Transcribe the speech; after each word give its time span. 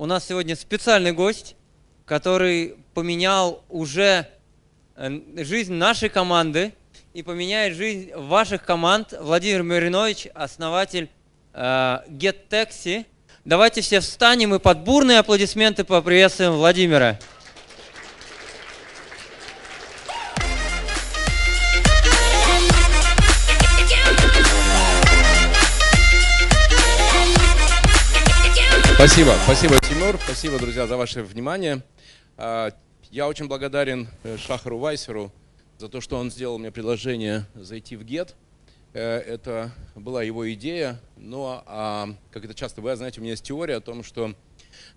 у 0.00 0.06
нас 0.06 0.26
сегодня 0.26 0.56
специальный 0.56 1.12
гость, 1.12 1.56
который 2.06 2.76
поменял 2.94 3.62
уже 3.68 4.26
э, 4.96 5.20
жизнь 5.44 5.74
нашей 5.74 6.08
команды 6.08 6.72
и 7.12 7.22
поменяет 7.22 7.74
жизнь 7.74 8.10
ваших 8.14 8.64
команд. 8.64 9.12
Владимир 9.20 9.62
Маринович, 9.62 10.28
основатель 10.32 11.10
э, 11.52 11.98
GetTaxi. 12.08 13.04
Давайте 13.44 13.82
все 13.82 14.00
встанем 14.00 14.54
и 14.54 14.58
под 14.58 14.78
бурные 14.78 15.18
аплодисменты 15.18 15.84
поприветствуем 15.84 16.52
Владимира. 16.52 17.18
Спасибо, 29.00 29.32
спасибо, 29.44 29.78
Тимур, 29.78 30.20
спасибо, 30.22 30.58
друзья, 30.58 30.86
за 30.86 30.98
ваше 30.98 31.22
внимание. 31.22 31.82
А, 32.36 32.70
я 33.10 33.28
очень 33.28 33.48
благодарен 33.48 34.08
э, 34.24 34.36
Шахару 34.36 34.76
Вайсеру 34.76 35.32
за 35.78 35.88
то, 35.88 36.02
что 36.02 36.18
он 36.18 36.30
сделал 36.30 36.58
мне 36.58 36.70
предложение 36.70 37.46
зайти 37.54 37.96
в 37.96 38.04
ГЕТ. 38.04 38.36
Э, 38.92 39.16
это 39.20 39.72
была 39.94 40.22
его 40.22 40.52
идея, 40.52 41.00
но, 41.16 41.64
а, 41.64 42.10
как 42.30 42.44
это 42.44 42.52
часто 42.52 42.82
бывает, 42.82 42.98
знаете, 42.98 43.20
у 43.20 43.22
меня 43.22 43.30
есть 43.30 43.42
теория 43.42 43.76
о 43.76 43.80
том, 43.80 44.02
что 44.02 44.34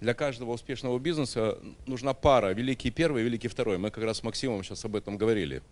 для 0.01 0.13
каждого 0.13 0.51
успешного 0.51 0.99
бизнеса 0.99 1.57
нужна 1.87 2.13
пара, 2.13 2.53
великий 2.53 2.91
первый 2.91 3.21
и 3.21 3.25
великий 3.25 3.47
второй. 3.47 3.77
Мы 3.77 3.89
как 3.89 4.03
раз 4.03 4.17
с 4.17 4.23
Максимом 4.23 4.65
сейчас 4.65 4.83
об 4.83 4.97
этом 4.97 5.17
говорили. 5.17 5.63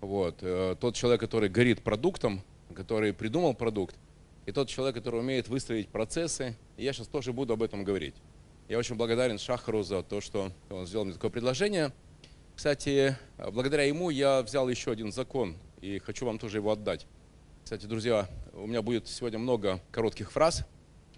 Вот. 0.00 0.38
Э, 0.40 0.74
тот 0.80 0.96
человек, 0.96 1.20
который 1.20 1.48
горит 1.48 1.82
продуктом, 1.82 2.42
который 2.74 3.12
придумал 3.12 3.54
продукт, 3.54 3.94
и 4.46 4.52
тот 4.52 4.68
человек, 4.68 4.96
который 4.96 5.20
умеет 5.20 5.48
выстроить 5.48 5.88
процессы. 5.88 6.56
И 6.76 6.84
я 6.84 6.92
сейчас 6.92 7.08
тоже 7.08 7.32
буду 7.32 7.52
об 7.52 7.62
этом 7.62 7.84
говорить. 7.84 8.14
Я 8.68 8.78
очень 8.78 8.94
благодарен 8.94 9.38
Шахару 9.38 9.82
за 9.82 10.02
то, 10.02 10.20
что 10.20 10.52
он 10.70 10.86
сделал 10.86 11.04
мне 11.04 11.14
такое 11.14 11.30
предложение. 11.30 11.92
Кстати, 12.54 13.16
благодаря 13.52 13.84
ему 13.84 14.10
я 14.10 14.42
взял 14.42 14.68
еще 14.68 14.92
один 14.92 15.12
закон 15.12 15.56
и 15.80 15.98
хочу 15.98 16.26
вам 16.26 16.38
тоже 16.38 16.58
его 16.58 16.70
отдать. 16.70 17.06
Кстати, 17.64 17.86
друзья, 17.86 18.28
у 18.52 18.66
меня 18.66 18.82
будет 18.82 19.08
сегодня 19.08 19.38
много 19.38 19.80
коротких 19.90 20.30
фраз. 20.30 20.64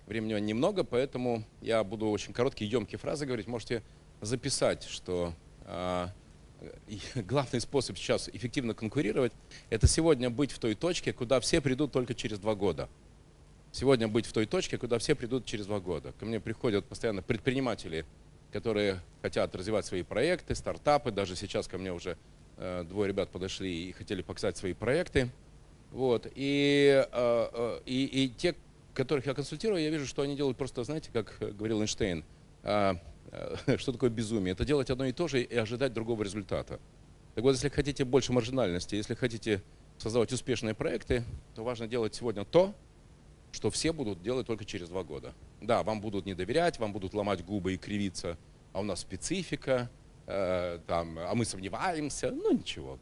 Времени 0.06 0.38
немного, 0.40 0.84
поэтому 0.84 1.44
я 1.60 1.84
буду 1.84 2.08
очень 2.08 2.32
короткие, 2.32 2.70
емкие 2.70 2.98
фразы 2.98 3.26
говорить. 3.26 3.46
Можете 3.46 3.82
записать, 4.20 4.84
что 4.84 5.34
а, 5.64 6.10
главный 7.14 7.60
способ 7.60 7.96
сейчас 7.96 8.28
эффективно 8.32 8.74
конкурировать– 8.74 9.32
это 9.70 9.86
сегодня 9.86 10.30
быть 10.30 10.52
в 10.52 10.58
той 10.58 10.74
точке, 10.74 11.12
куда 11.12 11.40
все 11.40 11.60
придут 11.60 11.92
только 11.92 12.14
через 12.14 12.38
два 12.38 12.54
года– 12.54 12.88
сегодня 13.72 14.06
быть 14.06 14.26
в 14.26 14.32
той 14.32 14.46
точке, 14.46 14.78
куда 14.78 14.98
все 14.98 15.14
придут 15.14 15.44
через 15.46 15.66
два 15.66 15.80
года. 15.80 16.12
Ко 16.20 16.26
мне 16.26 16.38
приходят 16.38 16.84
постоянно 16.84 17.22
предприниматели, 17.22 18.04
которые 18.52 19.00
хотят 19.22 19.54
развивать 19.56 19.86
свои 19.86 20.02
проекты, 20.02 20.54
стартапы. 20.54 21.10
Даже 21.10 21.34
сейчас 21.34 21.66
ко 21.66 21.78
мне 21.78 21.92
уже 21.92 22.16
э, 22.58 22.84
двое 22.84 23.08
ребят 23.08 23.30
подошли 23.30 23.88
и 23.88 23.92
хотели 23.92 24.22
показать 24.22 24.56
свои 24.56 24.74
проекты. 24.74 25.30
Вот. 25.90 26.26
И, 26.34 27.04
э, 27.10 27.48
э, 27.52 27.80
и, 27.86 28.04
и 28.04 28.28
те, 28.28 28.54
которых 28.94 29.26
я 29.26 29.34
консультирую, 29.34 29.82
я 29.82 29.90
вижу, 29.90 30.06
что 30.06 30.22
они 30.22 30.36
делают 30.36 30.58
просто, 30.58 30.84
знаете, 30.84 31.10
как 31.12 31.36
говорил 31.40 31.80
Эйнштейн, 31.80 32.24
э, 32.62 32.94
э, 33.32 33.56
что 33.78 33.92
такое 33.92 34.10
безумие? 34.10 34.52
Это 34.52 34.64
делать 34.64 34.90
одно 34.90 35.06
и 35.06 35.12
то 35.12 35.28
же 35.28 35.42
и 35.42 35.56
ожидать 35.56 35.94
другого 35.94 36.22
результата. 36.22 36.78
Так 37.34 37.44
вот, 37.44 37.52
если 37.52 37.70
хотите 37.70 38.04
больше 38.04 38.34
маржинальности, 38.34 38.94
если 38.94 39.14
хотите 39.14 39.62
создавать 39.96 40.32
успешные 40.32 40.74
проекты, 40.74 41.24
то 41.54 41.64
важно 41.64 41.86
делать 41.86 42.14
сегодня 42.14 42.44
то, 42.44 42.74
что 43.52 43.70
все 43.70 43.92
будут 43.92 44.22
делать 44.22 44.46
только 44.46 44.64
через 44.64 44.88
два 44.88 45.04
года. 45.04 45.34
Да, 45.60 45.82
вам 45.82 46.00
будут 46.00 46.26
не 46.26 46.34
доверять, 46.34 46.78
вам 46.78 46.92
будут 46.92 47.14
ломать 47.14 47.44
губы 47.44 47.74
и 47.74 47.76
кривиться, 47.76 48.36
а 48.72 48.80
у 48.80 48.82
нас 48.82 49.00
специфика, 49.00 49.90
э, 50.26 50.80
там, 50.86 51.18
а 51.18 51.34
мы 51.34 51.44
сомневаемся, 51.44 52.30
ну 52.30 52.52
ничего. 52.52 52.98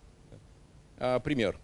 Э, 0.98 1.20
пример. 1.20 1.58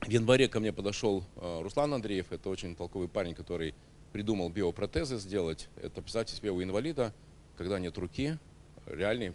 В 0.00 0.10
январе 0.10 0.48
ко 0.48 0.58
мне 0.58 0.72
подошел 0.72 1.22
э, 1.36 1.60
Руслан 1.62 1.94
Андреев, 1.94 2.32
это 2.32 2.48
очень 2.48 2.74
толковый 2.74 3.08
парень, 3.08 3.34
который 3.34 3.74
придумал 4.12 4.48
биопротезы 4.48 5.18
сделать. 5.18 5.68
Это, 5.76 6.00
представьте 6.00 6.34
себе, 6.34 6.50
у 6.50 6.62
инвалида, 6.62 7.12
когда 7.56 7.78
нет 7.78 7.98
руки, 7.98 8.38
реальный, 8.86 9.34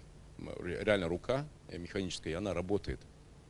реально 0.59 1.07
рука 1.07 1.45
механическая, 1.71 2.33
и 2.33 2.35
она 2.35 2.53
работает. 2.53 2.99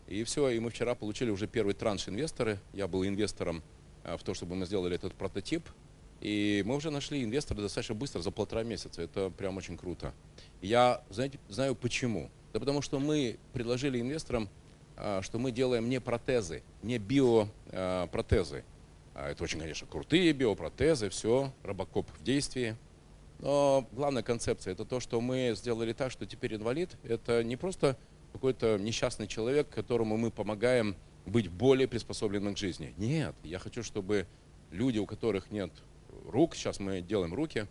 И 0.07 0.23
все, 0.25 0.49
и 0.49 0.59
мы 0.59 0.69
вчера 0.69 0.95
получили 0.95 1.29
уже 1.29 1.47
первый 1.47 1.75
транш 1.75 2.09
инвесторы. 2.09 2.59
Я 2.73 2.87
был 2.87 3.05
инвестором 3.05 3.63
Э, 3.63 3.72
в 4.03 4.23
то, 4.23 4.33
чтобы 4.33 4.55
мы 4.55 4.65
сделали 4.65 4.95
этот 4.95 5.13
прототип. 5.13 5.67
И 6.21 6.63
мы 6.65 6.75
уже 6.75 6.89
нашли 6.89 7.23
инвестора 7.23 7.59
достаточно 7.59 7.95
быстро, 7.95 8.21
за 8.21 8.31
полтора 8.31 8.63
месяца. 8.63 9.01
Это 9.01 9.29
прям 9.29 9.57
очень 9.57 9.77
круто. 9.77 10.13
Я, 10.61 11.03
знаете, 11.09 11.37
знаю 11.49 11.75
почему. 11.75 12.29
Да 12.53 12.59
потому 12.59 12.81
что 12.81 12.99
мы 12.99 13.37
предложили 13.51 13.99
инвесторам, 13.99 14.47
э, 14.95 15.21
что 15.21 15.39
мы 15.39 15.51
делаем 15.51 15.89
не 15.89 15.99
протезы, 15.99 16.63
не 16.81 16.97
биопротезы. 16.97 18.63
А 19.15 19.29
это 19.29 19.43
очень, 19.43 19.59
конечно, 19.59 19.85
крутые 19.85 20.31
биопротезы, 20.33 21.09
все, 21.09 21.51
робокоп 21.63 22.07
в 22.17 22.23
действии. 22.23 22.77
Но 23.39 23.87
главная 23.91 24.23
концепция– 24.23 24.71
это 24.73 24.85
то, 24.85 24.99
что 24.99 25.19
мы 25.19 25.53
сделали 25.55 25.91
так, 25.93 26.11
что 26.11 26.25
теперь 26.25 26.55
инвалид– 26.55 26.91
это 27.03 27.43
не 27.43 27.57
просто 27.57 27.97
какой-то 28.31 28.77
несчастный 28.77 29.27
человек, 29.27 29.69
которому 29.69 30.15
мы 30.15 30.31
помогаем 30.31 30.95
быть 31.25 31.47
более 31.47 31.87
приспособленным 31.87 32.55
к 32.55 32.57
жизни. 32.57 32.93
Нет, 32.97 33.35
я 33.43 33.59
хочу, 33.59 33.83
чтобы 33.83 34.27
люди, 34.71 34.97
у 34.97 35.05
которых 35.05 35.51
нет 35.51 35.71
рук, 36.25 36.55
сейчас 36.55 36.79
мы 36.79 37.01
делаем 37.01 37.33
руки, 37.33 37.67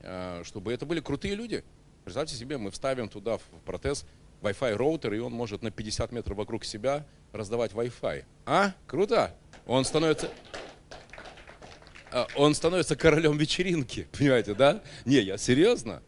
э, 0.00 0.42
чтобы 0.44 0.72
это 0.72 0.86
были 0.86 1.00
крутые 1.00 1.34
люди. 1.34 1.64
Представьте 2.04 2.36
себе, 2.36 2.58
мы 2.58 2.70
вставим 2.70 3.08
туда 3.08 3.38
в 3.38 3.42
протез 3.64 4.04
Wi-Fi 4.42 4.74
роутер, 4.74 5.14
и 5.14 5.18
он 5.18 5.32
может 5.32 5.62
на 5.62 5.70
50 5.70 6.12
метров 6.12 6.36
вокруг 6.36 6.64
себя 6.64 7.06
раздавать 7.32 7.72
Wi-Fi. 7.72 8.24
А? 8.46 8.74
Круто! 8.86 9.34
Он 9.66 9.84
становится... 9.84 10.30
Э, 12.12 12.26
он 12.36 12.54
становится 12.54 12.96
королем 12.96 13.36
вечеринки, 13.36 14.06
понимаете, 14.18 14.54
да? 14.54 14.82
Не, 15.04 15.20
я 15.20 15.38
серьезно? 15.38 16.02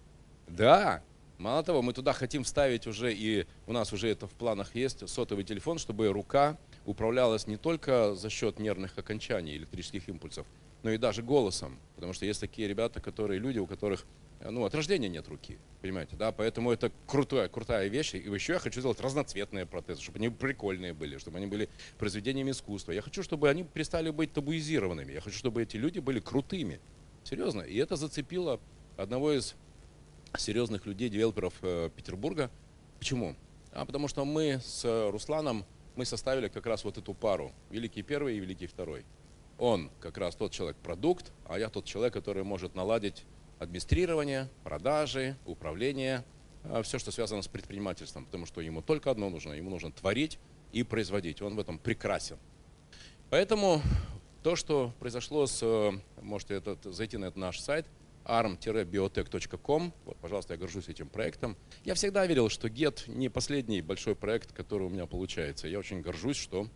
Да. 0.46 1.02
Мало 1.38 1.62
того, 1.62 1.82
мы 1.82 1.92
туда 1.92 2.12
хотим 2.14 2.44
вставить 2.44 2.86
уже, 2.86 3.12
и 3.12 3.46
у 3.66 3.72
нас 3.72 3.92
уже 3.92 4.08
это 4.08 4.26
в 4.26 4.32
планах 4.32 4.74
есть, 4.74 5.06
сотовый 5.08 5.44
телефон, 5.44 5.78
чтобы 5.78 6.08
рука 6.08 6.56
управлялась 6.86 7.46
не 7.46 7.56
только 7.56 8.14
за 8.14 8.30
счет 8.30 8.58
нервных 8.58 8.96
окончаний 8.96 9.56
электрических 9.56 10.08
импульсов, 10.08 10.46
но 10.82 10.90
и 10.90 10.98
даже 10.98 11.22
голосом. 11.22 11.78
Потому 11.96 12.12
что 12.12 12.24
есть 12.24 12.40
такие 12.40 12.68
ребята, 12.68 13.00
которые, 13.00 13.38
люди, 13.38 13.58
у 13.58 13.66
которых 13.66 14.06
ну, 14.50 14.64
от 14.64 14.74
рождения 14.74 15.08
нет 15.08 15.26
руки, 15.28 15.58
понимаете, 15.80 16.16
да, 16.16 16.30
поэтому 16.30 16.70
это 16.70 16.92
крутая, 17.06 17.48
крутая 17.48 17.88
вещь. 17.88 18.14
И 18.14 18.18
еще 18.18 18.54
я 18.54 18.58
хочу 18.58 18.80
сделать 18.80 19.00
разноцветные 19.00 19.66
протезы, 19.66 20.02
чтобы 20.02 20.18
они 20.18 20.28
прикольные 20.28 20.92
были, 20.92 21.18
чтобы 21.18 21.38
они 21.38 21.46
были 21.46 21.68
произведениями 21.98 22.50
искусства. 22.50 22.92
Я 22.92 23.02
хочу, 23.02 23.22
чтобы 23.22 23.48
они 23.48 23.64
перестали 23.64 24.10
быть 24.10 24.32
табуизированными. 24.32 25.12
Я 25.12 25.20
хочу, 25.20 25.36
чтобы 25.36 25.62
эти 25.62 25.76
люди 25.76 25.98
были 25.98 26.20
крутыми. 26.20 26.80
Серьезно. 27.24 27.62
И 27.62 27.76
это 27.76 27.96
зацепило 27.96 28.60
одного 28.96 29.32
из 29.32 29.54
серьезных 30.36 30.86
людей, 30.86 31.08
девелоперов 31.08 31.54
э, 31.62 31.90
Петербурга. 31.96 32.50
Почему? 32.98 33.34
А 33.72 33.84
потому 33.84 34.06
что 34.06 34.24
мы 34.24 34.60
с 34.64 34.84
Русланом 35.10 35.64
мы 35.96 36.04
составили 36.04 36.48
как 36.48 36.66
раз 36.66 36.84
вот 36.84 36.98
эту 36.98 37.14
пару, 37.14 37.52
великий 37.70 38.02
первый 38.02 38.36
и 38.36 38.40
великий 38.40 38.66
второй. 38.66 39.04
Он 39.58 39.90
как 40.00 40.18
раз 40.18 40.36
тот 40.36 40.52
человек-продукт, 40.52 41.32
а 41.46 41.58
я 41.58 41.70
тот 41.70 41.86
человек, 41.86 42.12
который 42.12 42.44
может 42.44 42.74
наладить 42.74 43.24
администрирование, 43.58 44.48
продажи, 44.64 45.36
управление, 45.46 46.24
а, 46.64 46.82
все, 46.82 46.98
что 46.98 47.10
связано 47.10 47.40
с 47.40 47.48
предпринимательством, 47.48 48.26
потому 48.26 48.44
что 48.44 48.60
ему 48.60 48.82
только 48.82 49.10
одно 49.10 49.30
нужно, 49.30 49.52
ему 49.52 49.70
нужно 49.70 49.90
творить 49.90 50.38
и 50.72 50.82
производить, 50.82 51.40
он 51.40 51.56
в 51.56 51.58
этом 51.58 51.78
прекрасен. 51.78 52.36
Поэтому 53.30 53.80
то, 54.42 54.56
что 54.56 54.92
произошло 55.00 55.46
с, 55.46 55.60
э, 55.62 55.92
можете 56.20 56.54
этот, 56.54 56.84
зайти 56.84 57.16
на 57.16 57.26
этот 57.26 57.38
наш 57.38 57.58
сайт– 57.58 57.86
arm-biotech.com. 58.26 59.92
Вот, 60.04 60.16
пожалуйста, 60.18 60.54
я 60.54 60.58
горжусь 60.58 60.88
этим 60.88 61.08
проектом. 61.08 61.56
Я 61.84 61.94
всегда 61.94 62.26
верил, 62.26 62.48
что 62.48 62.68
GET 62.68 63.10
не 63.10 63.28
последний 63.28 63.80
большой 63.80 64.14
проект, 64.14 64.52
который 64.52 64.86
у 64.86 64.90
меня 64.90 65.06
получается. 65.06 65.68
Я 65.68 65.78
очень 65.78 66.02
горжусь, 66.02 66.36
что 66.36 66.68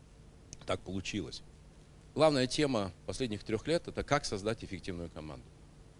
так 0.66 0.80
получилось. 0.80 1.42
Главная 2.14 2.46
тема 2.46 2.92
последних 3.06 3.44
трех 3.44 3.66
лет– 3.66 3.84
это 3.88 4.02
как 4.02 4.24
создать 4.24 4.64
эффективную 4.64 5.10
команду. 5.10 5.46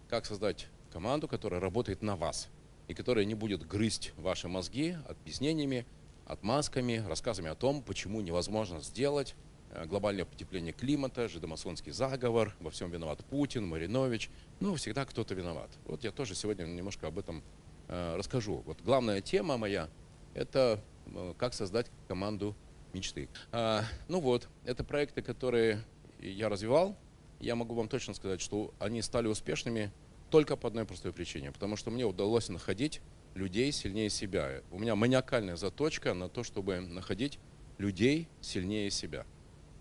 Как 0.09 0.25
создать 0.25 0.67
команду, 0.91 1.27
которая 1.27 1.59
работает 1.59 2.01
на 2.01 2.15
вас 2.15 2.49
и 2.87 2.93
которая 2.93 3.25
не 3.25 3.35
будет 3.35 3.65
грызть 3.65 4.11
ваши 4.17 4.47
мозги 4.47 4.97
объяснениями, 5.07 5.85
отмазками, 6.25 7.03
рассказами 7.07 7.49
о 7.49 7.55
том, 7.55 7.81
почему 7.81 8.21
невозможно 8.21 8.81
сделать, 8.81 9.35
глобальное 9.85 10.25
потепление 10.25 10.73
климата, 10.73 11.27
жидомасонский 11.27 11.91
заговор, 11.91 12.55
во 12.59 12.71
всем 12.71 12.91
виноват 12.91 13.23
Путин, 13.25 13.67
Маринович. 13.67 14.29
Ну, 14.59 14.75
всегда 14.75 15.05
кто-то 15.05 15.33
виноват. 15.33 15.69
Вот 15.85 16.03
я 16.03 16.11
тоже 16.11 16.35
сегодня 16.35 16.65
немножко 16.65 17.07
об 17.07 17.19
этом 17.19 17.43
э, 17.87 18.15
расскажу. 18.15 18.63
Вот 18.65 18.81
главная 18.81 19.21
тема 19.21 19.57
моя– 19.57 19.89
это 20.33 20.81
э, 21.07 21.33
как 21.37 21.53
создать 21.53 21.87
команду 22.07 22.55
мечты. 22.93 23.29
А, 23.51 23.83
ну 24.07 24.19
вот, 24.19 24.47
это 24.65 24.83
проекты, 24.83 25.21
которые 25.21 25.83
я 26.19 26.49
развивал. 26.49 26.97
Я 27.39 27.55
могу 27.55 27.73
вам 27.73 27.87
точно 27.87 28.13
сказать, 28.13 28.41
что 28.41 28.73
они 28.79 29.01
стали 29.01 29.27
успешными 29.27 29.91
только 30.29 30.55
по 30.55 30.67
одной 30.67 30.85
простой 30.85 31.11
причине. 31.13 31.51
Потому 31.51 31.75
что 31.75 31.91
мне 31.91 32.05
удалось 32.05 32.49
находить 32.49 33.01
людей 33.35 33.71
сильнее 33.71 34.09
себя. 34.09 34.61
У 34.71 34.79
меня 34.79 34.95
маниакальная 34.95 35.55
заточка 35.55 36.13
на 36.13 36.29
то, 36.29 36.43
чтобы 36.43 36.79
находить 36.79 37.39
людей 37.77 38.27
сильнее 38.41 38.91
себя. 38.91 39.25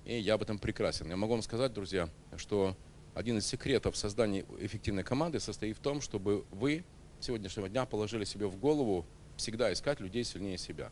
И 0.05 0.19
я 0.19 0.35
об 0.35 0.43
этом 0.43 0.59
прекрасен. 0.59 1.09
Я 1.09 1.17
могу 1.17 1.33
вам 1.35 1.43
сказать, 1.43 1.73
друзья, 1.73 2.09
что 2.37 2.77
один 3.15 3.39
из 3.39 3.47
секретов 3.47 3.97
создания 3.97 4.45
эффективной 4.61 5.03
команды 5.03 5.41
состоит 5.41 5.77
в 5.77 5.81
том, 5.81 6.01
чтобы 6.01 6.45
вы 6.51 6.85
сегодняшнего 7.21 7.69
дня 7.69 7.85
положили 7.85 8.25
себе 8.25 8.47
в 8.47 8.57
голову 8.57 9.07
всегда 9.37 9.73
искать 9.73 10.01
людей 10.01 10.25
сильнее 10.25 10.59
себя. 10.59 10.91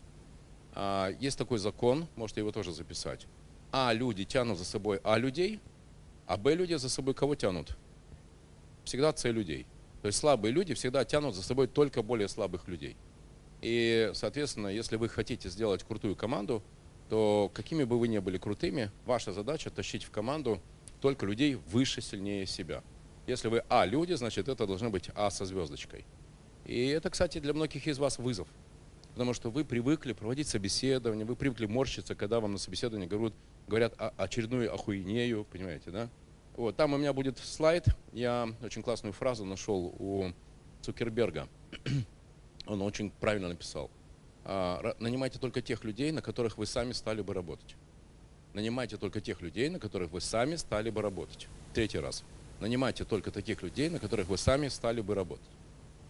А, 0.74 1.10
есть 1.20 1.38
такой 1.38 1.58
закон, 1.58 2.06
можете 2.16 2.40
его 2.40 2.52
тоже 2.52 2.72
записать. 2.72 3.26
А 3.72 3.92
люди 3.92 4.24
тянут 4.24 4.58
за 4.58 4.64
собой 4.64 5.00
А 5.04 5.18
людей, 5.18 5.60
а 6.26 6.36
Б 6.36 6.54
люди 6.54 6.74
за 6.74 6.88
собой 6.88 7.14
кого 7.14 7.34
тянут? 7.34 7.76
Всегда 8.84 9.14
С 9.14 9.24
людей. 9.24 9.66
То 10.02 10.06
есть 10.06 10.18
слабые 10.18 10.52
люди 10.52 10.74
всегда 10.74 11.04
тянут 11.04 11.34
за 11.34 11.42
собой 11.42 11.66
только 11.66 12.02
более 12.02 12.28
слабых 12.28 12.68
людей. 12.68 12.96
И, 13.60 14.10
соответственно, 14.14 14.68
если 14.68 14.96
вы 14.96 15.08
хотите 15.08 15.48
сделать 15.48 15.82
крутую 15.82 16.14
команду, 16.14 16.62
то 17.08 17.50
какими 17.54 17.84
бы 17.84 17.98
вы 17.98 18.08
ни 18.08 18.18
были 18.18 18.38
крутыми, 18.38 18.90
ваша 19.06 19.32
задача 19.32 19.70
тащить 19.70 20.04
в 20.04 20.10
команду 20.10 20.60
только 21.00 21.26
людей 21.26 21.54
выше, 21.54 22.00
сильнее 22.00 22.46
себя. 22.46 22.82
Если 23.26 23.48
вы 23.48 23.62
А 23.68 23.86
люди, 23.86 24.14
значит 24.14 24.48
это 24.48 24.66
должно 24.66 24.90
быть 24.90 25.10
А 25.14 25.30
со 25.30 25.44
звездочкой. 25.44 26.04
И 26.64 26.86
это, 26.86 27.10
кстати, 27.10 27.38
для 27.38 27.54
многих 27.54 27.86
из 27.86 27.98
вас 27.98 28.18
вызов. 28.18 28.48
Потому 29.12 29.34
что 29.34 29.50
вы 29.50 29.64
привыкли 29.64 30.12
проводить 30.12 30.48
собеседование, 30.48 31.24
вы 31.24 31.34
привыкли 31.34 31.66
морщиться, 31.66 32.14
когда 32.14 32.40
вам 32.40 32.52
на 32.52 32.58
собеседовании 32.58 33.06
говорят, 33.06 33.34
говорят 33.66 33.94
очередную 34.16 34.72
охуенею, 34.72 35.44
понимаете, 35.44 35.90
да? 35.90 36.08
Вот, 36.56 36.76
там 36.76 36.92
у 36.92 36.98
меня 36.98 37.12
будет 37.12 37.38
слайд, 37.38 37.86
я 38.12 38.48
очень 38.62 38.82
классную 38.82 39.12
фразу 39.12 39.44
нашел 39.44 39.94
у 39.98 40.32
Цукерберга. 40.82 41.48
Он 42.66 42.82
очень 42.82 43.10
правильно 43.10 43.48
написал. 43.48 43.90
А, 44.44 44.94
нанимайте 44.98 45.38
только 45.38 45.60
тех 45.60 45.84
людей, 45.84 46.10
на 46.12 46.22
которых 46.22 46.58
вы 46.58 46.66
сами 46.66 46.92
стали 46.92 47.22
бы 47.22 47.34
работать. 47.34 47.76
Нанимайте 48.54 48.96
только 48.96 49.20
тех 49.20 49.40
людей, 49.40 49.68
на 49.68 49.78
которых 49.78 50.10
вы 50.10 50.20
сами 50.20 50.56
стали 50.56 50.90
бы 50.90 51.02
работать. 51.02 51.48
Третий 51.74 51.98
раз. 51.98 52.24
Нанимайте 52.60 53.04
только 53.04 53.30
таких 53.30 53.62
людей, 53.62 53.88
на 53.88 53.98
которых 53.98 54.28
вы 54.28 54.38
сами 54.38 54.68
стали 54.68 55.00
бы 55.00 55.14
работать. 55.14 55.46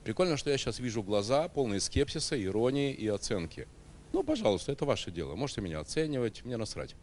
Прикольно, 0.05 0.37
что 0.37 0.51
я 0.51 0.57
сейчас 0.57 0.79
вижу 0.79 1.03
глаза, 1.03 1.49
полные 1.49 1.81
скепсиса, 1.81 2.43
иронии 2.43 2.93
и 2.93 3.07
оценки. 3.09 3.69
Ну, 4.13 4.23
пожалуйста, 4.23 4.73
это 4.73 4.87
ваше 4.87 5.11
дело. 5.11 5.35
Можете 5.35 5.61
меня 5.61 5.81
оценивать, 5.81 6.45
мне 6.45 6.57
насрать. 6.57 6.95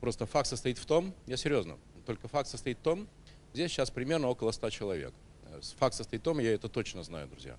Просто 0.00 0.26
факт 0.26 0.48
состоит 0.48 0.78
в 0.78 0.86
том, 0.86 1.14
я 1.26 1.36
серьезно, 1.36 1.78
только 2.06 2.28
факт 2.28 2.48
состоит 2.48 2.78
в 2.78 2.82
том, 2.82 3.08
здесь 3.52 3.70
сейчас 3.72 3.90
примерно 3.90 4.28
около 4.28 4.52
100 4.52 4.70
человек. 4.70 5.12
Э, 5.46 5.60
факт 5.78 5.94
состоит 5.94 6.22
в 6.22 6.24
том, 6.24 6.38
я 6.38 6.52
это 6.52 6.68
точно 6.68 7.02
знаю, 7.02 7.28
друзья, 7.28 7.56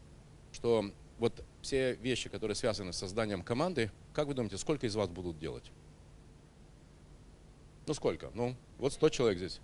что 0.51 0.91
вот 1.19 1.43
все 1.63 1.93
вещи, 1.95 2.29
которые 2.29 2.55
связаны 2.55 2.93
с 2.93 2.97
созданием 2.97 3.41
команды, 3.41 3.89
как 4.13 4.27
вы 4.27 4.33
думаете, 4.33 4.57
сколько 4.57 4.85
из 4.85 4.95
вас 4.95 5.09
будут 5.09 5.39
делать? 5.39 5.71
Ну 7.87 7.93
сколько? 7.93 8.29
Ну, 8.33 8.55
вот 8.77 8.93
100 8.93 9.09
человек 9.09 9.37
здесь. 9.39 9.59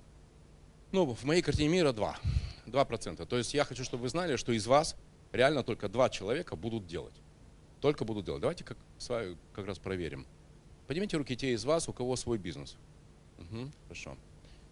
Ну, 0.91 1.05
в 1.05 1.23
моей 1.25 1.41
картине 1.41 1.69
мира 1.69 1.91
2. 1.91 2.17
2%. 2.65 3.25
То 3.25 3.37
есть 3.37 3.53
я 3.53 3.63
хочу, 3.65 3.83
чтобы 3.83 4.03
вы 4.03 4.09
знали, 4.09 4.37
что 4.37 4.51
из 4.51 4.65
вас 4.65 4.95
реально 5.31 5.63
только 5.63 5.89
два 5.89 6.09
человека 6.09 6.55
будут 6.55 6.87
делать. 6.87 7.13
Только 7.81 8.05
будут 8.05 8.25
делать. 8.25 8.41
Давайте 8.41 8.63
как, 8.63 8.77
с 8.97 9.09
вами 9.09 9.37
как 9.53 9.67
раз 9.67 9.77
проверим. 9.77 10.25
Поднимите 10.87 11.17
руки 11.17 11.35
те 11.35 11.53
из 11.53 11.65
вас, 11.65 11.87
у 11.87 11.93
кого 11.93 12.15
свой 12.15 12.37
бизнес. 12.37 12.77
Угу, 13.37 13.71
хорошо. 13.87 14.17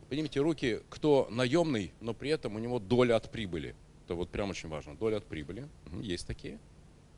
Поднимите 0.10 0.40
руки, 0.40 0.82
кто 0.90 1.28
наемный, 1.30 1.94
но 2.00 2.14
при 2.14 2.30
этом 2.30 2.56
у 2.56 2.60
него 2.60 2.80
доля 2.80 3.16
от 3.18 3.30
прибыли. 3.32 3.76
Это 4.06 4.16
вот 4.16 4.30
прям 4.30 4.50
очень 4.50 4.70
важно. 4.70 4.96
Доля 4.96 5.18
от 5.18 5.26
прибыли. 5.26 5.68
Угу, 5.88 6.02
есть 6.02 6.26
такие. 6.26 6.60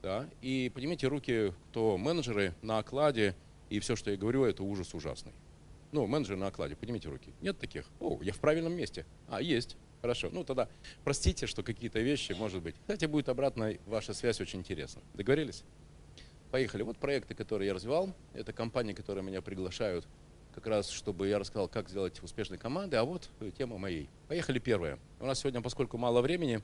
Да. 0.01 0.29
И 0.41 0.71
поднимите 0.73 1.07
руки, 1.07 1.53
кто 1.69 1.97
менеджеры 1.97 2.53
на 2.61 2.79
окладе, 2.79 3.35
и 3.69 3.79
все, 3.79 3.95
что 3.95 4.11
я 4.11 4.17
говорю, 4.17 4.45
это 4.45 4.63
ужас 4.63 4.93
ужасный. 4.93 5.33
Ну, 5.91 6.05
менеджеры 6.07 6.37
на 6.37 6.47
окладе, 6.47 6.75
поднимите 6.75 7.09
руки. 7.09 7.33
Нет 7.41 7.57
таких? 7.59 7.85
О, 7.99 8.19
я 8.21 8.31
в 8.31 8.39
правильном 8.39 8.73
месте. 8.73 9.05
А, 9.27 9.41
есть. 9.41 9.75
Хорошо. 10.01 10.29
Ну, 10.31 10.43
тогда 10.43 10.69
простите, 11.03 11.45
что 11.47 11.63
какие-то 11.63 11.99
вещи, 11.99 12.31
может 12.33 12.61
быть. 12.61 12.75
Кстати, 12.81 13.05
будет 13.05 13.27
обратная 13.27 13.79
ваша 13.85 14.13
связь 14.13 14.39
очень 14.39 14.59
интересна. 14.59 15.01
Договорились? 15.13 15.63
Поехали. 16.51 16.83
Вот 16.83 16.97
проекты, 16.97 17.35
которые 17.35 17.67
я 17.67 17.73
развивал. 17.73 18.13
Это 18.33 18.53
компании, 18.53 18.93
которые 18.93 19.23
меня 19.23 19.41
приглашают 19.41 20.07
как 20.55 20.67
раз, 20.67 20.89
чтобы 20.89 21.27
я 21.27 21.37
рассказал, 21.37 21.67
как 21.67 21.89
сделать 21.89 22.21
успешные 22.23 22.57
команды. 22.57 22.97
А 22.97 23.03
вот 23.03 23.29
тема 23.57 23.77
моей. 23.77 24.09
Поехали 24.27 24.59
первая. 24.59 24.99
У 25.19 25.25
нас 25.25 25.39
сегодня, 25.39 25.61
поскольку 25.61 25.97
мало 25.97 26.21
времени, 26.21 26.61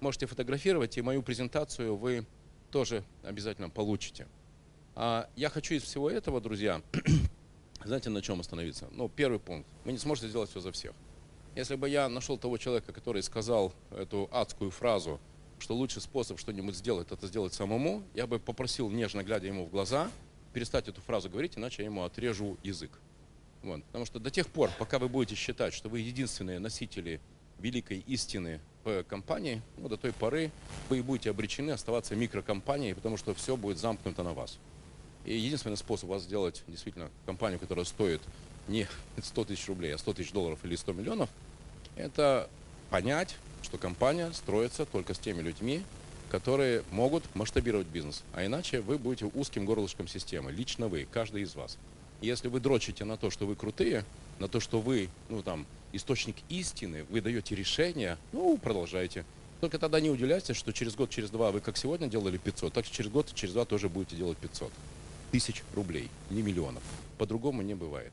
можете 0.00 0.26
фотографировать, 0.26 0.96
и 0.96 1.02
мою 1.02 1.22
презентацию 1.22 1.96
вы 1.96 2.24
тоже 2.70 3.04
обязательно 3.22 3.70
получите. 3.70 4.26
А 4.94 5.28
я 5.36 5.50
хочу 5.50 5.74
из 5.74 5.82
всего 5.82 6.10
этого, 6.10 6.40
друзья, 6.40 6.82
знаете, 7.84 8.10
на 8.10 8.22
чем 8.22 8.40
остановиться? 8.40 8.88
Ну, 8.92 9.08
первый 9.08 9.38
пункт. 9.38 9.68
Вы 9.84 9.92
не 9.92 9.98
сможете 9.98 10.28
сделать 10.28 10.50
все 10.50 10.60
за 10.60 10.72
всех. 10.72 10.92
Если 11.54 11.74
бы 11.74 11.88
я 11.88 12.08
нашел 12.08 12.36
того 12.36 12.58
человека, 12.58 12.92
который 12.92 13.22
сказал 13.22 13.72
эту 13.90 14.28
адскую 14.32 14.70
фразу, 14.70 15.20
что 15.58 15.74
лучший 15.74 16.02
способ 16.02 16.38
что-нибудь 16.38 16.76
сделать, 16.76 17.10
это 17.10 17.26
сделать 17.26 17.54
самому, 17.54 18.02
я 18.14 18.26
бы 18.26 18.38
попросил, 18.38 18.90
нежно 18.90 19.22
глядя 19.22 19.46
ему 19.46 19.64
в 19.64 19.70
глаза, 19.70 20.10
перестать 20.52 20.88
эту 20.88 21.00
фразу 21.00 21.30
говорить, 21.30 21.56
иначе 21.56 21.82
я 21.82 21.86
ему 21.86 22.04
отрежу 22.04 22.58
язык. 22.62 22.90
Вот. 23.62 23.82
Потому 23.84 24.04
что 24.04 24.18
до 24.18 24.30
тех 24.30 24.46
пор, 24.48 24.70
пока 24.78 24.98
вы 24.98 25.08
будете 25.08 25.34
считать, 25.34 25.74
что 25.74 25.88
вы 25.88 26.00
единственные 26.00 26.58
носители 26.58 27.20
великой 27.58 27.98
истины 28.06 28.60
компании, 29.08 29.62
ну, 29.76 29.88
до 29.88 29.96
той 29.96 30.12
поры 30.12 30.50
вы 30.88 31.02
будете 31.02 31.30
обречены 31.30 31.70
оставаться 31.70 32.14
микрокомпанией, 32.16 32.94
потому 32.94 33.16
что 33.16 33.34
все 33.34 33.56
будет 33.56 33.78
замкнуто 33.78 34.22
на 34.22 34.32
вас. 34.32 34.58
И 35.24 35.36
единственный 35.36 35.76
способ 35.76 36.08
вас 36.08 36.22
сделать 36.22 36.62
действительно 36.68 37.10
компанию, 37.24 37.58
которая 37.58 37.84
стоит 37.84 38.20
не 38.68 38.86
100 39.22 39.44
тысяч 39.44 39.66
рублей, 39.68 39.94
а 39.94 39.98
100 39.98 40.14
тысяч 40.14 40.32
долларов 40.32 40.60
или 40.64 40.76
100 40.76 40.92
миллионов, 40.92 41.30
это 41.96 42.48
понять, 42.90 43.36
что 43.62 43.78
компания 43.78 44.32
строится 44.32 44.86
только 44.86 45.14
с 45.14 45.18
теми 45.18 45.42
людьми, 45.42 45.82
которые 46.30 46.82
могут 46.90 47.22
масштабировать 47.34 47.86
бизнес. 47.86 48.22
А 48.32 48.44
иначе 48.44 48.80
вы 48.80 48.98
будете 48.98 49.26
узким 49.26 49.64
горлышком 49.64 50.08
системы, 50.08 50.52
лично 50.52 50.88
вы, 50.88 51.06
каждый 51.10 51.42
из 51.42 51.54
вас. 51.54 51.78
И 52.20 52.26
если 52.26 52.48
вы 52.48 52.60
дрочите 52.60 53.04
на 53.04 53.16
то, 53.16 53.30
что 53.30 53.46
вы 53.46 53.56
крутые, 53.56 54.04
на 54.38 54.48
то, 54.48 54.60
что 54.60 54.80
вы, 54.80 55.08
ну 55.28 55.42
там, 55.42 55.66
источник 55.96 56.36
истины, 56.48 57.04
вы 57.10 57.20
даете 57.20 57.54
решения, 57.54 58.18
ну, 58.32 58.58
продолжайте. 58.58 59.24
Только 59.60 59.78
тогда 59.78 60.00
не 60.00 60.10
удивляйтесь, 60.10 60.56
что 60.56 60.72
через 60.72 60.94
год, 60.94 61.10
через 61.10 61.30
два 61.30 61.50
вы 61.50 61.60
как 61.60 61.76
сегодня 61.76 62.08
делали 62.08 62.36
500, 62.36 62.72
так 62.72 62.86
через 62.86 63.10
год, 63.10 63.32
через 63.34 63.54
два 63.54 63.64
тоже 63.64 63.88
будете 63.88 64.16
делать 64.16 64.36
500 64.38 64.72
тысяч 65.32 65.62
рублей, 65.74 66.08
не 66.30 66.42
миллионов. 66.42 66.82
По-другому 67.18 67.62
не 67.62 67.74
бывает. 67.74 68.12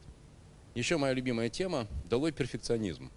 Еще 0.76 0.98
моя 0.98 1.14
любимая 1.14 1.50
тема– 1.50 1.88
долой 2.10 2.32
перфекционизм. 2.32 3.12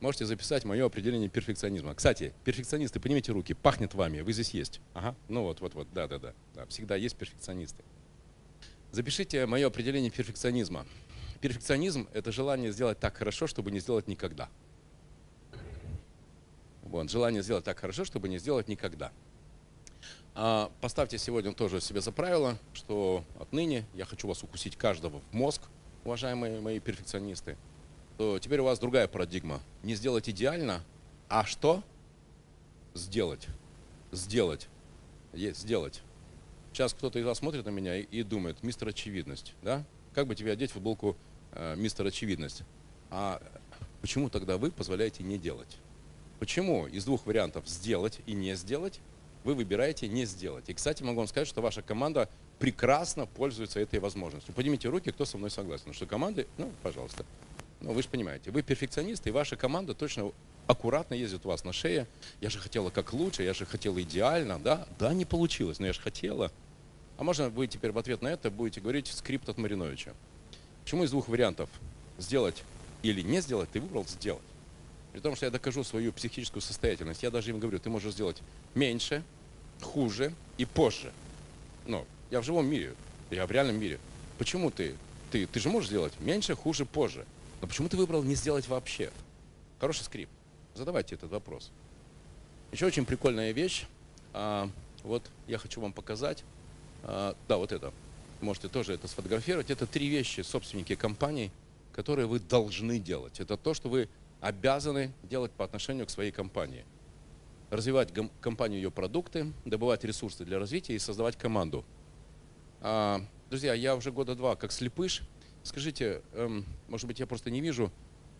Можете 0.00 0.24
записать 0.24 0.64
мое 0.64 0.86
определение 0.86 1.28
перфекционизма. 1.28 1.94
Кстати, 1.94 2.32
перфекционисты, 2.44 3.00
поднимите 3.00 3.32
руки, 3.32 3.52
пахнет 3.52 3.94
вами, 3.94 4.20
вы 4.20 4.32
здесь 4.32 4.50
есть. 4.50 4.80
Ага, 4.94 5.14
ну 5.28 5.42
вот, 5.42 5.60
вот, 5.60 5.74
вот, 5.74 5.88
да, 5.92 6.08
да, 6.08 6.18
да, 6.18 6.32
да 6.54 6.66
всегда 6.66 6.96
есть 6.96 7.16
перфекционисты. 7.16 7.82
Запишите 8.92 9.44
мое 9.46 9.66
определение 9.66 10.10
перфекционизма. 10.10 10.86
Перфекционизм– 11.40 12.08
это 12.12 12.32
желание 12.32 12.70
сделать 12.70 12.98
так 12.98 13.16
хорошо, 13.16 13.46
чтобы 13.46 13.70
не 13.70 13.80
сделать 13.80 14.08
никогда. 14.08 14.48
Вот, 16.82 17.10
желание 17.10 17.42
сделать 17.42 17.64
так 17.64 17.78
хорошо, 17.78 18.04
чтобы 18.04 18.28
не 18.28 18.38
сделать 18.38 18.68
никогда. 18.68 19.12
А 20.34 20.70
поставьте 20.80 21.18
сегодня 21.18 21.52
тоже 21.54 21.80
себе 21.80 22.00
за 22.00 22.12
правило, 22.12 22.58
что 22.74 23.24
отныне 23.38 23.86
я 23.94 24.04
хочу 24.04 24.28
вас 24.28 24.42
укусить 24.42 24.76
каждого 24.76 25.20
в 25.30 25.34
мозг, 25.34 25.62
уважаемые 26.04 26.60
мои 26.60 26.78
перфекционисты, 26.78 27.56
то 28.18 28.38
теперь 28.38 28.60
у 28.60 28.64
вас 28.64 28.78
другая 28.78 29.08
парадигма. 29.08 29.60
Не 29.82 29.94
сделать 29.94 30.28
идеально, 30.28 30.84
а 31.28 31.44
что? 31.44 31.82
Сделать. 32.92 33.46
Сделать. 34.12 34.68
Есть, 35.32 35.60
сделать. 35.60 36.02
Сейчас 36.72 36.92
кто-то 36.92 37.18
из 37.18 37.24
вас 37.24 37.38
смотрит 37.38 37.64
на 37.64 37.70
меня 37.70 37.96
и, 37.96 38.02
и 38.02 38.22
думает, 38.22 38.62
мистер 38.62 38.88
очевидность, 38.88 39.54
да? 39.62 39.84
Как 40.14 40.26
бы 40.26 40.34
тебе 40.34 40.52
одеть 40.52 40.72
футболку 40.72 41.16
э, 41.52 41.74
мистер 41.76 42.06
очевидность? 42.06 42.62
А 43.10 43.42
почему 44.00 44.28
тогда 44.28 44.56
вы 44.56 44.70
позволяете 44.70 45.22
не 45.22 45.38
делать? 45.38 45.78
Почему 46.38 46.86
из 46.86 47.04
двух 47.04 47.26
вариантов 47.26 47.68
сделать 47.68 48.20
и 48.26 48.32
не 48.32 48.56
сделать 48.56 49.00
вы 49.44 49.54
выбираете 49.54 50.08
не 50.08 50.24
сделать? 50.24 50.68
И, 50.68 50.74
кстати, 50.74 51.02
могу 51.02 51.18
вам 51.18 51.28
сказать, 51.28 51.48
что 51.48 51.60
ваша 51.60 51.82
команда 51.82 52.28
прекрасно 52.58 53.26
пользуется 53.26 53.80
этой 53.80 53.98
возможностью. 53.98 54.54
Поднимите 54.54 54.88
руки, 54.88 55.10
кто 55.10 55.24
со 55.24 55.38
мной 55.38 55.50
согласен, 55.50 55.92
что 55.92 56.06
команды, 56.06 56.46
ну, 56.58 56.70
пожалуйста. 56.82 57.24
Ну, 57.80 57.92
вы 57.92 58.02
же 58.02 58.08
понимаете, 58.08 58.50
вы 58.50 58.62
перфекционист, 58.62 59.26
и 59.26 59.30
ваша 59.30 59.56
команда 59.56 59.94
точно 59.94 60.32
аккуратно 60.66 61.14
ездит 61.14 61.44
у 61.46 61.48
вас 61.48 61.64
на 61.64 61.72
шее. 61.72 62.06
Я 62.40 62.50
же 62.50 62.58
хотела 62.58 62.90
как 62.90 63.12
лучше, 63.12 63.42
я 63.42 63.54
же 63.54 63.64
хотела 63.64 64.00
идеально, 64.02 64.58
да? 64.58 64.86
Да, 64.98 65.12
не 65.14 65.24
получилось, 65.24 65.78
но 65.78 65.86
я 65.86 65.92
же 65.92 66.00
хотела. 66.00 66.52
А 67.16 67.24
можно 67.24 67.48
вы 67.48 67.66
теперь 67.66 67.92
в 67.92 67.98
ответ 67.98 68.22
на 68.22 68.28
это 68.28 68.50
будете 68.50 68.80
говорить 68.80 69.08
скрипт 69.08 69.48
от 69.48 69.58
Мариновича. 69.58 70.14
Почему 70.84 71.04
из 71.04 71.10
двух 71.10 71.28
вариантов 71.28 71.68
сделать 72.18 72.62
или 73.02 73.22
не 73.22 73.40
сделать, 73.40 73.70
ты 73.70 73.80
выбрал 73.80 74.06
сделать? 74.06 74.42
При 75.12 75.20
том, 75.20 75.34
что 75.34 75.46
я 75.46 75.50
докажу 75.50 75.82
свою 75.84 76.12
психическую 76.12 76.62
состоятельность, 76.62 77.22
я 77.22 77.30
даже 77.30 77.50
им 77.50 77.58
говорю, 77.58 77.78
ты 77.78 77.90
можешь 77.90 78.12
сделать 78.12 78.40
меньше, 78.74 79.24
хуже 79.82 80.32
и 80.56 80.64
позже. 80.64 81.12
Но 81.86 82.06
я 82.30 82.40
в 82.40 82.44
живом 82.44 82.66
мире, 82.66 82.94
я 83.30 83.46
в 83.46 83.50
реальном 83.50 83.78
мире. 83.78 83.98
Почему 84.38 84.70
ты? 84.70 84.94
Ты, 85.30 85.46
ты 85.46 85.60
же 85.60 85.68
можешь 85.68 85.88
сделать 85.88 86.12
меньше, 86.20 86.54
хуже, 86.54 86.84
позже. 86.84 87.24
Но 87.60 87.68
почему 87.68 87.88
ты 87.88 87.96
выбрал 87.96 88.22
не 88.22 88.34
сделать 88.34 88.68
вообще? 88.68 89.10
Хороший 89.80 90.04
скрипт. 90.04 90.32
Задавайте 90.74 91.14
этот 91.14 91.30
вопрос. 91.30 91.70
Еще 92.72 92.86
очень 92.86 93.04
прикольная 93.04 93.52
вещь. 93.52 93.86
А, 94.32 94.70
вот 95.02 95.28
я 95.46 95.58
хочу 95.58 95.80
вам 95.80 95.92
показать. 95.92 96.44
А, 97.02 97.36
да, 97.48 97.56
вот 97.56 97.72
это. 97.72 97.92
Можете 98.40 98.68
тоже 98.68 98.94
это 98.94 99.06
сфотографировать. 99.06 99.70
Это 99.70 99.86
три 99.86 100.08
вещи 100.08 100.40
собственники 100.40 100.94
компаний, 100.94 101.50
которые 101.92 102.26
вы 102.26 102.40
должны 102.40 102.98
делать. 102.98 103.40
Это 103.40 103.56
то, 103.56 103.74
что 103.74 103.88
вы 103.88 104.08
обязаны 104.40 105.12
делать 105.22 105.52
по 105.52 105.64
отношению 105.64 106.06
к 106.06 106.10
своей 106.10 106.32
компании. 106.32 106.84
Развивать 107.70 108.12
компанию, 108.40 108.80
ее 108.80 108.90
продукты, 108.90 109.52
добывать 109.64 110.04
ресурсы 110.04 110.44
для 110.44 110.58
развития 110.58 110.94
и 110.94 110.98
создавать 110.98 111.36
команду. 111.36 111.84
А, 112.80 113.20
друзья, 113.50 113.74
я 113.74 113.94
уже 113.94 114.10
года 114.10 114.34
два 114.34 114.56
как 114.56 114.72
слепыш. 114.72 115.22
Скажите, 115.62 116.22
эм, 116.32 116.64
может 116.88 117.06
быть, 117.06 117.20
я 117.20 117.26
просто 117.26 117.50
не 117.50 117.60
вижу. 117.60 117.92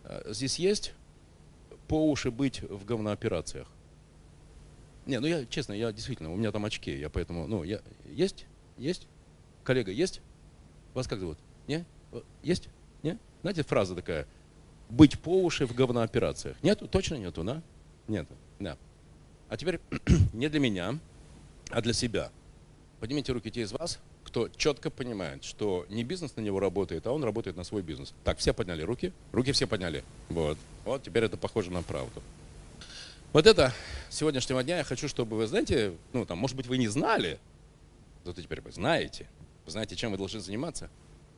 э, 0.03 0.33
Здесь 0.33 0.57
есть 0.57 0.93
по 1.87 2.09
уши 2.09 2.31
быть 2.31 2.61
в 2.61 2.83
говнооперациях? 2.83 3.67
Не, 5.05 5.19
ну 5.19 5.27
я, 5.27 5.45
честно, 5.45 5.73
я 5.73 5.91
действительно, 5.91 6.33
у 6.33 6.35
меня 6.35 6.51
там 6.51 6.65
очки, 6.65 6.91
я 6.97 7.09
поэтому, 7.09 7.47
ну, 7.47 7.63
я, 7.63 7.81
есть? 8.05 8.45
Есть? 8.77 9.07
Коллега, 9.63 9.91
есть? 9.91 10.21
Вас 10.93 11.07
как 11.07 11.19
зовут? 11.19 11.37
Не? 11.67 11.85
Э, 12.11 12.21
Есть? 12.43 12.69
Не? 13.03 13.17
Знаете, 13.41 13.63
фраза 13.63 13.95
такая, 13.95 14.27
быть 14.89 15.19
по 15.19 15.41
уши 15.43 15.65
в 15.65 15.73
говнооперациях. 15.73 16.57
Нету? 16.63 16.87
Точно 16.87 17.15
нету, 17.15 17.43
да? 17.43 17.61
Нету, 18.07 18.33
да. 18.59 18.77
А 19.49 19.57
теперь 19.57 19.79
не 20.33 20.49
для 20.49 20.59
меня, 20.59 20.97
а 21.69 21.81
для 21.81 21.93
себя. 21.93 22.31
Поднимите 22.99 23.31
руки 23.31 23.49
те 23.49 23.61
из 23.61 23.71
вас, 23.71 23.99
кто 24.23 24.47
четко 24.49 24.89
понимает, 24.89 25.43
что 25.43 25.85
не 25.89 26.03
бизнес 26.03 26.35
на 26.35 26.41
него 26.41 26.59
работает, 26.59 27.07
а 27.07 27.11
он 27.11 27.23
работает 27.23 27.57
на 27.57 27.63
свой 27.63 27.81
бизнес. 27.81 28.13
Так, 28.23 28.37
все 28.37 28.53
подняли 28.53 28.83
руки? 28.83 29.11
Руки 29.31 29.51
все 29.51 29.65
подняли. 29.65 30.03
Вот. 30.29 30.57
Вот 30.85 31.03
теперь 31.03 31.23
это 31.23 31.37
похоже 31.37 31.71
на 31.71 31.81
правду. 31.81 32.21
Вот 33.33 33.47
это 33.47 33.73
сегодняшнего 34.09 34.61
дня 34.63 34.77
я 34.79 34.83
хочу, 34.83 35.07
чтобы 35.07 35.37
вы, 35.37 35.47
знаете, 35.47 35.93
ну 36.11 36.25
там, 36.25 36.37
может 36.37 36.57
быть, 36.57 36.67
вы 36.67 36.77
не 36.77 36.89
знали, 36.89 37.39
зато 38.25 38.41
теперь 38.41 38.61
вы 38.61 38.71
знаете, 38.71 39.27
знаете, 39.65 39.95
чем 39.95 40.11
вы 40.11 40.17
должны 40.17 40.39
заниматься. 40.39 40.89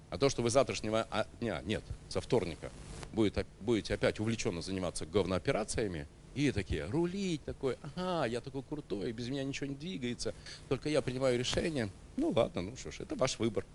А 0.09 0.17
то, 0.17 0.29
что 0.29 0.41
вы 0.43 0.49
завтрашнего 0.49 1.07
а, 1.09 1.25
дня, 1.39 1.61
нет, 1.65 1.83
со 2.07 2.21
вторника, 2.21 2.71
будет, 3.13 3.45
будете 3.61 3.95
опять 3.95 4.19
увлеченно 4.19 4.61
заниматься 4.61 5.05
говнооперациями, 5.05 6.07
и 6.35 6.51
такие, 6.51 6.85
рулить 6.85 7.43
такой, 7.43 7.77
ага, 7.81 8.25
я 8.25 8.41
такой 8.41 8.63
крутой, 8.63 9.11
без 9.11 9.29
меня 9.29 9.43
ничего 9.43 9.67
не 9.67 9.75
двигается, 9.75 10.33
только 10.67 10.89
я 10.89 11.01
принимаю 11.01 11.37
решение. 11.37 11.89
Ну 12.17 12.31
ладно, 12.35 12.61
ну 12.61 12.75
что 12.75 12.91
ж, 12.91 13.01
это 13.01 13.15
ваш 13.15 13.37
выбор. 13.39 13.65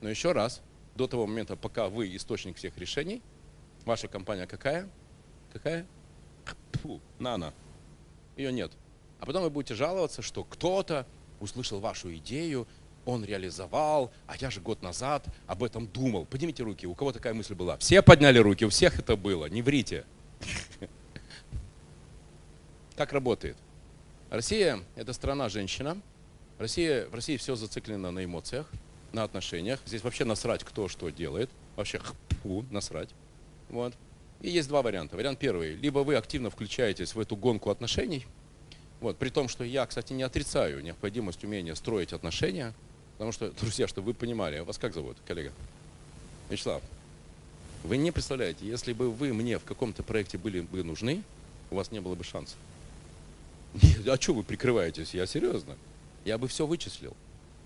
Но 0.00 0.08
еще 0.08 0.32
раз, 0.32 0.62
до 0.94 1.08
того 1.08 1.26
момента, 1.26 1.56
пока 1.56 1.88
вы 1.88 2.14
источник 2.14 2.56
всех 2.56 2.78
решений, 2.78 3.20
ваша 3.84 4.06
компания 4.06 4.46
какая? 4.46 4.88
Какая? 5.52 5.86
Фу, 6.82 7.00
нано. 7.18 7.52
Ее 8.36 8.52
нет. 8.52 8.70
А 9.18 9.26
потом 9.26 9.42
вы 9.42 9.50
будете 9.50 9.74
жаловаться, 9.74 10.22
что 10.22 10.44
кто-то 10.44 11.06
услышал 11.40 11.80
вашу 11.80 12.14
идею, 12.16 12.66
он 13.06 13.24
реализовал, 13.24 14.12
а 14.26 14.36
я 14.36 14.50
же 14.50 14.60
год 14.60 14.82
назад 14.82 15.26
об 15.46 15.62
этом 15.62 15.86
думал. 15.86 16.24
Поднимите 16.24 16.62
руки, 16.62 16.86
у 16.86 16.94
кого 16.94 17.12
такая 17.12 17.34
мысль 17.34 17.54
была? 17.54 17.76
Все 17.78 18.02
подняли 18.02 18.38
руки, 18.38 18.64
у 18.64 18.70
всех 18.70 18.98
это 18.98 19.16
было, 19.16 19.46
не 19.46 19.62
врите. 19.62 20.04
Как 22.96 23.12
работает? 23.12 23.56
Россия– 24.30 24.80
это 24.96 25.12
страна 25.12 25.48
женщина. 25.48 26.00
Россия, 26.58 27.08
в 27.08 27.14
России 27.14 27.36
все 27.36 27.56
зациклено 27.56 28.10
на 28.10 28.24
эмоциях, 28.24 28.70
на 29.12 29.24
отношениях. 29.24 29.80
Здесь 29.86 30.02
вообще 30.02 30.24
насрать, 30.24 30.64
кто 30.64 30.88
что 30.88 31.10
делает. 31.10 31.50
Вообще 31.76 32.00
фу, 32.42 32.64
насрать. 32.70 33.10
Вот. 33.68 33.94
И 34.40 34.50
есть 34.50 34.68
два 34.68 34.82
варианта. 34.82 35.16
Вариант 35.16 35.38
первый. 35.38 35.74
Либо 35.74 36.00
вы 36.00 36.16
активно 36.16 36.50
включаетесь 36.50 37.14
в 37.14 37.20
эту 37.20 37.36
гонку 37.36 37.70
отношений, 37.70 38.26
вот, 39.00 39.18
при 39.18 39.28
том, 39.28 39.48
что 39.48 39.64
я, 39.64 39.84
кстати, 39.86 40.12
не 40.12 40.22
отрицаю 40.22 40.82
необходимость 40.82 41.44
умения 41.44 41.74
строить 41.74 42.12
отношения, 42.12 42.72
потому 43.14 43.32
что, 43.32 43.50
друзья, 43.50 43.88
чтобы 43.88 44.06
вы 44.06 44.14
понимали, 44.14 44.60
вас 44.60 44.78
как 44.78 44.94
зовут, 44.94 45.16
коллега? 45.26 45.52
Вячеслав, 46.50 46.82
вы 47.82 47.96
не 47.96 48.10
представляете, 48.10 48.66
если 48.66 48.92
бы 48.92 49.10
вы 49.10 49.32
мне 49.32 49.58
в 49.58 49.64
каком-то 49.64 50.02
проекте 50.02 50.38
были 50.38 50.60
бы 50.60 50.82
нужны, 50.82 51.22
у 51.70 51.76
вас 51.76 51.90
не 51.90 52.00
было 52.00 52.14
бы 52.14 52.24
шансов. 52.24 52.56
А 54.06 54.16
что 54.20 54.34
вы 54.34 54.42
прикрываетесь? 54.42 55.14
Я 55.14 55.26
серьезно. 55.26 55.76
Я 56.24 56.38
бы 56.38 56.48
все 56.48 56.66
вычислил. 56.66 57.16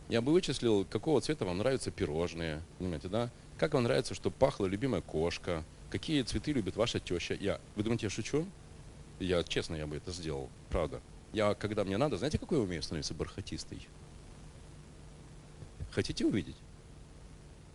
Я 0.09 0.21
бы 0.21 0.33
вычислил, 0.33 0.85
какого 0.85 1.21
цвета 1.21 1.45
вам 1.45 1.59
нравятся 1.59 1.91
пирожные, 1.91 2.63
понимаете, 2.79 3.09
да? 3.09 3.31
Как 3.59 3.75
вам 3.75 3.85
нравится, 3.85 4.15
чтобы 4.15 4.35
пахла 4.37 4.67
любимая 4.67 5.03
кошка, 5.03 5.65
какие 5.91 6.23
цветы 6.23 6.53
любит 6.53 6.77
ваша 6.77 6.99
теща. 6.99 7.35
Я, 7.35 7.61
вы 7.77 7.83
думаете, 7.83 8.07
я 8.07 8.11
шучу? 8.11 8.47
Я, 9.21 9.43
честно, 9.43 9.75
я 9.75 9.87
бы 9.87 9.97
это 9.97 10.13
сделал, 10.13 10.49
правда. 10.71 11.01
Я, 11.33 11.55
когда 11.55 11.85
мне 11.85 11.99
надо, 11.99 12.17
знаете, 12.17 12.39
какой 12.39 12.59
я 12.59 12.65
умею 12.65 12.83
становиться 12.83 13.15
бархатистой? 13.15 13.87
Хотите 15.91 16.25
увидеть? 16.27 16.57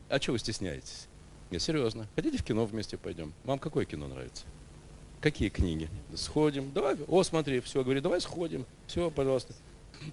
А 0.10 0.20
что 0.22 0.34
вы 0.34 0.40
стесняетесь? 0.40 1.08
Не, 1.52 1.60
серьезно. 1.60 2.08
Хотите 2.16 2.38
в 2.38 2.44
кино 2.44 2.66
вместе 2.66 2.98
пойдем? 2.98 3.34
Вам 3.44 3.60
какое 3.60 3.86
кино 3.86 4.08
нравится? 4.08 4.46
Какие 5.22 5.50
книги? 5.50 5.90
Сходим. 6.16 6.72
Давай. 6.74 6.98
О, 7.08 7.24
смотри, 7.24 7.60
все, 7.62 7.84
говорит, 7.84 8.04
давай 8.04 8.20
сходим. 8.20 8.66
Все, 8.88 9.10
пожалуйста. 9.10 9.54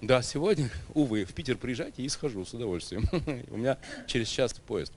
Да, 0.01 0.21
сегодня, 0.21 0.69
увы, 0.93 1.25
в 1.25 1.33
Питер 1.33 1.57
приезжайте 1.57 2.01
и 2.03 2.09
схожу 2.09 2.45
с 2.45 2.53
удовольствием. 2.53 3.03
У 3.51 3.57
меня 3.57 3.77
через 4.07 4.27
час 4.29 4.53
поезд. 4.53 4.93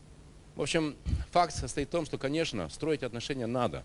В 0.54 0.62
общем, 0.62 0.94
факт 1.32 1.54
состоит 1.54 1.88
в 1.88 1.90
том, 1.90 2.06
что, 2.06 2.16
конечно, 2.16 2.68
строить 2.68 3.02
отношения 3.02 3.46
надо. 3.46 3.84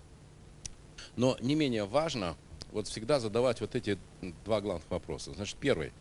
Но 1.16 1.36
не 1.42 1.56
менее 1.56 1.86
важно 1.86 2.36
вот 2.72 2.88
всегда 2.88 3.20
задавать 3.20 3.62
вот 3.62 3.76
эти 3.76 3.98
два 4.46 4.62
главных 4.62 4.90
вопроса. 4.92 5.34
Значит, 5.34 5.58
первый. 5.60 5.92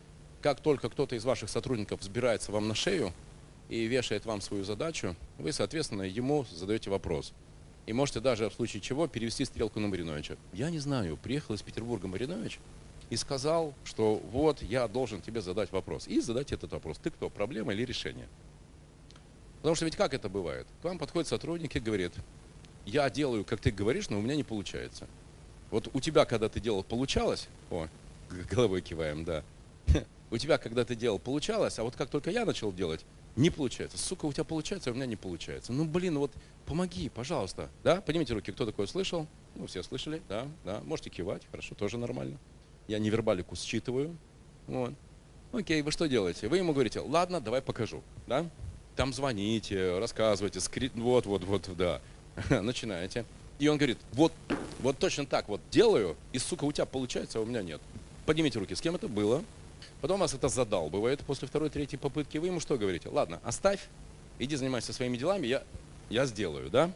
Как 0.41 0.61
только 0.61 0.89
кто-то 0.89 1.15
из 1.15 1.25
ваших 1.25 1.49
сотрудников 1.49 2.01
взбирается 2.01 2.51
вам 2.51 2.67
на 2.67 2.75
шею 2.75 3.13
и 3.67 3.85
вешает 3.85 4.25
вам 4.25 4.41
свою 4.41 4.63
задачу, 4.63 5.15
вы, 5.37 5.51
соответственно, 5.51 6.03
ему 6.03 6.45
задаете 6.51 6.89
вопрос. 6.89 7.33
И 7.85 7.93
можете 7.93 8.19
даже 8.19 8.49
в 8.49 8.53
случае 8.53 8.81
чего 8.81 9.07
перевести 9.07 9.43
стрелку 9.45 9.79
на 9.79 9.87
Мариновича. 9.87 10.37
Я 10.53 10.69
не 10.69 10.79
знаю, 10.79 11.17
приехал 11.17 11.55
из 11.55 11.61
Петербурга 11.61 12.07
Маринович 12.07 12.59
и 13.09 13.15
сказал, 13.15 13.73
что 13.83 14.21
вот 14.31 14.61
я 14.61 14.87
должен 14.87 15.21
тебе 15.21 15.41
задать 15.41 15.71
вопрос. 15.71 16.07
И 16.07 16.21
задать 16.21 16.51
этот 16.51 16.71
вопрос. 16.71 16.97
Ты 16.99 17.09
кто, 17.09 17.29
проблема 17.29 17.73
или 17.73 17.83
решение? 17.83 18.27
Потому 19.57 19.75
что 19.75 19.85
ведь 19.85 19.95
как 19.95 20.13
это 20.13 20.29
бывает? 20.29 20.67
К 20.81 20.85
вам 20.85 20.99
подходит 20.99 21.27
сотрудник 21.27 21.75
и 21.75 21.79
говорит, 21.79 22.13
я 22.85 23.09
делаю, 23.09 23.43
как 23.43 23.59
ты 23.59 23.71
говоришь, 23.71 24.09
но 24.09 24.19
у 24.19 24.21
меня 24.21 24.35
не 24.35 24.43
получается. 24.43 25.07
Вот 25.69 25.89
у 25.93 25.99
тебя, 25.99 26.25
когда 26.25 26.47
ты 26.47 26.59
делал, 26.59 26.83
получалось, 26.83 27.47
о, 27.69 27.87
головой 28.49 28.81
киваем, 28.81 29.25
да. 29.25 29.43
У 30.31 30.37
тебя, 30.37 30.57
когда 30.57 30.85
ты 30.85 30.95
делал, 30.95 31.17
получалось, 31.17 31.79
а 31.79 31.83
вот 31.83 31.95
как 31.95 32.09
только 32.09 32.29
я 32.29 32.45
начал 32.45 32.71
делать, 32.71 33.03
не 33.35 33.49
получается. 33.49 33.97
Сука, 33.97 34.25
у 34.25 34.33
тебя 34.33 34.43
получается, 34.43 34.89
а 34.89 34.93
у 34.93 34.95
меня 34.95 35.05
не 35.05 35.15
получается. 35.15 35.73
Ну, 35.73 35.85
блин, 35.85 36.19
вот 36.19 36.31
помоги, 36.65 37.09
пожалуйста. 37.09 37.69
Да, 37.83 38.01
поднимите 38.01 38.33
руки, 38.33 38.51
кто 38.51 38.65
такое 38.65 38.85
слышал? 38.85 39.27
Ну, 39.55 39.65
все 39.65 39.81
слышали, 39.81 40.21
да, 40.29 40.47
да. 40.65 40.81
Можете 40.85 41.09
кивать, 41.09 41.41
хорошо, 41.49 41.73
тоже 41.73 41.97
нормально. 41.97 42.37
Я 42.87 42.99
невербалику 42.99 43.55
считываю. 43.55 44.15
Вот. 44.67 44.93
Окей, 45.51 45.81
вы 45.81 45.91
что 45.91 46.07
делаете? 46.07 46.47
Вы 46.47 46.57
ему 46.57 46.73
говорите, 46.73 46.99
ладно, 46.99 47.41
давай 47.41 47.61
покажу, 47.61 48.03
да? 48.27 48.45
Там 48.95 49.13
звоните, 49.13 49.97
рассказывайте, 49.97 50.59
скри... 50.59 50.91
вот, 50.93 51.25
вот, 51.25 51.43
вот, 51.43 51.69
да. 51.75 52.01
Начинаете. 52.61 53.25
И 53.57 53.67
он 53.67 53.77
говорит, 53.77 53.97
вот, 54.13 54.31
вот 54.79 54.97
точно 54.99 55.25
так 55.25 55.49
вот 55.49 55.61
делаю, 55.71 56.15
и, 56.33 56.39
сука, 56.39 56.65
у 56.65 56.71
тебя 56.71 56.85
получается, 56.85 57.39
а 57.39 57.41
у 57.41 57.45
меня 57.45 57.61
нет. 57.61 57.81
Поднимите 58.25 58.59
руки, 58.59 58.75
с 58.75 58.81
кем 58.81 58.95
это 58.95 59.07
было? 59.07 59.43
Потом 60.01 60.19
вас 60.19 60.33
это 60.33 60.49
задалбывает 60.49 61.21
после 61.21 61.47
второй, 61.47 61.69
третьей 61.69 61.97
попытки. 61.97 62.37
Вы 62.37 62.47
ему 62.47 62.59
что 62.59 62.77
говорите? 62.77 63.09
Ладно, 63.09 63.39
оставь, 63.43 63.87
иди 64.39 64.55
занимайся 64.55 64.93
своими 64.93 65.17
делами, 65.17 65.47
я, 65.47 65.63
я 66.09 66.25
сделаю, 66.25 66.69
да? 66.69 66.91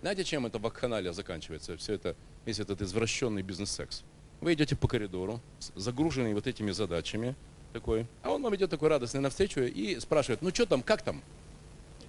Знаете, 0.00 0.24
чем 0.24 0.46
это 0.46 0.58
вакханалия 0.58 1.12
заканчивается? 1.12 1.76
Все 1.76 1.94
это, 1.94 2.14
весь 2.44 2.60
этот 2.60 2.82
извращенный 2.82 3.42
бизнес-секс. 3.42 4.04
Вы 4.40 4.54
идете 4.54 4.76
по 4.76 4.86
коридору, 4.86 5.40
загруженный 5.74 6.34
вот 6.34 6.46
этими 6.46 6.70
задачами, 6.70 7.34
такой, 7.72 8.06
а 8.22 8.30
он 8.30 8.42
вам 8.42 8.54
идет 8.56 8.70
такой 8.70 8.88
радостный 8.88 9.20
навстречу 9.20 9.60
и 9.60 9.98
спрашивает, 10.00 10.42
ну 10.42 10.50
что 10.50 10.66
там, 10.66 10.82
как 10.82 11.02
там? 11.02 11.22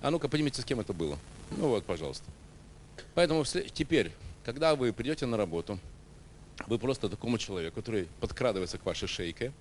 А 0.02 0.12
ну-ка, 0.12 0.30
поднимите, 0.30 0.62
с 0.62 0.66
кем 0.66 0.80
это 0.80 0.94
было. 0.94 1.18
Ну 1.58 1.70
вот, 1.70 1.84
пожалуйста. 1.84 2.26
Поэтому 3.16 3.44
теперь, 3.44 4.12
когда 4.46 4.76
вы 4.76 4.94
придете 4.94 5.26
на 5.26 5.36
работу, 5.36 5.80
вы 6.68 6.78
просто 6.78 7.10
такому 7.10 7.38
человеку, 7.38 7.78
который 7.82 8.08
подкрадывается 8.20 8.78
к 8.78 8.86
вашей 8.86 9.08
шейке, 9.08 9.52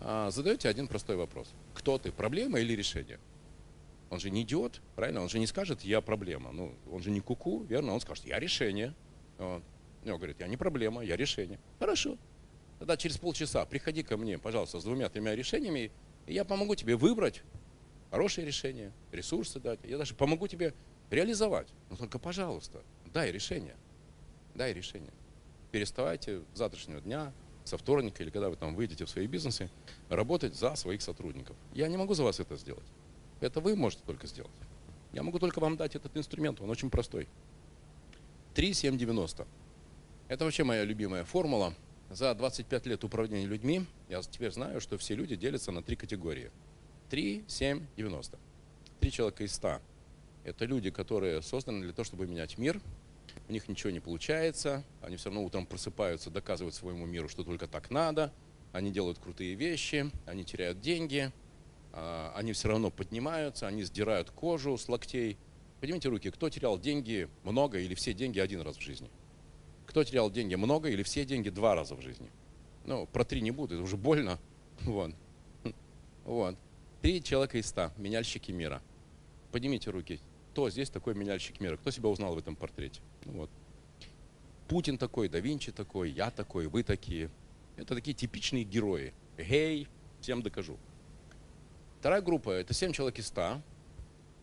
задаете 0.00 0.68
один 0.68 0.88
простой 0.88 1.16
вопрос. 1.16 1.52
Кто 1.74 1.98
ты, 1.98 2.12
проблема 2.12 2.60
или 2.60 2.74
решение? 2.74 3.18
Он 4.10 4.18
же 4.18 4.30
не 4.30 4.42
идиот, 4.42 4.80
правильно? 4.96 5.22
Он 5.22 5.28
же 5.28 5.38
не 5.38 5.46
скажет, 5.46 5.82
я 5.82 6.00
проблема. 6.00 6.50
Ну, 6.52 6.74
он 6.90 7.02
же 7.02 7.10
не 7.10 7.20
куку, 7.20 7.62
верно? 7.64 7.92
Он 7.94 8.00
скажет, 8.00 8.24
я 8.24 8.40
решение. 8.40 8.94
Вот. 9.38 9.62
Он 10.04 10.16
говорит, 10.16 10.40
я 10.40 10.48
не 10.48 10.56
проблема, 10.56 11.02
я 11.04 11.16
решение. 11.16 11.60
Хорошо. 11.78 12.18
Тогда 12.78 12.96
через 12.96 13.18
полчаса 13.18 13.64
приходи 13.66 14.02
ко 14.02 14.16
мне, 14.16 14.38
пожалуйста, 14.38 14.80
с 14.80 14.84
двумя-тремя 14.84 15.36
решениями, 15.36 15.92
и 16.26 16.34
я 16.34 16.44
помогу 16.44 16.74
тебе 16.74 16.96
выбрать 16.96 17.42
хорошее 18.10 18.46
решение, 18.46 18.92
ресурсы 19.12 19.60
дать. 19.60 19.78
Я 19.84 19.98
даже 19.98 20.14
помогу 20.14 20.48
тебе 20.48 20.74
реализовать. 21.10 21.68
Но 21.90 21.96
только, 21.96 22.18
пожалуйста, 22.18 22.82
дай 23.12 23.30
решение. 23.30 23.76
Дай 24.54 24.72
решение. 24.72 25.12
Переставайте 25.70 26.42
завтрашнего 26.54 27.00
дня, 27.00 27.32
со 27.64 27.76
вторника 27.78 28.22
или 28.22 28.30
когда 28.30 28.48
вы 28.48 28.56
там 28.56 28.74
выйдете 28.74 29.04
в 29.04 29.10
свои 29.10 29.26
бизнесы, 29.26 29.70
работать 30.08 30.54
за 30.54 30.74
своих 30.74 31.02
сотрудников. 31.02 31.56
Я 31.72 31.88
не 31.88 31.96
могу 31.96 32.14
за 32.14 32.24
вас 32.24 32.40
это 32.40 32.56
сделать. 32.56 32.86
Это 33.40 33.60
вы 33.60 33.76
можете 33.76 34.02
только 34.04 34.26
сделать. 34.26 34.50
Я 35.12 35.22
могу 35.22 35.38
только 35.38 35.60
вам 35.60 35.76
дать 35.76 35.96
этот 35.96 36.16
инструмент, 36.16 36.60
он 36.60 36.70
очень 36.70 36.90
простой. 36.90 37.28
3,790. 38.54 39.46
Это 40.28 40.44
вообще 40.44 40.64
моя 40.64 40.84
любимая 40.84 41.24
формула. 41.24 41.74
За 42.10 42.34
25 42.34 42.86
лет 42.86 43.04
управления 43.04 43.46
людьми 43.46 43.86
я 44.08 44.20
теперь 44.22 44.50
знаю, 44.50 44.80
что 44.80 44.98
все 44.98 45.14
люди 45.14 45.36
делятся 45.36 45.72
на 45.72 45.82
три 45.82 45.96
категории. 45.96 46.50
3, 47.10 47.44
7, 47.46 47.86
90. 47.96 48.38
Три 49.00 49.10
человека 49.12 49.44
из 49.44 49.54
100. 49.54 49.80
Это 50.44 50.64
люди, 50.64 50.90
которые 50.90 51.42
созданы 51.42 51.82
для 51.82 51.92
того, 51.92 52.04
чтобы 52.04 52.26
менять 52.26 52.58
мир. 52.58 52.80
У 53.48 53.52
них 53.52 53.68
ничего 53.68 53.90
не 53.90 54.00
получается. 54.00 54.84
Они 55.02 55.16
все 55.16 55.30
равно 55.30 55.44
утром 55.44 55.66
просыпаются, 55.66 56.30
доказывают 56.30 56.74
своему 56.74 57.06
миру, 57.06 57.28
что 57.28 57.44
только 57.44 57.66
так 57.66 57.90
надо. 57.90 58.32
Они 58.72 58.90
делают 58.90 59.18
крутые 59.18 59.54
вещи, 59.54 60.10
они 60.26 60.44
теряют 60.44 60.80
деньги, 60.80 61.32
а, 61.92 62.32
они 62.36 62.52
все 62.52 62.68
равно 62.68 62.90
поднимаются, 62.90 63.66
они 63.66 63.82
сдирают 63.82 64.30
кожу 64.30 64.76
с 64.76 64.88
локтей. 64.88 65.38
Поднимите 65.80 66.08
руки, 66.08 66.30
кто 66.30 66.48
терял 66.48 66.78
деньги 66.78 67.28
много 67.42 67.78
или 67.78 67.94
все 67.94 68.12
деньги 68.12 68.38
один 68.38 68.60
раз 68.60 68.76
в 68.76 68.80
жизни? 68.80 69.10
Кто 69.86 70.04
терял 70.04 70.30
деньги 70.30 70.54
много 70.54 70.88
или 70.88 71.02
все 71.02 71.24
деньги 71.24 71.48
два 71.48 71.74
раза 71.74 71.96
в 71.96 72.00
жизни? 72.00 72.30
Ну, 72.84 73.06
про 73.06 73.24
три 73.24 73.40
не 73.40 73.50
буду, 73.50 73.74
это 73.74 73.82
уже 73.82 73.96
больно. 73.96 74.38
Вот. 74.82 75.14
Вот. 76.24 76.56
Три 77.02 77.22
человека 77.22 77.58
из 77.58 77.66
ста, 77.66 77.92
меняльщики 77.96 78.50
мира. 78.50 78.80
Поднимите 79.52 79.90
руки. 79.90 80.20
Кто 80.52 80.68
здесь 80.68 80.90
такой 80.90 81.14
меняльщик 81.14 81.60
мира? 81.60 81.76
Кто 81.76 81.90
себя 81.90 82.08
узнал 82.08 82.34
в 82.34 82.38
этом 82.38 82.56
портрете? 82.56 83.00
Ну, 83.24 83.32
вот. 83.32 83.50
Путин 84.68 84.98
такой, 84.98 85.28
да 85.28 85.38
Винчи 85.38 85.72
такой, 85.72 86.10
я 86.10 86.30
такой, 86.30 86.66
вы 86.66 86.82
такие. 86.82 87.30
Это 87.76 87.94
такие 87.94 88.14
типичные 88.14 88.64
герои. 88.64 89.14
Гей, 89.38 89.86
всем 90.20 90.42
докажу. 90.42 90.76
Вторая 92.00 92.20
группа– 92.20 92.50
это 92.50 92.74
7 92.74 92.92
человек 92.92 93.18
из 93.18 93.28
100. 93.28 93.62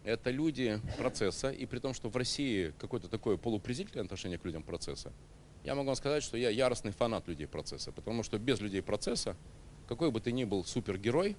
Это 0.05 0.31
люди 0.31 0.79
процесса, 0.97 1.49
и 1.49 1.65
при 1.65 1.79
том, 1.79 1.93
что 1.93 2.09
в 2.09 2.15
России 2.15 2.73
какое-то 2.79 3.09
такое 3.09 3.35
полупрезрительное 3.35 4.05
отношение 4.05 4.37
к 4.37 4.45
людям 4.45 4.63
процесса, 4.63 5.11
я 5.65 5.75
могу 5.75 5.87
вам 5.87 5.97
сказать, 5.97 6.23
что 6.23 6.37
я 6.37 6.49
яростный 6.49 6.91
фанат 6.91 7.27
людей 7.27 7.47
процесса, 7.47 7.91
потому 7.91 8.23
что 8.23 8.39
без 8.39 8.61
людей 8.61 8.81
процесса, 8.81 9.35
какой 9.87 10.11
бы 10.11 10.21
ты 10.21 10.31
ни 10.31 10.45
был 10.45 10.63
супергерой, 10.63 11.35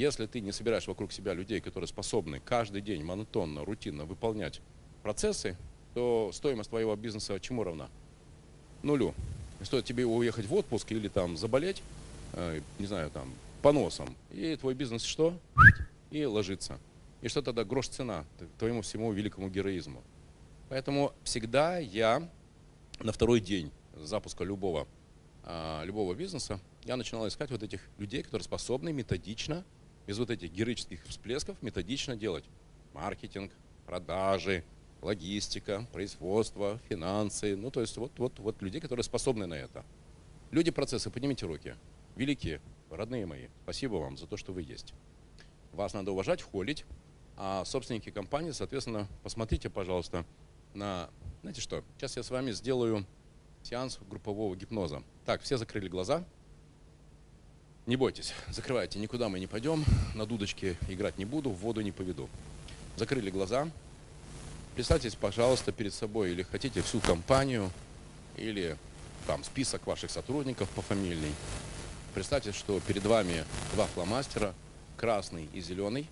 если 0.00 0.24
ты 0.24 0.40
не 0.40 0.50
собираешь 0.50 0.86
вокруг 0.86 1.12
себя 1.12 1.34
людей, 1.34 1.60
которые 1.60 1.86
способны 1.86 2.40
каждый 2.40 2.80
день 2.80 3.04
монотонно, 3.04 3.66
рутинно 3.66 4.06
выполнять 4.06 4.62
процессы, 5.02 5.58
то 5.92 6.30
стоимость 6.32 6.70
твоего 6.70 6.96
бизнеса 6.96 7.38
чему 7.38 7.64
равна? 7.64 7.90
Нулю. 8.82 9.14
Стоит 9.62 9.84
тебе 9.84 10.06
уехать 10.06 10.46
в 10.46 10.54
отпуск 10.54 10.90
или 10.92 11.08
там 11.08 11.36
заболеть, 11.36 11.82
э, 12.32 12.62
не 12.78 12.86
знаю, 12.86 13.10
там, 13.10 13.30
поносом, 13.60 14.16
и 14.30 14.56
твой 14.56 14.72
бизнес 14.72 15.02
что? 15.02 15.38
И 16.10 16.24
ложится. 16.24 16.78
И 17.20 17.28
что 17.28 17.42
тогда 17.42 17.64
грош 17.64 17.88
цена 17.88 18.24
твоему 18.58 18.80
всему 18.80 19.12
великому 19.12 19.50
героизму? 19.50 20.02
Поэтому 20.70 21.12
всегда 21.24 21.76
я 21.76 22.26
на 23.00 23.12
второй 23.12 23.40
день 23.40 23.70
запуска 23.94 24.44
любого, 24.44 24.88
а, 25.44 25.84
любого 25.84 26.14
бизнеса, 26.14 26.58
я 26.84 26.96
начинал 26.96 27.28
искать 27.28 27.50
вот 27.50 27.62
этих 27.62 27.82
людей, 27.98 28.22
которые 28.22 28.44
способны 28.44 28.94
методично, 28.94 29.62
без 30.06 30.18
вот 30.18 30.30
этих 30.30 30.50
героических 30.52 31.04
всплесков, 31.04 31.60
методично 31.62 32.16
делать 32.16 32.44
маркетинг, 32.92 33.52
продажи, 33.86 34.64
логистика, 35.02 35.86
производство, 35.92 36.80
финансы. 36.88 37.56
Ну, 37.56 37.70
то 37.70 37.80
есть 37.80 37.96
вот, 37.96 38.12
вот, 38.18 38.38
вот 38.38 38.62
людей, 38.62 38.80
которые 38.80 39.04
способны 39.04 39.46
на 39.46 39.54
это. 39.54 39.84
Люди 40.50 40.70
процессы, 40.70 41.10
поднимите 41.10 41.46
руки. 41.46 41.74
Великие, 42.16 42.60
родные 42.90 43.26
мои, 43.26 43.48
спасибо 43.62 43.96
вам 43.96 44.16
за 44.16 44.26
то, 44.26 44.36
что 44.36 44.52
вы 44.52 44.62
есть. 44.62 44.94
Вас 45.72 45.94
надо 45.94 46.12
уважать, 46.12 46.42
холить. 46.42 46.84
А 47.36 47.64
собственники 47.64 48.10
компании, 48.10 48.50
соответственно, 48.50 49.08
посмотрите, 49.22 49.70
пожалуйста, 49.70 50.26
на... 50.74 51.08
Знаете 51.40 51.60
что, 51.60 51.82
сейчас 51.96 52.16
я 52.16 52.22
с 52.22 52.30
вами 52.30 52.50
сделаю 52.50 53.06
сеанс 53.62 53.98
группового 54.10 54.54
гипноза. 54.56 55.02
Так, 55.24 55.40
все 55.40 55.56
закрыли 55.56 55.88
глаза. 55.88 56.24
Не 57.86 57.96
бойтесь, 57.96 58.34
закрывайте, 58.48 58.98
никуда 58.98 59.28
мы 59.28 59.40
не 59.40 59.46
пойдем, 59.46 59.84
на 60.14 60.26
дудочке 60.26 60.76
играть 60.88 61.18
не 61.18 61.24
буду, 61.24 61.50
в 61.50 61.56
воду 61.56 61.80
не 61.80 61.92
поведу. 61.92 62.28
Закрыли 62.96 63.30
глаза. 63.30 63.68
Представьте, 64.74 65.10
пожалуйста, 65.18 65.72
перед 65.72 65.92
собой 65.92 66.30
или 66.30 66.42
хотите 66.42 66.82
всю 66.82 67.00
компанию, 67.00 67.70
или 68.36 68.76
там 69.26 69.42
список 69.44 69.86
ваших 69.86 70.10
сотрудников 70.10 70.68
по 70.70 70.82
фамильной. 70.82 71.32
Представьте, 72.14 72.52
что 72.52 72.80
перед 72.80 73.04
вами 73.04 73.44
два 73.74 73.86
фломастера, 73.86 74.54
красный 74.96 75.48
и 75.52 75.60
зеленый. 75.60 76.06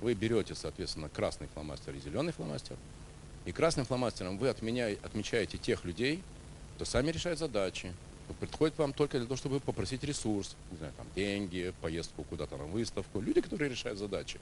Вы 0.00 0.14
берете, 0.14 0.54
соответственно, 0.54 1.08
красный 1.08 1.48
фломастер 1.54 1.94
и 1.94 2.00
зеленый 2.00 2.32
фломастер. 2.32 2.76
И 3.46 3.52
красным 3.52 3.86
фломастером 3.86 4.38
вы 4.38 4.48
отмечаете 4.50 5.58
тех 5.58 5.84
людей, 5.84 6.22
кто 6.76 6.84
сами 6.84 7.10
решает 7.10 7.38
задачи, 7.38 7.92
кто 8.28 8.46
приходит 8.46 8.74
к 8.76 8.78
вам 8.78 8.92
только 8.92 9.18
для 9.18 9.26
того, 9.26 9.36
чтобы 9.36 9.58
попросить 9.60 10.04
ресурс, 10.04 10.54
не 10.70 10.76
знаю, 10.76 10.92
там, 10.96 11.06
деньги, 11.16 11.72
поездку 11.80 12.24
куда-то 12.24 12.56
на 12.56 12.64
выставку, 12.64 13.20
люди, 13.20 13.40
которые 13.40 13.70
решают 13.70 13.98
задачи. 13.98 14.38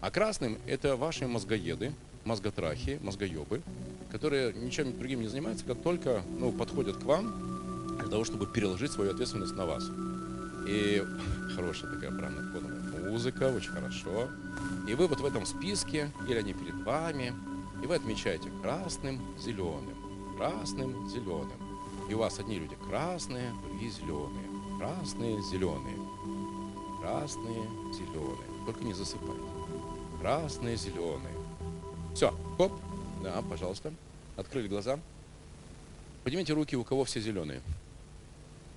А 0.00 0.10
красным 0.10 0.58
это 0.66 0.96
ваши 0.96 1.28
мозгоеды, 1.28 1.92
мозготрахи, 2.24 2.98
мозгоебы, 3.02 3.62
которые 4.10 4.52
ничем 4.52 4.98
другим 4.98 5.20
не 5.20 5.28
занимаются, 5.28 5.64
как 5.64 5.80
только 5.82 6.22
ну, 6.38 6.50
подходят 6.50 6.96
к 6.96 7.02
вам 7.02 7.96
для 8.00 8.08
того, 8.08 8.24
чтобы 8.24 8.46
переложить 8.46 8.90
свою 8.90 9.12
ответственность 9.12 9.54
на 9.54 9.66
вас. 9.66 9.84
И 10.66 11.02
хорошая 11.54 11.92
такая 11.92 12.10
правильная 12.10 12.52
фоновая 12.52 12.82
музыка, 13.08 13.52
очень 13.54 13.70
хорошо. 13.70 14.28
И 14.88 14.94
вы 14.94 15.06
вот 15.06 15.20
в 15.20 15.24
этом 15.24 15.46
списке, 15.46 16.10
или 16.28 16.38
они 16.38 16.54
перед 16.54 16.82
вами, 16.82 17.32
и 17.82 17.86
вы 17.86 17.94
отмечаете 17.94 18.50
красным, 18.62 19.20
зеленым, 19.38 20.36
красным, 20.36 21.08
зеленым. 21.08 21.61
И 22.08 22.14
у 22.14 22.18
вас 22.18 22.38
одни 22.38 22.58
люди 22.58 22.76
красные, 22.88 23.52
другие 23.64 23.90
зеленые, 23.90 24.48
красные, 24.78 25.42
зеленые, 25.42 25.96
красные, 27.00 27.62
зеленые. 27.92 28.64
Только 28.66 28.84
не 28.84 28.92
засыпайте. 28.92 29.42
Красные, 30.20 30.76
зеленые. 30.76 31.34
Все, 32.14 32.34
хоп, 32.56 32.72
да, 33.22 33.42
пожалуйста. 33.42 33.92
Открыли 34.36 34.68
глаза. 34.68 34.98
Поднимите 36.24 36.52
руки, 36.52 36.76
у 36.76 36.84
кого 36.84 37.04
все 37.04 37.20
зеленые. 37.20 37.60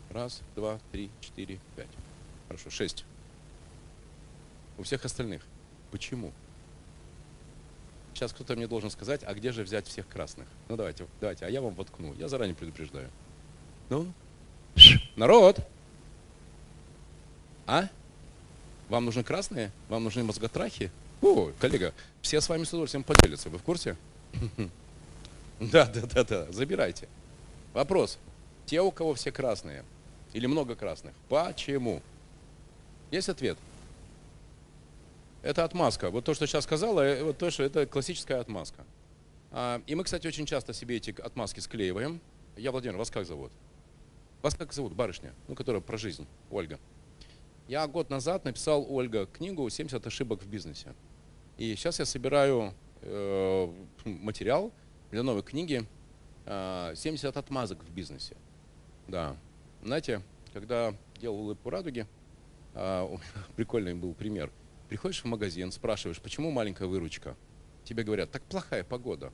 Раз, 0.09 0.41
два, 0.55 0.79
три, 0.91 1.11
четыре, 1.19 1.59
пять. 1.75 1.89
Хорошо, 2.47 2.69
шесть. 2.69 3.05
У 4.77 4.83
всех 4.83 5.05
остальных. 5.05 5.43
Почему? 5.91 6.31
Сейчас 8.15 8.31
кто-то 8.31 8.55
мне 8.55 8.65
должен 8.65 8.89
сказать, 8.89 9.21
а 9.25 9.33
где 9.33 9.51
же 9.51 9.63
взять 9.63 9.85
всех 9.87 10.07
красных? 10.07 10.47
Ну 10.69 10.77
давайте, 10.77 11.05
давайте, 11.19 11.45
а 11.45 11.49
я 11.49 11.61
вам 11.61 11.73
воткну. 11.73 12.13
Я 12.13 12.29
заранее 12.29 12.55
предупреждаю. 12.55 13.09
Ну, 13.89 14.07
народ! 15.17 15.59
А? 17.67 17.89
Вам 18.87 19.03
нужны 19.03 19.21
красные? 19.21 19.69
Вам 19.89 20.05
нужны 20.05 20.23
мозготрахи? 20.23 20.91
О, 21.21 21.51
коллега, 21.59 21.93
все 22.21 22.39
с 22.39 22.47
вами 22.47 22.63
с 22.63 22.69
удовольствием 22.69 23.03
поделятся. 23.03 23.49
Вы 23.49 23.57
в 23.59 23.63
курсе? 23.63 23.97
Да, 25.57 25.85
да, 25.85 26.01
да, 26.01 26.23
да. 26.25 26.51
Забирайте. 26.51 27.07
Вопрос. 27.73 28.17
Те, 28.65 28.81
у 28.81 28.91
кого 28.91 29.13
все 29.13 29.31
красные, 29.31 29.85
или 30.33 30.47
много 30.47 30.75
красных. 30.75 31.13
Почему? 31.29 32.01
Есть 33.09 33.29
ответ. 33.29 33.57
Это 35.45 35.63
отмазка. 35.63 36.09
Вот 36.09 36.25
то, 36.25 36.33
что 36.33 36.47
сейчас 36.47 36.63
сказала, 36.63 37.01
э, 37.01 37.23
вот 37.23 37.37
то, 37.37 37.51
что 37.51 37.61
это 37.61 37.85
классическая 37.85 38.39
отмазка. 38.39 38.83
А, 39.51 39.79
и 39.85 39.93
мы, 39.93 40.03
кстати, 40.03 40.25
очень 40.25 40.47
часто 40.47 40.73
себе 40.73 40.97
эти 40.97 41.13
отмазки 41.21 41.59
склеиваем. 41.59 42.19
Я, 42.57 42.71
Владимир, 42.71 42.97
вас 42.97 43.11
как 43.11 43.27
зовут? 43.27 43.51
Вас 44.41 44.55
как 44.55 44.73
зовут, 44.73 44.93
барышня? 44.93 45.35
Ну, 45.47 45.53
которая 45.53 45.83
про 45.83 45.97
жизнь, 45.97 46.25
Ольга. 46.49 46.79
Я 47.67 47.85
год 47.85 48.09
назад 48.09 48.43
написал, 48.43 48.87
Ольга, 48.89 49.27
книгу 49.27 49.67
«70 49.67 50.07
ошибок 50.07 50.41
в 50.41 50.47
бизнесе». 50.47 50.95
И 51.59 51.75
сейчас 51.75 51.99
я 51.99 52.05
собираю 52.05 52.73
э, 53.03 53.73
материал 54.03 54.71
для 55.11 55.21
новой 55.21 55.43
книги 55.43 55.85
э, 56.47 56.93
«70 56.95 57.37
отмазок 57.37 57.83
в 57.83 57.91
бизнесе». 57.91 58.35
Да, 59.07 59.37
знаете, 59.83 60.23
когда 60.53 60.95
делал 61.21 61.41
улыбку 61.41 61.69
радуги, 61.69 62.07
а, 62.73 63.15
прикольный 63.55 63.93
был 63.93 64.15
пример. 64.15 64.51
Приходишь 64.87 65.23
в 65.23 65.25
магазин, 65.25 65.71
спрашиваешь, 65.71 66.21
почему 66.21 66.51
маленькая 66.51 66.87
выручка? 66.87 67.35
Тебе 67.83 68.03
говорят, 68.03 68.31
так 68.31 68.43
плохая 68.43 68.83
погода. 68.83 69.33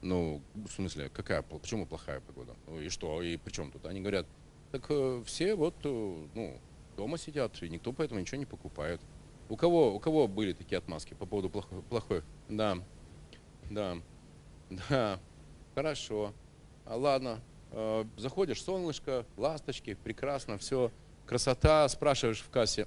Ну, 0.00 0.42
в 0.54 0.68
смысле, 0.70 1.08
какая, 1.10 1.42
почему 1.42 1.86
плохая 1.86 2.20
погода? 2.20 2.54
Ну 2.66 2.80
и 2.80 2.88
что, 2.88 3.20
и 3.22 3.36
при 3.36 3.50
чем 3.50 3.70
тут? 3.70 3.84
Они 3.86 4.00
говорят, 4.00 4.26
так 4.70 4.86
э, 4.88 5.22
все 5.26 5.54
вот, 5.54 5.74
э, 5.84 6.26
ну, 6.34 6.60
дома 6.96 7.18
сидят, 7.18 7.60
и 7.62 7.68
никто 7.68 7.92
поэтому 7.92 8.20
ничего 8.20 8.38
не 8.38 8.46
покупает. 8.46 9.00
У 9.48 9.56
кого, 9.56 9.94
у 9.94 9.98
кого 9.98 10.28
были 10.28 10.52
такие 10.52 10.78
отмазки 10.78 11.14
по 11.14 11.26
поводу 11.26 11.50
плохой? 11.50 11.82
плохой? 11.82 12.22
Да, 12.48 12.78
да, 13.70 13.96
да, 14.70 15.20
хорошо. 15.74 16.32
А 16.84 16.96
ладно, 16.96 17.40
э, 17.72 18.04
заходишь, 18.16 18.62
солнышко, 18.62 19.26
ласточки, 19.36 19.94
прекрасно, 19.94 20.58
все, 20.58 20.92
красота, 21.26 21.88
спрашиваешь 21.88 22.40
в 22.40 22.50
кассе, 22.50 22.86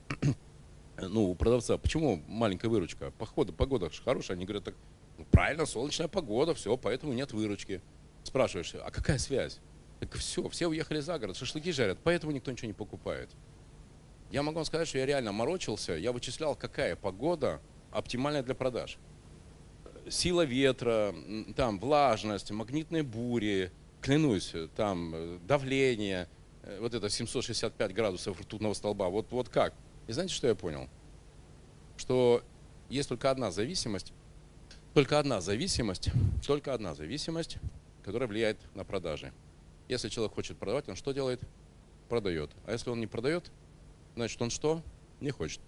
ну, 0.97 1.29
у 1.29 1.35
продавца, 1.35 1.77
почему 1.77 2.21
маленькая 2.27 2.67
выручка? 2.67 3.11
Походу, 3.11 3.53
погода 3.53 3.89
же 3.89 4.01
хорошая. 4.01 4.37
Они 4.37 4.45
говорят, 4.45 4.63
так, 4.65 4.75
ну, 5.17 5.25
правильно, 5.31 5.65
солнечная 5.65 6.07
погода, 6.07 6.53
все, 6.53 6.75
поэтому 6.77 7.13
нет 7.13 7.31
выручки. 7.31 7.81
Спрашиваешь, 8.23 8.73
а 8.75 8.91
какая 8.91 9.17
связь? 9.17 9.59
Так 9.99 10.13
все, 10.13 10.47
все 10.49 10.67
уехали 10.67 10.99
за 10.99 11.19
город, 11.19 11.37
шашлыки 11.37 11.71
жарят, 11.71 11.99
поэтому 12.03 12.31
никто 12.31 12.51
ничего 12.51 12.67
не 12.67 12.73
покупает. 12.73 13.29
Я 14.31 14.43
могу 14.43 14.55
вам 14.55 14.65
сказать, 14.65 14.87
что 14.87 14.97
я 14.97 15.05
реально 15.05 15.31
морочился, 15.31 15.93
я 15.93 16.11
вычислял, 16.11 16.55
какая 16.55 16.95
погода 16.95 17.61
оптимальная 17.91 18.43
для 18.43 18.55
продаж. 18.55 18.97
Сила 20.09 20.43
ветра, 20.43 21.13
там 21.55 21.79
влажность, 21.79 22.49
магнитные 22.51 23.03
бури, 23.03 23.71
клянусь, 24.01 24.53
там 24.75 25.13
э, 25.13 25.39
давление, 25.45 26.27
э, 26.63 26.79
вот 26.79 26.93
это 26.93 27.09
765 27.09 27.93
градусов 27.93 28.41
ртутного 28.41 28.73
столба, 28.73 29.09
вот, 29.09 29.31
вот 29.31 29.49
как? 29.49 29.73
И 30.11 30.13
знаете, 30.13 30.33
что 30.33 30.47
я 30.47 30.55
понял? 30.55 30.89
Что 31.95 32.43
есть 32.89 33.07
только 33.07 33.31
одна 33.31 33.49
зависимость, 33.49 34.11
только 34.93 35.17
одна 35.17 35.39
зависимость, 35.39 36.09
только 36.45 36.73
одна 36.73 36.95
зависимость, 36.95 37.59
которая 38.03 38.27
влияет 38.27 38.57
на 38.75 38.83
продажи. 38.83 39.31
Если 39.87 40.09
человек 40.09 40.35
хочет 40.35 40.57
продавать, 40.57 40.89
он 40.89 40.97
что 40.97 41.13
делает? 41.13 41.39
Продает. 42.09 42.51
А 42.65 42.73
если 42.73 42.89
он 42.89 42.99
не 42.99 43.07
продает, 43.07 43.53
значит 44.17 44.41
он 44.41 44.49
что? 44.49 44.81
Не 45.21 45.31
хочет. 45.31 45.61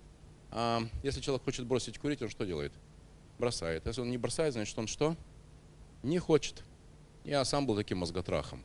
А 0.52 0.82
если 1.04 1.22
человек 1.22 1.46
хочет 1.46 1.66
бросить 1.66 1.98
курить, 1.98 2.22
он 2.22 2.28
что 2.28 2.44
делает? 2.44 2.74
Бросает. 3.40 3.86
Если 3.86 4.02
он 4.02 4.12
не 4.12 4.18
бросает, 4.18 4.52
значит 4.52 4.78
он 4.78 4.88
что? 4.88 5.16
Не 6.04 6.20
хочет. 6.20 6.64
Я 7.24 7.46
сам 7.46 7.66
был 7.66 7.78
таким 7.78 8.00
мозготрахом. 8.00 8.62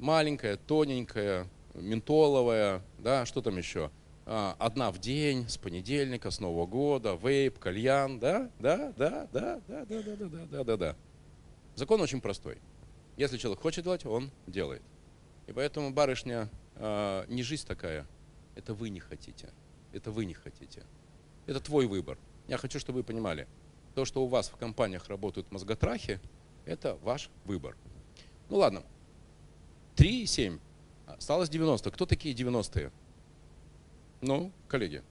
Маленькая, 0.00 0.56
тоненькая, 0.56 1.46
ментоловая, 1.74 2.82
да, 2.98 3.24
что 3.24 3.40
там 3.40 3.56
еще? 3.56 3.92
А, 4.28 4.56
Одна 4.58 4.90
в 4.90 4.98
день, 4.98 5.48
с 5.48 5.56
понедельника, 5.56 6.32
с 6.32 6.40
Нового 6.40 6.66
года, 6.66 7.14
вейп, 7.14 7.60
кальян, 7.60 8.18
да, 8.18 8.50
да, 8.58 8.92
да, 8.96 9.28
да, 9.32 9.60
да, 9.68 9.84
да, 9.84 10.02
да, 10.02 10.16
да, 10.16 10.26
да, 10.26 10.46
да, 10.46 10.64
да, 10.64 10.76
да. 10.76 10.96
Закон 11.76 12.00
очень 12.00 12.20
простой. 12.20 12.58
Если 13.16 13.38
человек 13.38 13.62
хочет 13.62 13.84
делать, 13.84 14.04
он 14.04 14.32
делает. 14.48 14.82
И 15.46 15.52
поэтому, 15.52 15.92
барышня, 15.92 16.50
а, 16.74 17.24
не 17.28 17.44
жизнь 17.44 17.68
такая, 17.68 18.04
это 18.56 18.74
вы 18.74 18.88
не 18.88 18.98
хотите. 18.98 19.50
Это 19.92 20.10
вы 20.10 20.24
не 20.24 20.34
хотите. 20.34 20.82
Это 21.46 21.60
твой 21.60 21.86
выбор. 21.86 22.18
Я 22.48 22.56
хочу, 22.56 22.80
чтобы 22.80 22.98
вы 22.98 23.04
понимали, 23.04 23.46
то, 23.94 24.04
что 24.04 24.24
у 24.24 24.26
вас 24.26 24.48
в 24.48 24.56
компаниях 24.56 25.06
работают 25.08 25.52
мозготрахи, 25.52 26.20
это 26.64 26.96
ваш 26.96 27.30
выбор. 27.44 27.76
Ну 28.50 28.56
ладно. 28.56 28.82
3,7. 29.94 30.58
Осталось 31.06 31.48
90. 31.48 31.92
Кто 31.92 32.06
такие 32.06 32.34
90-е? 32.34 32.90
Ну, 34.20 34.52
коллеги. 34.68 35.02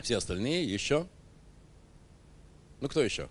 Все 0.00 0.16
остальные 0.16 0.72
еще? 0.72 1.06
Ну, 2.80 2.88
кто 2.88 3.02
еще? 3.02 3.28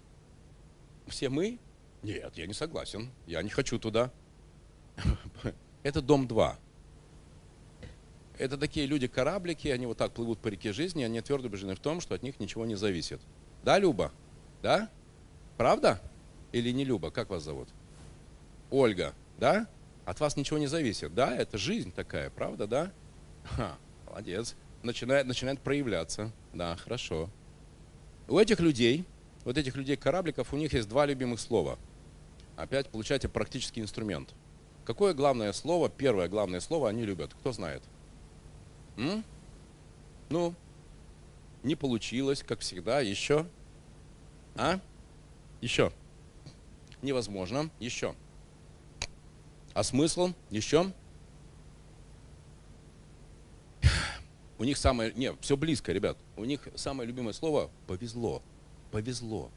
Все 1.07 1.29
мы? 1.29 1.59
Нет, 2.03 2.37
я 2.37 2.47
не 2.47 2.53
согласен. 2.53 3.09
Я 3.27 3.41
не 3.43 3.49
хочу 3.49 3.79
туда. 3.79 4.11
Это 5.83 6.01
дом 6.01 6.27
2. 6.27 6.57
Это 8.37 8.57
такие 8.57 8.87
люди-кораблики, 8.87 9.67
они 9.67 9.85
вот 9.85 9.97
так 9.97 10.13
плывут 10.13 10.39
по 10.39 10.47
реке 10.47 10.73
жизни, 10.73 11.03
они 11.03 11.21
твердо 11.21 11.47
убеждены 11.47 11.75
в 11.75 11.79
том, 11.79 12.01
что 12.01 12.15
от 12.15 12.23
них 12.23 12.39
ничего 12.39 12.65
не 12.65 12.75
зависит. 12.75 13.21
Да, 13.63 13.77
Люба? 13.77 14.11
Да? 14.63 14.89
Правда? 15.57 16.01
Или 16.51 16.71
не 16.71 16.83
Люба? 16.83 17.11
Как 17.11 17.29
вас 17.29 17.43
зовут? 17.43 17.69
Ольга. 18.71 19.13
Да? 19.37 19.67
От 20.05 20.19
вас 20.19 20.37
ничего 20.37 20.57
не 20.57 20.67
зависит. 20.67 21.13
Да, 21.13 21.35
это 21.35 21.57
жизнь 21.57 21.91
такая, 21.91 22.29
правда, 22.31 22.65
да? 22.65 22.91
Ха, 23.43 23.77
молодец. 24.11 24.55
Начинает, 24.83 25.25
начинает 25.25 25.59
проявляться. 25.61 26.31
Да, 26.53 26.75
хорошо. 26.75 27.29
У 28.27 28.37
этих 28.37 28.59
людей, 28.59 29.05
вот 29.45 29.57
этих 29.57 29.75
людей-корабликов, 29.75 30.53
у 30.53 30.57
них 30.57 30.73
есть 30.73 30.89
два 30.89 31.05
любимых 31.05 31.39
слова. 31.39 31.77
Опять 32.57 32.89
получаете 32.89 33.29
практический 33.29 33.81
инструмент. 33.81 34.33
Какое 34.83 35.13
главное 35.13 35.53
слово, 35.53 35.89
первое 35.89 36.27
главное 36.27 36.59
слово 36.59 36.89
они 36.89 37.05
любят? 37.05 37.33
Кто 37.33 37.51
знает? 37.51 37.83
М? 38.97 39.23
Ну, 40.29 40.53
не 41.63 41.75
получилось, 41.75 42.43
как 42.43 42.59
всегда. 42.59 42.99
Еще? 42.99 43.45
А? 44.55 44.79
Еще? 45.61 45.91
Невозможно. 47.01 47.69
Еще? 47.79 48.15
А 49.73 49.83
смысл? 49.83 50.33
Еще? 50.49 50.91
У 54.61 54.63
них 54.63 54.77
самое... 54.77 55.11
Не, 55.13 55.33
все 55.41 55.57
близко, 55.57 55.91
ребят. 55.91 56.19
У 56.37 56.45
них 56.45 56.67
самое 56.75 57.07
любимое 57.07 57.33
слово 57.33 57.71
«повезло». 57.87 58.43
Повезло. 58.91 59.49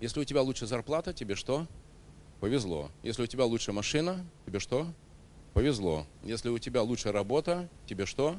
Если 0.00 0.20
у 0.20 0.24
тебя 0.24 0.42
лучше 0.42 0.64
зарплата, 0.64 1.12
тебе 1.12 1.34
что? 1.34 1.66
Повезло. 2.38 2.88
Если 3.02 3.24
у 3.24 3.26
тебя 3.26 3.46
лучшая 3.46 3.74
машина, 3.74 4.24
тебе 4.46 4.60
что? 4.60 4.86
Повезло. 5.54 6.06
Если 6.22 6.50
у 6.50 6.58
тебя 6.60 6.82
лучшая 6.82 7.12
работа, 7.12 7.68
тебе 7.84 8.06
что? 8.06 8.38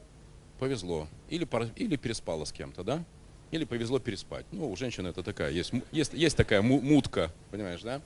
Повезло. 0.57 1.09
Или, 1.27 1.45
или 1.75 1.97
переспала 1.97 2.45
с 2.45 2.53
кем-то, 2.53 2.85
да? 2.85 3.03
Или 3.51 3.65
повезло 3.65 3.99
переспать. 3.99 4.45
Ну, 4.53 4.71
у 4.71 4.75
женщины 4.77 5.09
это 5.09 5.21
такая, 5.21 5.51
есть, 5.51 5.73
есть, 5.91 6.13
есть 6.13 6.37
такая 6.37 6.61
му- 6.61 6.79
мутка, 6.79 7.29
понимаешь, 7.51 7.81
да? 7.81 8.01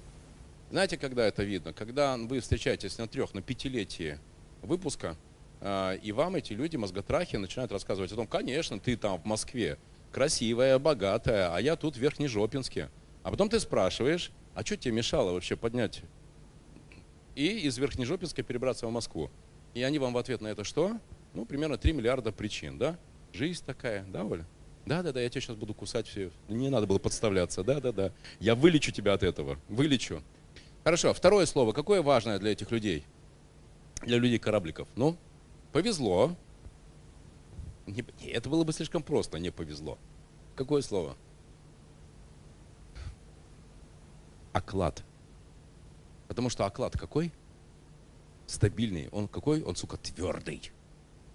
Знаете, 0.72 0.98
когда 0.98 1.28
это 1.28 1.44
видно? 1.44 1.74
Когда 1.74 2.18
вы 2.18 2.40
встречаетесь 2.40 2.98
на 2.98 3.08
трех, 3.08 3.36
на 3.36 3.44
пятилетии 3.44 4.18
выпуска, 4.64 5.16
и 5.62 6.12
вам 6.12 6.36
эти 6.36 6.54
люди, 6.54 6.76
мозготрахи, 6.76 7.36
начинают 7.36 7.72
рассказывать 7.72 8.12
о 8.12 8.16
том, 8.16 8.28
конечно, 8.28 8.80
ты 8.80 8.96
там 8.96 9.20
в 9.20 9.26
Москве, 9.26 9.78
красивая, 10.12 10.80
богатая, 10.80 11.54
а 11.54 11.60
я 11.60 11.76
тут 11.76 11.96
в 11.96 12.00
Верхнежопинске. 12.00 12.90
А 13.24 13.32
потом 13.32 13.50
ты 13.50 13.60
спрашиваешь, 13.60 14.32
а 14.56 14.66
что 14.66 14.78
тебе 14.78 14.94
мешало 14.94 15.34
вообще 15.34 15.56
поднять 15.56 16.02
и 17.36 17.60
из 17.60 17.78
Верхнежопинска 17.78 18.42
перебраться 18.42 18.88
в 18.88 18.92
Москву? 18.92 19.30
И 19.76 19.84
они 19.84 20.00
вам 20.00 20.14
в 20.14 20.18
ответ 20.18 20.42
на 20.42 20.48
это 20.48 20.64
что? 20.64 21.00
Ну, 21.36 21.46
примерно 21.46 21.78
3 21.78 21.94
миллиарда 21.94 22.32
причин, 22.32 22.80
да? 22.80 22.98
Жизнь 23.32 23.64
такая, 23.64 24.04
да, 24.06 24.24
Оля? 24.24 24.46
Да-да-да, 24.88 25.22
я 25.22 25.30
тебя 25.30 25.42
сейчас 25.42 25.56
буду 25.56 25.76
кусать 25.76 26.08
все. 26.08 26.32
Не 26.48 26.70
надо 26.70 26.88
было 26.88 26.98
подставляться, 26.98 27.64
да-да-да. 27.64 28.12
Я 28.40 28.56
вылечу 28.56 28.92
тебя 28.92 29.14
от 29.14 29.22
этого, 29.22 29.60
вылечу. 29.70 30.24
Хорошо, 30.84 31.14
второе 31.14 31.46
слово. 31.46 31.74
Какое 31.74 32.02
важное 32.02 32.40
для 32.40 32.54
этих 32.54 32.72
людей? 32.72 33.06
Для 34.02 34.18
людей-корабликов. 34.18 34.88
Ну, 34.96 35.16
повезло. 35.72 36.36
Не- 37.86 38.06
это 38.30 38.50
было 38.50 38.64
бы 38.64 38.74
слишком 38.74 39.02
просто, 39.04 39.40
не 39.40 39.52
повезло. 39.52 39.98
Какое 40.56 40.82
слово? 40.82 41.16
Оклад. 44.54 45.04
Потому 46.28 46.50
что 46.50 46.66
оклад 46.66 46.98
какой? 46.98 47.32
Стабильный. 48.48 49.08
Он 49.10 49.28
какой? 49.28 49.62
Он, 49.64 49.76
сука, 49.76 49.98
твердый. 49.98 50.72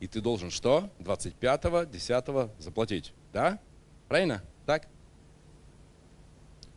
И 0.01 0.09
ты 0.09 0.21
должен 0.21 0.51
что? 0.51 0.91
25-го, 0.99 1.85
10 1.85 2.61
заплатить. 2.61 3.15
Да? 3.33 3.61
Правильно? 4.09 4.43
Так? 4.67 4.89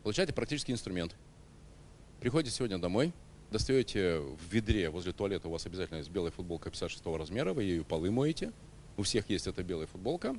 Получаете 0.02 0.32
практический 0.32 0.72
инструмент. 0.72 1.16
Приходите 2.20 2.54
сегодня 2.54 2.78
домой, 2.78 3.12
достаете 3.50 4.18
в 4.18 4.38
ведре 4.50 4.90
возле 4.90 5.12
туалета, 5.12 5.48
у 5.48 5.52
вас 5.52 5.66
обязательно 5.66 5.98
есть 5.98 6.10
белая 6.10 6.30
футболка 6.30 6.70
56 6.70 7.06
размера, 7.06 7.52
вы 7.52 7.64
ее 7.64 7.84
полы 7.84 8.10
моете. 8.10 8.52
У 8.96 9.02
всех 9.02 9.28
есть 9.28 9.46
эта 9.46 9.62
белая 9.62 9.86
футболка. 9.86 10.36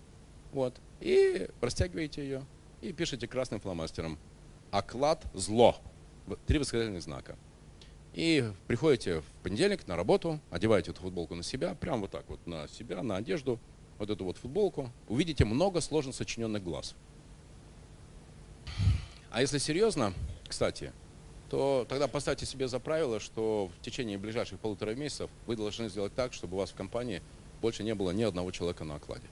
Вот. 0.52 0.76
И 1.00 1.48
растягиваете 1.62 2.22
ее 2.22 2.44
и 2.82 2.92
пишите 2.92 3.28
красным 3.28 3.60
фломастером. 3.60 4.18
Оклад 4.72 5.26
зло. 5.34 5.78
Три 6.46 6.60
восклицательных 6.60 7.02
знака. 7.02 7.38
И 8.14 8.52
приходите 8.68 9.22
в 9.22 9.26
понедельник 9.44 9.88
на 9.88 9.96
работу, 9.96 10.40
одеваете 10.50 10.92
эту 10.92 11.02
футболку 11.02 11.36
на 11.36 11.44
себя, 11.44 11.76
прям 11.76 12.02
вот 12.02 12.12
так 12.12 12.28
вот 12.28 12.46
на 12.48 12.68
себя, 12.68 13.04
на 13.04 13.16
одежду, 13.16 13.60
вот 14.00 14.10
эту 14.10 14.26
вот 14.26 14.38
футболку. 14.38 14.92
Увидите 15.08 15.46
много 15.46 15.82
сложно 15.82 16.12
сочиненных 16.12 16.64
глаз. 16.64 16.96
А 19.30 19.42
если 19.42 19.60
серьезно, 19.60 20.14
кстати, 20.48 20.94
то 21.50 21.86
тогда 21.88 22.08
поставьте 22.08 22.46
себе 22.46 22.68
за 22.68 22.80
правило, 22.80 23.20
что 23.20 23.70
в 23.78 23.86
течение 23.86 24.18
ближайших 24.18 24.60
полутора 24.60 24.96
месяцев 24.96 25.30
вы 25.46 25.56
должны 25.56 25.90
сделать 25.90 26.14
так, 26.14 26.34
чтобы 26.34 26.56
у 26.56 26.60
вас 26.60 26.72
в 26.72 26.76
компании 26.76 27.22
больше 27.62 27.84
не 27.84 27.96
было 27.96 28.12
ни 28.12 28.24
одного 28.24 28.52
человека 28.52 28.84
на 28.84 28.96
окладе. 28.96 29.28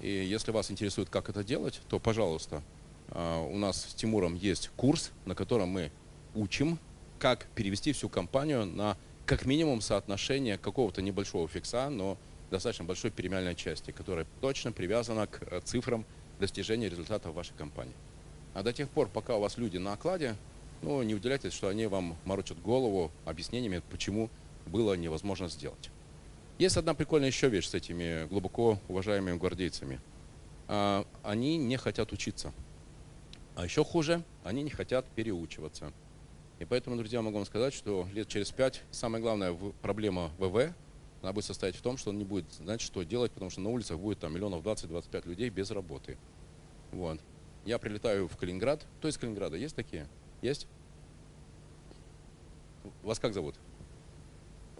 И 0.00 0.08
если 0.08 0.50
вас 0.52 0.70
интересует, 0.70 1.10
как 1.10 1.28
это 1.28 1.44
делать, 1.44 1.80
то, 1.88 1.98
пожалуйста, 1.98 2.62
а, 3.10 3.40
у 3.42 3.58
нас 3.58 3.82
с 3.90 3.94
Тимуром 3.94 4.34
есть 4.34 4.70
курс, 4.76 5.10
на 5.24 5.34
котором 5.34 5.68
мы 5.68 5.90
учим, 6.34 6.78
как 7.18 7.46
перевести 7.54 7.92
всю 7.92 8.08
компанию 8.08 8.64
на 8.64 8.96
как 9.26 9.44
минимум 9.44 9.80
соотношение 9.80 10.56
какого-то 10.56 11.02
небольшого 11.02 11.48
фикса, 11.48 11.90
но 11.90 12.16
достаточно 12.50 12.84
большой 12.84 13.10
переменной 13.10 13.54
части, 13.54 13.90
которая 13.90 14.26
точно 14.40 14.72
привязана 14.72 15.26
к 15.26 15.42
э, 15.42 15.60
цифрам 15.64 16.04
достижения 16.40 16.88
результатов 16.88 17.34
вашей 17.34 17.52
компании. 17.58 17.94
А 18.54 18.62
до 18.62 18.72
тех 18.72 18.88
пор, 18.88 19.08
пока 19.08 19.36
у 19.36 19.40
вас 19.40 19.58
люди 19.58 19.76
на 19.76 19.92
окладе, 19.92 20.36
ну, 20.82 21.02
не 21.02 21.14
удивляйтесь, 21.14 21.52
что 21.52 21.68
они 21.68 21.86
вам 21.86 22.16
морочат 22.24 22.60
голову 22.60 23.10
объяснениями, 23.24 23.82
почему 23.90 24.30
было 24.66 24.94
невозможно 24.94 25.48
сделать. 25.48 25.90
Есть 26.58 26.76
одна 26.76 26.94
прикольная 26.94 27.28
еще 27.28 27.48
вещь 27.48 27.68
с 27.68 27.74
этими 27.74 28.26
глубоко 28.28 28.78
уважаемыми 28.88 29.38
гвардейцами. 29.38 30.00
А, 30.66 31.06
Они 31.22 31.56
не 31.56 31.76
хотят 31.76 32.12
учиться. 32.12 32.52
А 33.54 33.64
еще 33.64 33.84
хуже, 33.84 34.22
они 34.44 34.62
не 34.62 34.70
хотят 34.70 35.04
переучиваться. 35.16 35.92
И 36.58 36.64
поэтому, 36.64 36.96
друзья, 36.96 37.22
могу 37.22 37.36
вам 37.38 37.46
сказать, 37.46 37.74
что 37.74 38.06
лет 38.12 38.28
через 38.28 38.50
пять 38.50 38.82
самая 38.90 39.22
главная 39.22 39.56
проблема 39.82 40.30
ВВ, 40.38 40.74
она 41.22 41.32
будет 41.32 41.44
состоять 41.44 41.74
в 41.76 41.82
том, 41.82 41.96
что 41.96 42.10
он 42.10 42.18
не 42.18 42.24
будет 42.24 42.52
знать, 42.52 42.80
что 42.80 43.02
делать, 43.02 43.32
потому 43.32 43.50
что 43.50 43.60
на 43.60 43.70
улицах 43.70 43.98
будет 43.98 44.20
там 44.20 44.32
миллионов 44.34 44.62
20-25 44.64 45.28
людей 45.28 45.50
без 45.50 45.70
работы. 45.70 46.16
Вот. 46.92 47.20
Я 47.64 47.78
прилетаю 47.78 48.28
в 48.28 48.36
Калининград. 48.36 48.86
Кто 48.98 49.08
из 49.08 49.18
Калининграда? 49.18 49.56
Есть 49.56 49.76
такие? 49.76 50.08
Есть? 50.42 50.66
Вас 53.02 53.18
как 53.18 53.34
зовут? 53.34 53.56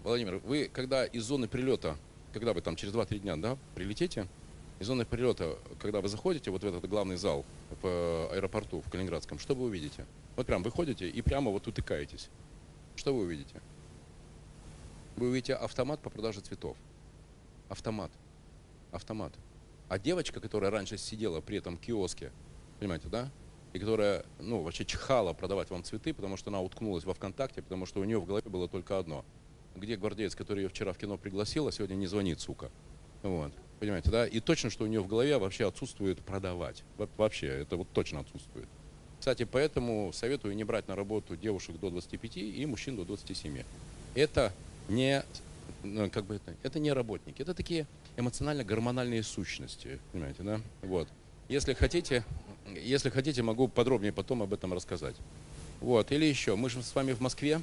Владимир, 0.03 0.37
вы 0.37 0.69
когда 0.71 1.05
из 1.05 1.23
зоны 1.23 1.47
прилета, 1.47 1.97
когда 2.33 2.53
вы 2.53 2.61
там 2.61 2.75
через 2.75 2.93
2-3 2.93 3.19
дня, 3.19 3.35
да, 3.35 3.57
прилетите, 3.75 4.27
из 4.79 4.87
зоны 4.87 5.05
прилета, 5.05 5.57
когда 5.79 5.99
вы 5.99 6.07
заходите 6.07 6.51
вот 6.51 6.63
в 6.63 6.65
этот 6.65 6.87
главный 6.87 7.17
зал 7.17 7.45
в 7.81 8.29
аэропорту 8.31 8.81
в 8.81 8.89
Калининградском, 8.89 9.37
что 9.37 9.53
вы 9.53 9.65
увидите? 9.65 10.05
Вот 10.37 10.47
прям 10.47 10.63
выходите 10.63 11.09
и 11.09 11.21
прямо 11.21 11.51
вот 11.51 11.67
утыкаетесь. 11.67 12.29
Что 12.95 13.13
вы 13.13 13.23
увидите? 13.23 13.61
Вы 15.17 15.27
увидите 15.27 15.55
автомат 15.55 15.99
по 15.99 16.09
продаже 16.09 16.39
цветов. 16.39 16.77
Автомат. 17.67 18.11
Автомат. 18.91 19.33
А 19.89 19.99
девочка, 19.99 20.39
которая 20.39 20.71
раньше 20.71 20.97
сидела 20.97 21.41
при 21.41 21.57
этом 21.57 21.77
киоске, 21.77 22.31
понимаете, 22.79 23.09
да? 23.09 23.29
И 23.73 23.79
которая, 23.79 24.25
ну, 24.39 24.61
вообще 24.63 24.83
чихала 24.83 25.33
продавать 25.33 25.69
вам 25.69 25.83
цветы, 25.83 26.13
потому 26.13 26.37
что 26.37 26.49
она 26.49 26.59
уткнулась 26.61 27.03
во 27.03 27.13
ВКонтакте, 27.13 27.61
потому 27.61 27.85
что 27.85 27.99
у 27.99 28.03
нее 28.03 28.19
в 28.19 28.25
голове 28.25 28.49
было 28.49 28.67
только 28.67 28.97
одно. 28.97 29.23
Где 29.75 29.95
гвардеец, 29.95 30.35
который 30.35 30.63
ее 30.63 30.69
вчера 30.69 30.91
в 30.93 30.97
кино 30.97 31.17
пригласил, 31.17 31.67
а 31.67 31.71
сегодня 31.71 31.95
не 31.95 32.07
звонит, 32.07 32.39
сука. 32.39 32.71
Вот. 33.21 33.51
Понимаете, 33.79 34.09
да? 34.09 34.25
И 34.27 34.39
точно, 34.39 34.69
что 34.69 34.83
у 34.83 34.87
нее 34.87 35.01
в 35.01 35.07
голове 35.07 35.37
вообще 35.37 35.67
отсутствует 35.67 36.19
продавать. 36.19 36.83
Во- 36.97 37.07
Вообще, 37.17 37.47
это 37.47 37.77
вот 37.77 37.87
точно 37.93 38.21
отсутствует. 38.21 38.67
Кстати, 39.19 39.43
поэтому 39.43 40.11
советую 40.13 40.55
не 40.55 40.63
брать 40.63 40.87
на 40.87 40.95
работу 40.95 41.35
девушек 41.37 41.79
до 41.79 41.89
25 41.89 42.37
и 42.37 42.65
мужчин 42.65 42.95
до 42.95 43.05
27. 43.05 43.63
Это 44.15 44.51
не, 44.87 45.23
ну, 45.83 46.09
как 46.09 46.25
бы 46.25 46.35
это, 46.35 46.55
это 46.63 46.79
не 46.79 46.91
работники, 46.91 47.41
это 47.41 47.53
такие 47.53 47.85
эмоционально-гормональные 48.17 49.23
сущности, 49.23 49.99
понимаете, 50.11 50.43
да? 50.43 50.61
Вот. 50.81 51.07
Если 51.49 51.73
хотите, 51.73 52.23
если 52.75 53.09
хотите, 53.09 53.41
могу 53.41 53.67
подробнее 53.67 54.11
потом 54.11 54.43
об 54.43 54.53
этом 54.53 54.73
рассказать. 54.73 55.15
Вот. 55.81 56.11
Или 56.11 56.25
еще, 56.25 56.55
мы 56.55 56.69
же 56.69 56.81
с 56.83 56.93
вами 56.93 57.13
в 57.13 57.21
Москве, 57.21 57.61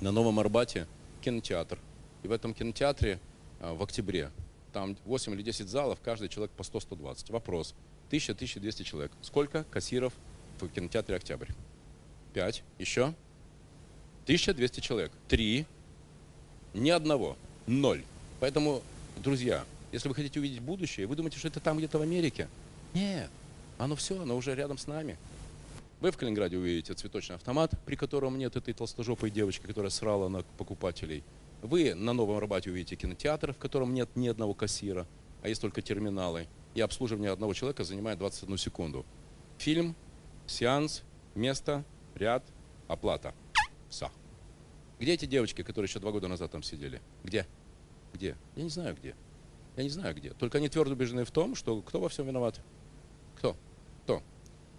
на 0.00 0.12
Новом 0.12 0.38
Арбате, 0.38 0.86
кинотеатр. 1.22 1.78
И 2.22 2.28
в 2.28 2.32
этом 2.32 2.54
кинотеатре 2.54 3.18
а, 3.60 3.74
в 3.74 3.82
октябре 3.82 4.30
там 4.72 4.96
8 5.06 5.32
или 5.34 5.42
10 5.42 5.68
залов, 5.68 5.98
каждый 6.04 6.28
человек 6.28 6.52
по 6.52 6.62
100-120. 6.62 7.32
Вопрос. 7.32 7.74
1000-1200 8.10 8.84
человек. 8.84 9.12
Сколько 9.22 9.64
кассиров 9.70 10.12
в 10.60 10.68
кинотеатре 10.68 11.16
«Октябрь»? 11.16 11.48
Пять. 12.34 12.62
Еще? 12.78 13.14
1200 14.24 14.80
человек. 14.80 15.12
Три. 15.28 15.64
Ни 16.74 16.90
одного. 16.90 17.36
Ноль. 17.66 18.04
Поэтому, 18.38 18.82
друзья, 19.16 19.64
если 19.92 20.08
вы 20.10 20.14
хотите 20.14 20.40
увидеть 20.40 20.60
будущее, 20.60 21.06
вы 21.06 21.16
думаете, 21.16 21.38
что 21.38 21.48
это 21.48 21.60
там 21.60 21.78
где-то 21.78 21.98
в 21.98 22.02
Америке? 22.02 22.48
Нет. 22.92 23.30
Оно 23.78 23.96
все, 23.96 24.20
оно 24.20 24.36
уже 24.36 24.54
рядом 24.54 24.78
с 24.78 24.86
нами. 24.86 25.18
Вы 26.00 26.10
в 26.10 26.16
Калининграде 26.16 26.58
увидите 26.58 26.94
цветочный 26.94 27.36
автомат, 27.36 27.72
при 27.84 27.96
котором 27.96 28.38
нет 28.38 28.56
этой 28.56 28.74
толстожопой 28.74 29.30
девочки, 29.30 29.66
которая 29.66 29.90
срала 29.90 30.28
на 30.28 30.42
покупателей. 30.58 31.24
Вы 31.62 31.94
на 31.94 32.12
Новом 32.12 32.36
Арбате 32.36 32.70
увидите 32.70 32.96
кинотеатр, 32.96 33.52
в 33.52 33.58
котором 33.58 33.94
нет 33.94 34.10
ни 34.14 34.28
одного 34.28 34.54
кассира, 34.54 35.06
а 35.42 35.48
есть 35.48 35.60
только 35.60 35.80
терминалы. 35.80 36.48
И 36.74 36.80
обслуживание 36.80 37.30
одного 37.30 37.54
человека 37.54 37.84
занимает 37.84 38.18
21 38.18 38.58
секунду. 38.58 39.06
Фильм, 39.56 39.96
сеанс, 40.46 41.02
место, 41.34 41.82
ряд, 42.14 42.44
оплата. 42.88 43.34
Все. 43.88 44.10
Где 44.98 45.14
эти 45.14 45.24
девочки, 45.24 45.62
которые 45.62 45.88
еще 45.88 45.98
два 45.98 46.12
года 46.12 46.28
назад 46.28 46.50
там 46.50 46.62
сидели? 46.62 47.00
Где? 47.24 47.46
Где? 48.12 48.36
Я 48.54 48.62
не 48.62 48.70
знаю 48.70 48.94
где. 48.94 49.14
Я 49.76 49.82
не 49.82 49.90
знаю 49.90 50.14
где. 50.14 50.30
Только 50.30 50.58
они 50.58 50.68
твердо 50.68 50.92
убеждены 50.92 51.24
в 51.24 51.30
том, 51.30 51.54
что 51.54 51.80
кто 51.82 52.00
во 52.00 52.08
всем 52.08 52.26
виноват? 52.26 52.60
Кто? 53.36 53.56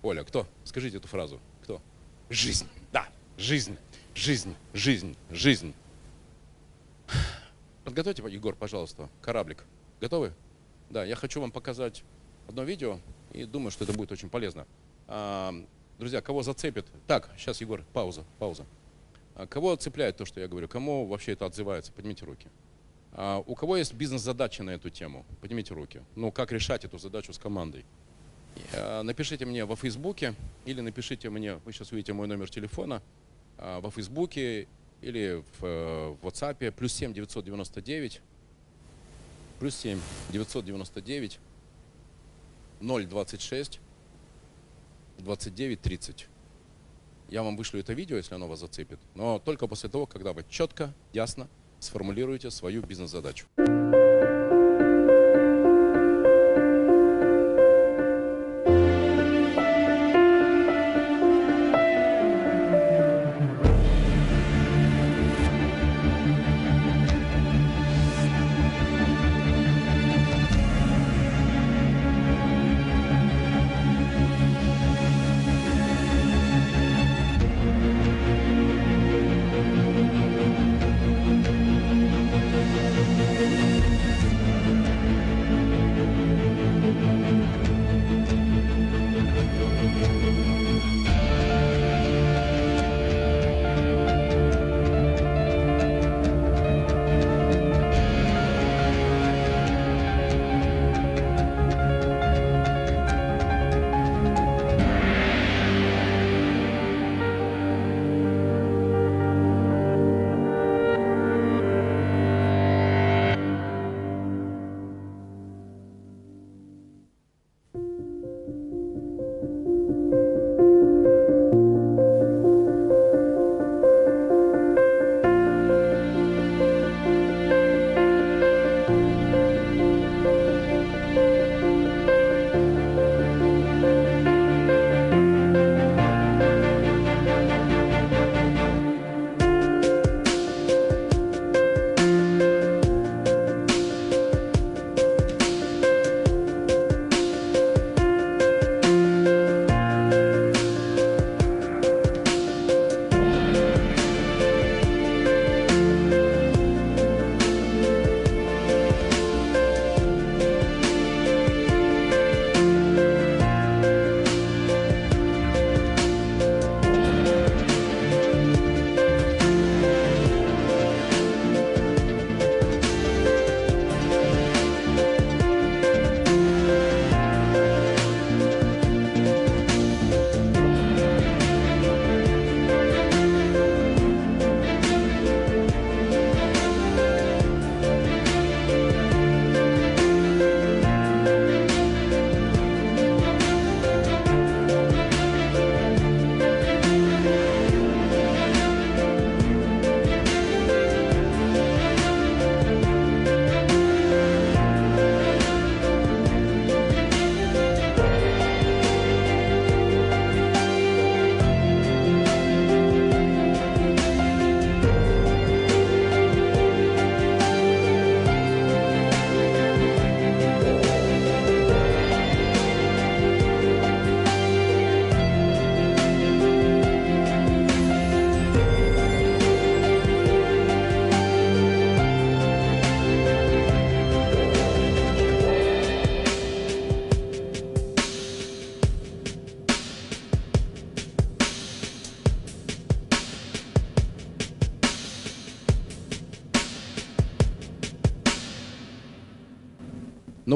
Оля, 0.08 0.24
кто? 0.24 0.48
Скажите 0.64 0.98
эту 0.98 1.10
фразу. 1.10 1.42
Кто? 1.64 1.82
Жизнь. 2.30 2.66
Да, 2.94 3.10
жизнь. 3.38 3.78
Жизнь. 4.16 4.56
Жизнь. 4.74 5.18
Жизнь. 5.30 5.74
Подготовьте, 7.84 8.24
Егор, 8.30 8.56
пожалуйста, 8.56 9.10
кораблик. 9.22 9.66
Готовы? 10.00 10.32
Да, 10.90 11.04
я 11.04 11.18
хочу 11.18 11.42
вам 11.42 11.52
показать 11.52 12.06
одно 12.48 12.64
видео 12.64 13.02
и 13.34 13.44
думаю, 13.44 13.70
что 13.70 13.84
это 13.84 13.92
будет 13.92 14.14
очень 14.14 14.30
полезно. 14.30 14.66
А, 15.10 15.54
друзья, 16.00 16.22
кого 16.22 16.42
зацепит? 16.42 16.86
Так, 17.06 17.30
сейчас, 17.38 17.60
Егор, 17.60 17.84
пауза, 17.92 18.24
пауза. 18.40 18.66
А, 19.36 19.46
кого 19.46 19.76
цепляет 19.76 20.16
то, 20.16 20.24
что 20.24 20.40
я 20.40 20.48
говорю? 20.48 20.70
Кому 20.70 21.06
вообще 21.06 21.34
это 21.34 21.46
отзывается? 21.46 21.92
Поднимите 21.92 22.24
руки. 22.24 22.48
А, 23.12 23.44
у 23.46 23.56
кого 23.56 23.76
есть 23.76 23.94
бизнес-задачи 23.94 24.62
на 24.62 24.70
эту 24.70 24.90
тему? 24.90 25.26
Поднимите 25.42 25.74
руки. 25.74 26.02
Ну, 26.16 26.32
как 26.32 26.54
решать 26.54 26.86
эту 26.86 26.98
задачу 26.98 27.34
с 27.34 27.38
командой? 27.38 27.84
А, 28.74 29.04
Напишите 29.04 29.46
мне 29.46 29.66
во 29.66 29.76
Фейсбуке 29.76 30.34
или 30.66 30.82
напишите 30.82 31.30
мне, 31.30 31.56
вы 31.66 31.74
сейчас 31.74 31.92
увидите 31.92 32.14
мой 32.14 32.28
номер 32.28 32.50
телефона, 32.50 33.02
а, 33.58 33.80
во 33.82 33.92
Фейсбуке 33.92 34.68
или 35.02 35.44
в, 35.60 35.66
э, 35.66 36.16
WhatsApp, 36.22 36.72
плюс 36.72 36.94
7 36.94 37.14
999, 37.14 38.22
плюс 39.60 39.76
7 39.76 40.00
999 40.32 41.40
026 42.80 43.80
29 45.20 45.82
30. 45.82 46.28
Я 47.30 47.44
вам 47.44 47.58
вышлю 47.58 47.80
это 47.80 47.94
видео, 47.94 48.18
если 48.18 48.36
оно 48.36 48.48
вас 48.48 48.60
зацепит, 48.60 49.00
но 49.16 49.40
только 49.40 49.68
после 49.68 49.90
того, 49.90 50.06
когда 50.06 50.34
вы 50.34 50.46
четко, 50.50 50.94
ясно 51.14 51.48
сформулируете 51.80 52.52
свою 52.52 52.82
бизнес-задачу. 52.82 53.46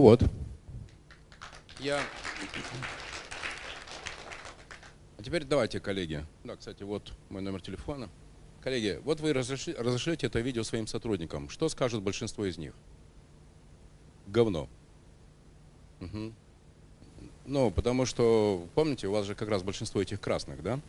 Ну 0.01 0.07
вот. 0.07 0.23
Я... 1.79 2.01
А 5.19 5.21
теперь 5.21 5.43
давайте, 5.43 5.79
коллеги. 5.79 6.25
Да, 6.43 6.55
кстати, 6.55 6.81
вот 6.81 7.13
мой 7.29 7.43
номер 7.43 7.61
телефона. 7.61 8.09
Коллеги, 8.63 8.99
вот 9.03 9.19
вы 9.19 9.31
разреши- 9.31 9.75
разошлете 9.77 10.25
это 10.25 10.39
видео 10.39 10.63
своим 10.63 10.87
сотрудникам. 10.87 11.49
Что 11.49 11.69
скажут 11.69 12.01
большинство 12.01 12.47
из 12.47 12.57
них? 12.57 12.73
Говно. 14.25 14.67
Мгм. 15.99 16.33
Ну, 17.45 17.69
потому 17.69 18.07
что, 18.07 18.67
помните, 18.73 19.05
у 19.05 19.11
вас 19.11 19.27
же 19.27 19.35
как 19.35 19.49
раз 19.49 19.61
большинство 19.61 20.01
этих 20.01 20.19
красных, 20.19 20.63
да? 20.63 20.79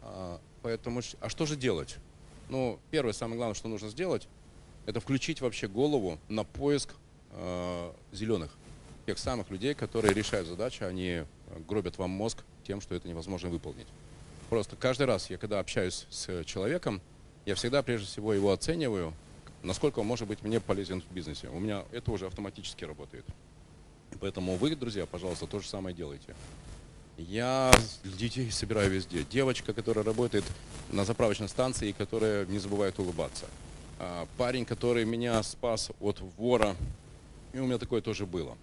А, 0.00 0.40
поэтому, 0.62 1.02
а 1.20 1.28
что 1.28 1.44
же 1.44 1.56
делать? 1.56 1.98
Ну, 2.48 2.80
первое, 2.90 3.12
самое 3.12 3.36
главное, 3.36 3.54
что 3.54 3.68
нужно 3.68 3.90
сделать, 3.90 4.28
это 4.86 4.98
включить 4.98 5.42
вообще 5.42 5.68
голову 5.68 6.18
на 6.30 6.44
поиск 6.44 6.94
э, 7.32 7.92
зеленых. 8.12 8.50
Тех 9.06 9.18
самых 9.18 9.50
людей, 9.50 9.74
которые 9.74 10.14
решают 10.14 10.48
задачи, 10.48 10.82
они 10.82 11.08
э, 11.08 11.26
гробят 11.68 11.98
вам 11.98 12.10
мозг 12.10 12.44
тем, 12.64 12.80
что 12.80 12.94
это 12.94 13.08
невозможно 13.08 13.48
выполнить. 13.48 13.88
Просто 14.48 14.76
каждый 14.76 15.06
раз, 15.06 15.30
я 15.30 15.38
когда 15.38 15.60
общаюсь 15.60 16.06
с 16.10 16.44
человеком, 16.44 17.00
я 17.46 17.54
всегда 17.54 17.82
прежде 17.82 18.06
всего 18.06 18.34
его 18.34 18.52
оцениваю, 18.52 19.14
насколько 19.62 20.00
он 20.00 20.06
может 20.06 20.26
быть 20.28 20.42
мне 20.42 20.60
полезен 20.60 21.02
в 21.02 21.12
бизнесе. 21.12 21.48
У 21.48 21.60
меня 21.60 21.84
это 21.92 22.10
уже 22.10 22.26
автоматически 22.26 22.84
работает. 22.84 23.24
Поэтому 24.20 24.56
вы, 24.56 24.74
друзья, 24.74 25.06
пожалуйста, 25.06 25.46
то 25.46 25.60
же 25.60 25.68
самое 25.68 25.94
делайте. 25.94 26.34
Я 27.16 27.70
детей 28.04 28.50
собираю 28.50 28.90
везде. 28.90 29.24
Девочка, 29.30 29.72
которая 29.72 30.04
работает 30.04 30.44
на 30.90 31.04
заправочной 31.04 31.48
станции, 31.48 31.92
которая 31.92 32.46
не 32.46 32.58
забывает 32.58 32.98
улыбаться. 32.98 33.46
А, 33.98 34.26
Парень, 34.38 34.64
который 34.64 35.04
меня 35.04 35.42
спас 35.42 35.90
от 36.00 36.20
вора, 36.38 36.74
и 37.52 37.58
у 37.58 37.66
меня 37.66 37.78
такое 37.78 38.00
тоже 38.00 38.26
было. 38.26 38.56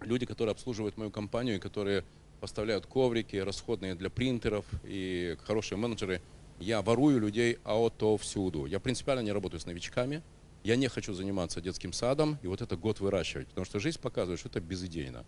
Люди, 0.00 0.26
которые 0.26 0.52
обслуживают 0.52 0.96
мою 0.96 1.10
компанию, 1.10 1.60
которые 1.60 2.04
поставляют 2.40 2.86
коврики, 2.86 3.36
расходные 3.36 3.94
для 3.94 4.10
принтеров 4.10 4.64
и 4.84 5.36
хорошие 5.44 5.78
менеджеры. 5.78 6.20
Я 6.58 6.82
ворую 6.82 7.20
людей 7.20 7.58
отовсюду. 7.64 8.66
Я 8.66 8.80
принципиально 8.80 9.20
не 9.20 9.32
работаю 9.32 9.60
с 9.60 9.66
новичками. 9.66 10.22
Я 10.64 10.76
не 10.76 10.88
хочу 10.88 11.14
заниматься 11.14 11.60
детским 11.60 11.92
садом 11.92 12.38
и 12.42 12.46
вот 12.46 12.60
это 12.60 12.76
год 12.76 13.00
выращивать, 13.00 13.46
потому 13.48 13.64
что 13.64 13.78
жизнь 13.78 14.00
показывает, 14.00 14.40
что 14.40 14.48
это 14.48 14.60
безидейно. 14.60 15.24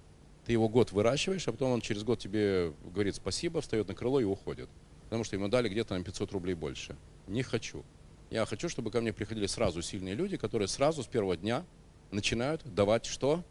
Ты 0.46 0.52
его 0.52 0.68
год 0.68 0.92
выращиваешь, 0.92 1.46
а 1.46 1.52
потом 1.52 1.72
он 1.72 1.80
через 1.80 2.02
год 2.02 2.18
тебе 2.18 2.72
говорит 2.92 3.14
спасибо, 3.14 3.60
встает 3.60 3.86
на 3.88 3.94
крыло 3.94 4.20
и 4.20 4.24
уходит. 4.24 4.68
Потому 5.04 5.24
что 5.24 5.36
ему 5.36 5.48
дали 5.48 5.68
где-то 5.68 5.96
на 5.96 6.02
500 6.02 6.32
рублей 6.32 6.54
больше. 6.54 6.96
Не 7.26 7.42
хочу. 7.42 7.84
Я 8.30 8.44
хочу, 8.46 8.68
чтобы 8.68 8.90
ко 8.90 9.00
мне 9.00 9.12
приходили 9.12 9.46
сразу 9.46 9.80
сильные 9.80 10.14
люди, 10.14 10.36
которые 10.36 10.68
сразу 10.68 11.02
с 11.02 11.06
первого 11.06 11.36
дня 11.36 11.64
начинают 12.10 12.62
давать 12.64 13.06
что? 13.06 13.42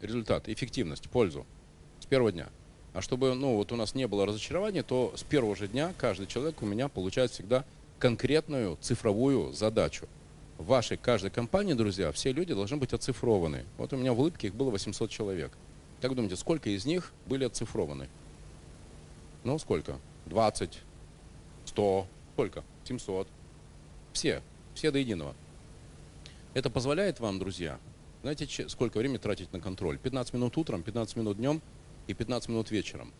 Результат, 0.00 0.48
эффективность, 0.48 1.08
пользу. 1.08 1.46
С 2.00 2.06
первого 2.06 2.32
дня. 2.32 2.48
А 2.92 3.00
чтобы 3.00 3.34
ну, 3.34 3.56
вот 3.56 3.72
у 3.72 3.76
нас 3.76 3.94
не 3.94 4.06
было 4.06 4.26
разочарования, 4.26 4.82
то 4.82 5.12
с 5.16 5.22
первого 5.22 5.56
же 5.56 5.68
дня 5.68 5.94
каждый 5.96 6.26
человек 6.26 6.60
у 6.60 6.66
меня 6.66 6.88
получает 6.88 7.30
всегда 7.30 7.64
конкретную 7.98 8.76
цифровую 8.80 9.52
задачу. 9.52 10.08
В 10.58 10.66
вашей 10.66 10.96
каждой 10.96 11.30
компании, 11.30 11.72
друзья, 11.72 12.12
все 12.12 12.32
люди 12.32 12.52
должны 12.52 12.76
быть 12.76 12.92
оцифрованы. 12.92 13.64
Вот 13.78 13.92
у 13.92 13.96
меня 13.96 14.12
в 14.12 14.20
улыбке 14.20 14.48
их 14.48 14.54
было 14.54 14.70
800 14.70 15.08
человек. 15.10 15.52
Как 16.00 16.14
думаете, 16.14 16.36
сколько 16.36 16.68
из 16.68 16.84
них 16.84 17.12
были 17.26 17.44
оцифрованы? 17.44 18.08
Ну, 19.44 19.58
сколько? 19.58 19.98
20, 20.26 20.80
100, 21.66 22.06
сколько? 22.34 22.64
700. 22.84 23.28
Все, 24.12 24.42
все 24.74 24.90
до 24.90 24.98
единого. 24.98 25.34
Это 26.54 26.68
позволяет 26.68 27.18
вам, 27.18 27.38
друзья, 27.38 27.80
знаете, 28.20 28.68
сколько 28.68 28.98
времени 28.98 29.16
тратить 29.16 29.50
на 29.54 29.60
контроль? 29.60 29.98
15 29.98 30.34
минут 30.34 30.58
утром, 30.58 30.82
15 30.82 31.16
минут 31.16 31.38
днем 31.38 31.62
и 32.08 32.12
15 32.12 32.50
минут 32.50 32.70
вечером. 32.70 33.10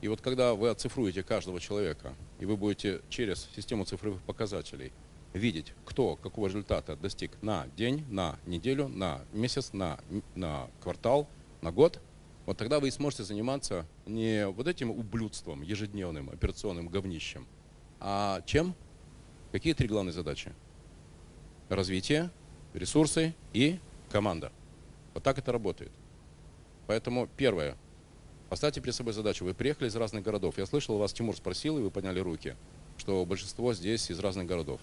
И 0.00 0.08
вот 0.08 0.22
когда 0.22 0.54
вы 0.54 0.70
оцифруете 0.70 1.22
каждого 1.22 1.60
человека, 1.60 2.14
и 2.40 2.46
вы 2.46 2.56
будете 2.56 3.02
через 3.10 3.50
систему 3.54 3.84
цифровых 3.84 4.22
показателей 4.22 4.92
видеть, 5.34 5.74
кто 5.84 6.16
какого 6.16 6.46
результата 6.46 6.96
достиг 6.96 7.32
на 7.42 7.66
день, 7.76 8.06
на 8.08 8.38
неделю, 8.46 8.88
на 8.88 9.20
месяц, 9.34 9.74
на, 9.74 10.00
на 10.34 10.70
квартал, 10.82 11.28
на 11.60 11.70
год, 11.70 12.00
вот 12.46 12.56
тогда 12.56 12.80
вы 12.80 12.88
и 12.88 12.90
сможете 12.90 13.24
заниматься 13.24 13.86
не 14.06 14.48
вот 14.48 14.68
этим 14.68 14.90
ублюдством, 14.90 15.60
ежедневным 15.60 16.30
операционным 16.30 16.88
говнищем, 16.88 17.46
а 18.00 18.40
чем? 18.46 18.74
Какие 19.52 19.74
три 19.74 19.86
главные 19.86 20.14
задачи? 20.14 20.54
Развитие, 21.68 22.30
ресурсы 22.74 23.34
и 23.52 23.78
команда. 24.10 24.52
Вот 25.14 25.22
так 25.22 25.38
это 25.38 25.52
работает. 25.52 25.92
Поэтому 26.86 27.28
первое. 27.36 27.76
Поставьте 28.50 28.80
перед 28.80 28.94
собой 28.94 29.12
задачу. 29.14 29.44
Вы 29.44 29.54
приехали 29.54 29.88
из 29.88 29.96
разных 29.96 30.22
городов. 30.22 30.58
Я 30.58 30.66
слышал, 30.66 30.98
вас 30.98 31.12
Тимур 31.12 31.36
спросил, 31.36 31.78
и 31.78 31.82
вы 31.82 31.90
подняли 31.90 32.20
руки, 32.20 32.56
что 32.98 33.24
большинство 33.24 33.72
здесь 33.72 34.10
из 34.10 34.18
разных 34.18 34.46
городов. 34.46 34.80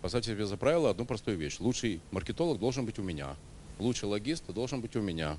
Поставьте 0.00 0.32
себе 0.32 0.46
за 0.46 0.56
правило 0.56 0.90
одну 0.90 1.04
простую 1.04 1.36
вещь. 1.36 1.60
Лучший 1.60 2.00
маркетолог 2.10 2.58
должен 2.58 2.86
быть 2.86 2.98
у 2.98 3.02
меня. 3.02 3.36
Лучший 3.78 4.06
логист 4.06 4.44
должен 4.52 4.80
быть 4.80 4.96
у 4.96 5.00
меня. 5.00 5.38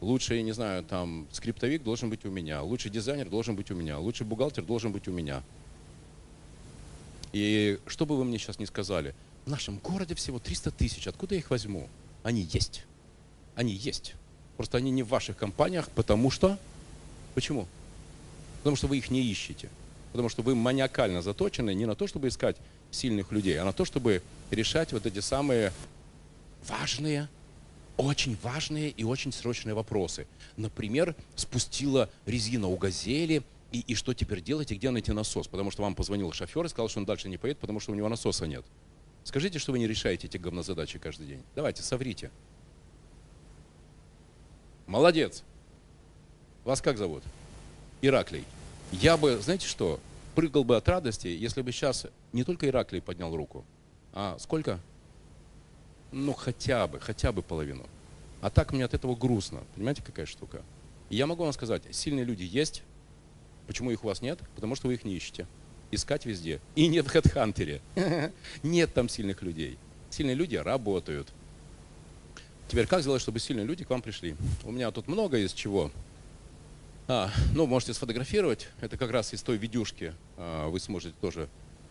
Лучший, 0.00 0.42
не 0.42 0.52
знаю, 0.52 0.82
там, 0.82 1.26
скриптовик 1.30 1.82
должен 1.82 2.10
быть 2.10 2.24
у 2.24 2.30
меня. 2.30 2.62
Лучший 2.62 2.90
дизайнер 2.90 3.28
должен 3.28 3.54
быть 3.54 3.70
у 3.70 3.74
меня. 3.74 3.98
Лучший 3.98 4.26
бухгалтер 4.26 4.64
должен 4.64 4.92
быть 4.92 5.08
у 5.08 5.12
меня. 5.12 5.42
И 7.32 7.78
что 7.86 8.06
бы 8.06 8.16
вы 8.16 8.24
мне 8.24 8.38
сейчас 8.38 8.58
не 8.58 8.66
сказали, 8.66 9.14
в 9.44 9.50
нашем 9.50 9.78
городе 9.78 10.14
всего 10.14 10.38
300 10.38 10.70
тысяч, 10.72 11.06
откуда 11.06 11.34
я 11.34 11.40
их 11.40 11.50
возьму? 11.50 11.88
Они 12.22 12.42
есть. 12.52 12.84
Они 13.54 13.72
есть. 13.72 14.14
Просто 14.56 14.78
они 14.78 14.90
не 14.90 15.02
в 15.02 15.08
ваших 15.08 15.36
компаниях, 15.36 15.88
потому 15.90 16.30
что... 16.30 16.58
Почему? 17.34 17.66
Потому 18.58 18.76
что 18.76 18.88
вы 18.88 18.98
их 18.98 19.10
не 19.10 19.22
ищете. 19.22 19.70
Потому 20.12 20.28
что 20.28 20.42
вы 20.42 20.54
маниакально 20.54 21.22
заточены 21.22 21.72
не 21.74 21.86
на 21.86 21.94
то, 21.94 22.06
чтобы 22.06 22.28
искать 22.28 22.56
сильных 22.90 23.32
людей, 23.32 23.58
а 23.58 23.64
на 23.64 23.72
то, 23.72 23.84
чтобы 23.84 24.22
решать 24.50 24.92
вот 24.92 25.06
эти 25.06 25.20
самые 25.20 25.72
важные, 26.66 27.28
очень 27.96 28.36
важные 28.42 28.90
и 28.90 29.04
очень 29.04 29.32
срочные 29.32 29.74
вопросы. 29.74 30.26
Например, 30.56 31.14
спустила 31.36 32.10
резина 32.26 32.66
у 32.66 32.76
газели, 32.76 33.42
и, 33.72 33.80
и 33.80 33.94
что 33.94 34.14
теперь 34.14 34.40
делать, 34.40 34.72
и 34.72 34.74
где 34.74 34.90
найти 34.90 35.12
насос? 35.12 35.46
Потому 35.48 35.70
что 35.70 35.82
вам 35.82 35.94
позвонил 35.94 36.32
шофер 36.32 36.64
и 36.64 36.68
сказал, 36.68 36.88
что 36.88 37.00
он 37.00 37.06
дальше 37.06 37.28
не 37.28 37.38
поедет, 37.38 37.60
потому 37.60 37.80
что 37.80 37.92
у 37.92 37.94
него 37.94 38.08
насоса 38.08 38.46
нет. 38.46 38.64
Скажите, 39.24 39.58
что 39.58 39.72
вы 39.72 39.78
не 39.78 39.86
решаете 39.86 40.26
эти 40.26 40.38
говнозадачи 40.38 40.98
каждый 40.98 41.26
день. 41.26 41.42
Давайте, 41.54 41.82
соврите. 41.82 42.30
Молодец. 44.86 45.44
Вас 46.64 46.80
как 46.82 46.98
зовут? 46.98 47.22
Ираклий. 48.02 48.44
Я 48.92 49.16
бы, 49.16 49.38
знаете 49.38 49.66
что, 49.66 50.00
прыгал 50.34 50.64
бы 50.64 50.76
от 50.76 50.88
радости, 50.88 51.28
если 51.28 51.62
бы 51.62 51.70
сейчас 51.70 52.06
не 52.32 52.44
только 52.44 52.66
Ираклий 52.66 53.00
поднял 53.00 53.34
руку, 53.36 53.64
а 54.12 54.36
сколько? 54.38 54.80
Ну, 56.12 56.32
хотя 56.32 56.88
бы, 56.88 56.98
хотя 56.98 57.30
бы 57.30 57.42
половину. 57.42 57.86
А 58.40 58.50
так 58.50 58.72
мне 58.72 58.84
от 58.84 58.94
этого 58.94 59.14
грустно. 59.14 59.60
Понимаете, 59.74 60.02
какая 60.02 60.26
штука? 60.26 60.62
Я 61.08 61.26
могу 61.26 61.44
вам 61.44 61.52
сказать, 61.52 61.82
сильные 61.92 62.24
люди 62.24 62.42
есть. 62.42 62.82
Почему 63.70 63.92
их 63.92 64.02
у 64.02 64.08
вас 64.08 64.20
нет? 64.20 64.40
Потому 64.56 64.74
что 64.74 64.88
вы 64.88 64.94
их 64.94 65.04
не 65.04 65.14
ищете. 65.14 65.46
Искать 65.92 66.26
везде. 66.26 66.60
И 66.74 66.88
нет 66.88 67.06
в 67.06 67.14
HeadHunter. 67.14 67.80
Нет 68.64 68.92
там 68.92 69.08
сильных 69.08 69.42
людей. 69.42 69.78
Сильные 70.10 70.34
люди 70.34 70.56
работают. 70.56 71.28
Теперь 72.66 72.88
как 72.88 73.02
сделать, 73.02 73.22
чтобы 73.22 73.38
сильные 73.38 73.64
люди 73.64 73.84
к 73.84 73.90
вам 73.90 74.02
пришли? 74.02 74.34
У 74.64 74.72
меня 74.72 74.90
тут 74.90 75.06
много 75.06 75.38
из 75.38 75.52
чего. 75.52 75.92
А, 77.06 77.30
ну, 77.54 77.66
можете 77.66 77.94
сфотографировать. 77.94 78.66
Это 78.80 78.96
как 78.96 79.12
раз 79.12 79.32
из 79.34 79.40
той 79.40 79.56
видюшки 79.56 80.14
а, 80.36 80.68
вы 80.68 80.80
сможете 80.80 81.14
тоже. 81.20 81.48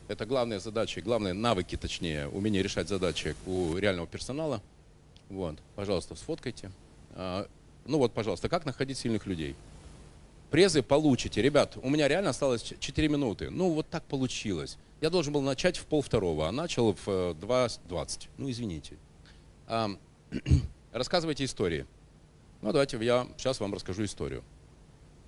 Это 0.10 0.26
главная 0.26 0.60
задача, 0.60 1.00
главные 1.00 1.34
навыки, 1.34 1.78
точнее, 1.78 2.28
умение 2.28 2.62
решать 2.62 2.90
задачи 2.90 3.38
у 3.46 3.78
реального 3.78 4.06
персонала. 4.06 4.62
Вот, 5.30 5.56
пожалуйста, 5.78 6.16
сфоткайте. 6.16 6.72
А, 7.12 7.48
ну 7.86 8.00
вот, 8.00 8.12
пожалуйста, 8.12 8.50
как 8.50 8.66
находить 8.66 8.98
сильных 8.98 9.26
людей? 9.26 9.56
Презы 10.50 10.82
получите. 10.82 11.42
Ребят, 11.42 11.78
у 11.82 11.90
меня 11.90 12.08
реально 12.08 12.32
осталось 12.32 12.74
4 12.80 13.08
минуты. 13.08 13.50
Ну, 13.50 13.72
вот 13.72 13.88
так 13.90 14.04
получилось. 14.04 14.78
Я 15.02 15.10
должен 15.10 15.32
был 15.32 15.42
начать 15.42 15.78
в 15.78 15.86
пол 15.86 16.02
второго, 16.02 16.48
а 16.48 16.52
начал 16.52 16.94
в 16.94 17.08
э, 17.08 17.34
2.20. 17.40 18.28
Ну, 18.38 18.50
извините. 18.50 18.98
А, 19.68 19.92
рассказывайте 20.92 21.46
истории. 21.46 21.86
Ну, 22.62 22.72
давайте 22.72 22.98
я 22.98 23.28
сейчас 23.38 23.60
вам 23.60 23.74
расскажу 23.74 24.04
историю. 24.04 24.44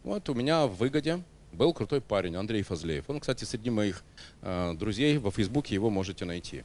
Вот 0.03 0.28
у 0.30 0.34
меня 0.34 0.65
в 0.65 0.76
выгоде 0.76 1.24
был 1.53 1.74
крутой 1.74 2.01
парень, 2.01 2.36
Андрей 2.36 2.63
Фазлеев. 2.63 3.09
Он, 3.09 3.19
кстати, 3.19 3.43
среди 3.43 3.69
моих 3.69 4.03
э, 4.41 4.74
друзей 4.74 5.17
во 5.19 5.32
Фейсбуке 5.32 5.76
его 5.76 5.89
можете 5.89 6.26
найти. 6.26 6.63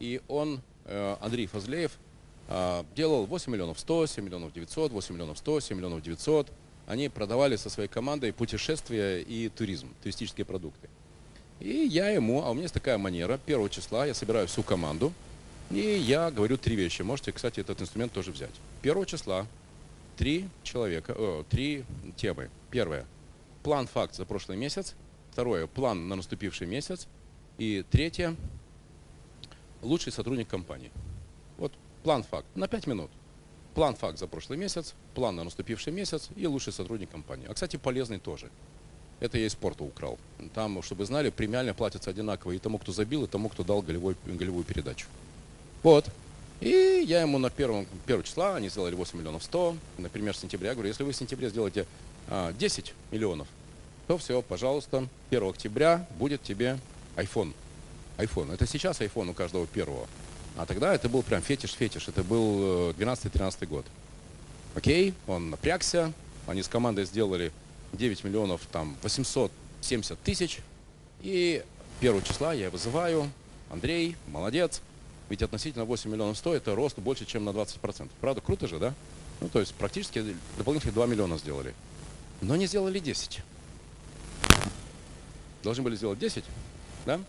И 0.00 0.20
он, 0.28 0.60
э, 0.84 1.16
Андрей 1.20 1.46
Фазлеев, 1.46 1.92
э, 2.48 2.84
делал 2.94 3.26
8 3.26 3.52
миллионов 3.52 3.78
100, 3.78 4.06
7 4.06 4.24
миллионов 4.24 4.52
900, 4.52 4.92
8 4.92 5.14
миллионов 5.14 5.38
100, 5.38 5.60
7 5.60 5.76
миллионов 5.76 6.02
900. 6.02 6.50
Они 6.86 7.08
продавали 7.08 7.56
со 7.56 7.68
своей 7.68 7.88
командой 7.88 8.32
путешествия 8.32 9.20
и 9.20 9.48
туризм, 9.48 9.88
туристические 10.02 10.44
продукты. 10.44 10.88
И 11.58 11.68
я 11.68 12.10
ему, 12.10 12.44
а 12.44 12.50
у 12.50 12.54
меня 12.54 12.64
есть 12.64 12.74
такая 12.74 12.98
манера, 12.98 13.38
первого 13.44 13.68
числа 13.70 14.06
я 14.06 14.14
собираю 14.14 14.46
всю 14.46 14.62
команду, 14.62 15.12
И 15.70 15.80
я 15.80 16.30
говорю 16.30 16.56
три 16.58 16.76
вещи. 16.76 17.02
Можете, 17.02 17.32
кстати, 17.32 17.58
этот 17.58 17.82
инструмент 17.82 18.12
тоже 18.12 18.30
взять. 18.30 18.54
Первого 18.82 19.04
числа 19.04 19.46
три 20.16 20.48
человека, 20.62 21.14
о, 21.16 21.44
три 21.48 21.84
темы. 22.16 22.50
Первое. 22.70 23.04
План 23.62 23.86
факт 23.86 24.14
за 24.14 24.24
прошлый 24.24 24.56
месяц. 24.56 24.94
Второе. 25.32 25.66
План 25.66 26.08
на 26.08 26.16
наступивший 26.16 26.66
месяц. 26.66 27.08
И 27.58 27.84
третье. 27.90 28.36
Лучший 29.82 30.12
сотрудник 30.12 30.48
компании. 30.48 30.90
Вот 31.58 31.72
план 32.02 32.22
факт 32.22 32.46
на 32.54 32.68
5 32.68 32.86
минут. 32.86 33.10
План 33.76 33.94
факт 33.94 34.18
за 34.18 34.26
прошлый 34.26 34.58
месяц, 34.58 34.94
план 35.14 35.36
на 35.36 35.44
наступивший 35.44 35.92
месяц 35.92 36.30
и 36.34 36.46
лучший 36.46 36.72
сотрудник 36.72 37.10
компании. 37.10 37.46
А, 37.46 37.52
кстати, 37.52 37.76
полезный 37.76 38.18
тоже. 38.18 38.48
Это 39.20 39.36
я 39.36 39.44
из 39.44 39.52
спорта 39.52 39.84
украл. 39.84 40.18
Там, 40.54 40.82
чтобы 40.82 41.04
знали, 41.04 41.28
премиально 41.28 41.74
платятся 41.74 42.08
одинаково 42.08 42.52
и 42.52 42.58
тому, 42.58 42.78
кто 42.78 42.92
забил, 42.92 43.24
и 43.24 43.26
тому, 43.26 43.50
кто 43.50 43.64
дал 43.64 43.82
голевой, 43.82 44.16
голевую 44.24 44.64
передачу. 44.64 45.06
Вот. 45.82 46.06
И 46.62 47.04
я 47.06 47.20
ему 47.20 47.36
на 47.36 47.50
первом, 47.50 47.86
первого 48.06 48.24
числа, 48.24 48.56
они 48.56 48.70
сделали 48.70 48.94
8 48.94 49.18
миллионов 49.18 49.44
100, 49.44 49.76
например, 49.98 50.32
в 50.32 50.38
сентябре. 50.38 50.68
Я 50.68 50.74
говорю, 50.74 50.88
если 50.88 51.02
вы 51.02 51.12
в 51.12 51.16
сентябре 51.16 51.50
сделаете 51.50 51.84
а, 52.30 52.54
10 52.54 52.94
миллионов, 53.10 53.46
то 54.06 54.16
все, 54.16 54.40
пожалуйста, 54.40 55.06
1 55.28 55.50
октября 55.50 56.06
будет 56.18 56.42
тебе 56.42 56.78
iPhone. 57.16 57.52
iPhone. 58.16 58.54
Это 58.54 58.66
сейчас 58.66 59.02
iPhone 59.02 59.28
у 59.28 59.34
каждого 59.34 59.66
первого. 59.66 60.08
А 60.56 60.64
тогда 60.66 60.94
это 60.94 61.08
был 61.08 61.22
прям 61.22 61.42
фетиш-фетиш. 61.42 62.08
Это 62.08 62.22
был 62.22 62.90
12-13 62.92 63.66
год. 63.66 63.84
Окей, 64.74 65.14
он 65.26 65.50
напрягся. 65.50 66.12
Они 66.46 66.62
с 66.62 66.68
командой 66.68 67.04
сделали 67.04 67.52
9 67.92 68.24
миллионов 68.24 68.62
там 68.72 68.96
870 69.02 70.18
тысяч. 70.20 70.60
И 71.22 71.62
1 72.00 72.22
числа 72.22 72.52
я 72.52 72.70
вызываю. 72.70 73.30
Андрей, 73.70 74.16
молодец. 74.28 74.80
Ведь 75.28 75.42
относительно 75.42 75.84
8 75.84 76.10
миллионов 76.10 76.38
100 76.38 76.54
это 76.54 76.74
рост 76.74 76.98
больше, 76.98 77.26
чем 77.26 77.44
на 77.44 77.50
20%. 77.50 78.08
Правда, 78.20 78.40
круто 78.40 78.68
же, 78.68 78.78
да? 78.78 78.94
Ну, 79.40 79.48
то 79.48 79.60
есть 79.60 79.74
практически 79.74 80.24
дополнительных 80.56 80.94
2 80.94 81.06
миллиона 81.06 81.36
сделали. 81.36 81.74
Но 82.40 82.56
не 82.56 82.66
сделали 82.66 82.98
10. 82.98 83.40
Должны 85.62 85.82
были 85.82 85.96
сделать 85.96 86.18
10, 86.18 86.44
да? 87.04 87.20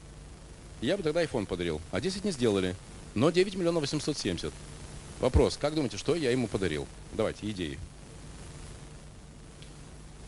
Я 0.79 0.95
бы 0.95 1.03
тогда 1.03 1.23
iPhone 1.23 1.45
подарил. 1.45 1.81
А 1.91 1.99
10 1.99 2.23
не 2.23 2.31
сделали. 2.31 2.75
Но 3.17 3.31
9 3.31 3.55
миллионов 3.55 3.81
870. 3.81 4.53
Вопрос, 5.21 5.57
как 5.57 5.73
думаете, 5.73 5.97
что 5.97 6.13
я 6.13 6.29
ему 6.29 6.47
подарил? 6.47 6.87
Давайте, 7.13 7.49
идеи. 7.49 7.79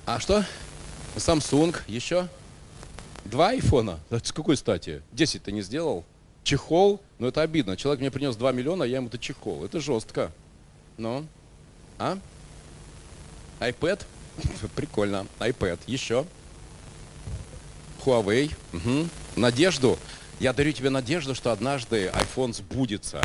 А 0.07 0.19
что? 0.19 0.43
Samsung, 1.15 1.77
еще? 1.85 2.27
Два 3.25 3.49
айфона? 3.49 3.99
С 4.09 4.31
какой 4.31 4.57
стати? 4.57 5.03
10 5.11 5.43
ты 5.43 5.51
не 5.51 5.61
сделал? 5.61 6.03
Чехол? 6.43 6.99
Ну 7.19 7.27
это 7.27 7.43
обидно. 7.43 7.77
Человек 7.77 7.99
мне 8.01 8.09
принес 8.09 8.35
2 8.35 8.51
миллиона, 8.53 8.85
а 8.85 8.87
я 8.87 8.95
ему-то 8.97 9.19
чехол. 9.19 9.63
Это 9.63 9.79
жестко. 9.79 10.31
Ну? 10.97 11.27
А? 11.99 12.17
iPad? 13.59 14.01
Прикольно. 14.75 15.27
iPad. 15.37 15.77
Еще? 15.85 16.25
Huawei. 18.03 18.51
Угу. 18.73 19.09
Надежду. 19.35 19.99
Я 20.39 20.53
дарю 20.53 20.71
тебе 20.71 20.89
надежду, 20.89 21.35
что 21.35 21.51
однажды 21.51 22.07
iPhone 22.07 22.53
сбудется. 22.53 23.21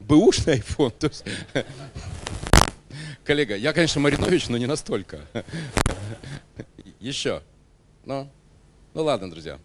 Бэушный 0.00 0.58
iPhone. 0.58 0.90
То 0.90 1.06
есть... 1.06 1.24
Коллега, 3.24 3.56
я, 3.56 3.72
конечно, 3.72 4.00
Маринович, 4.02 4.48
но 4.48 4.58
не 4.58 4.66
настолько. 4.66 5.26
Еще. 7.00 7.42
Ну, 8.04 8.30
ну 8.92 9.02
ладно, 9.04 9.30
друзья. 9.30 9.58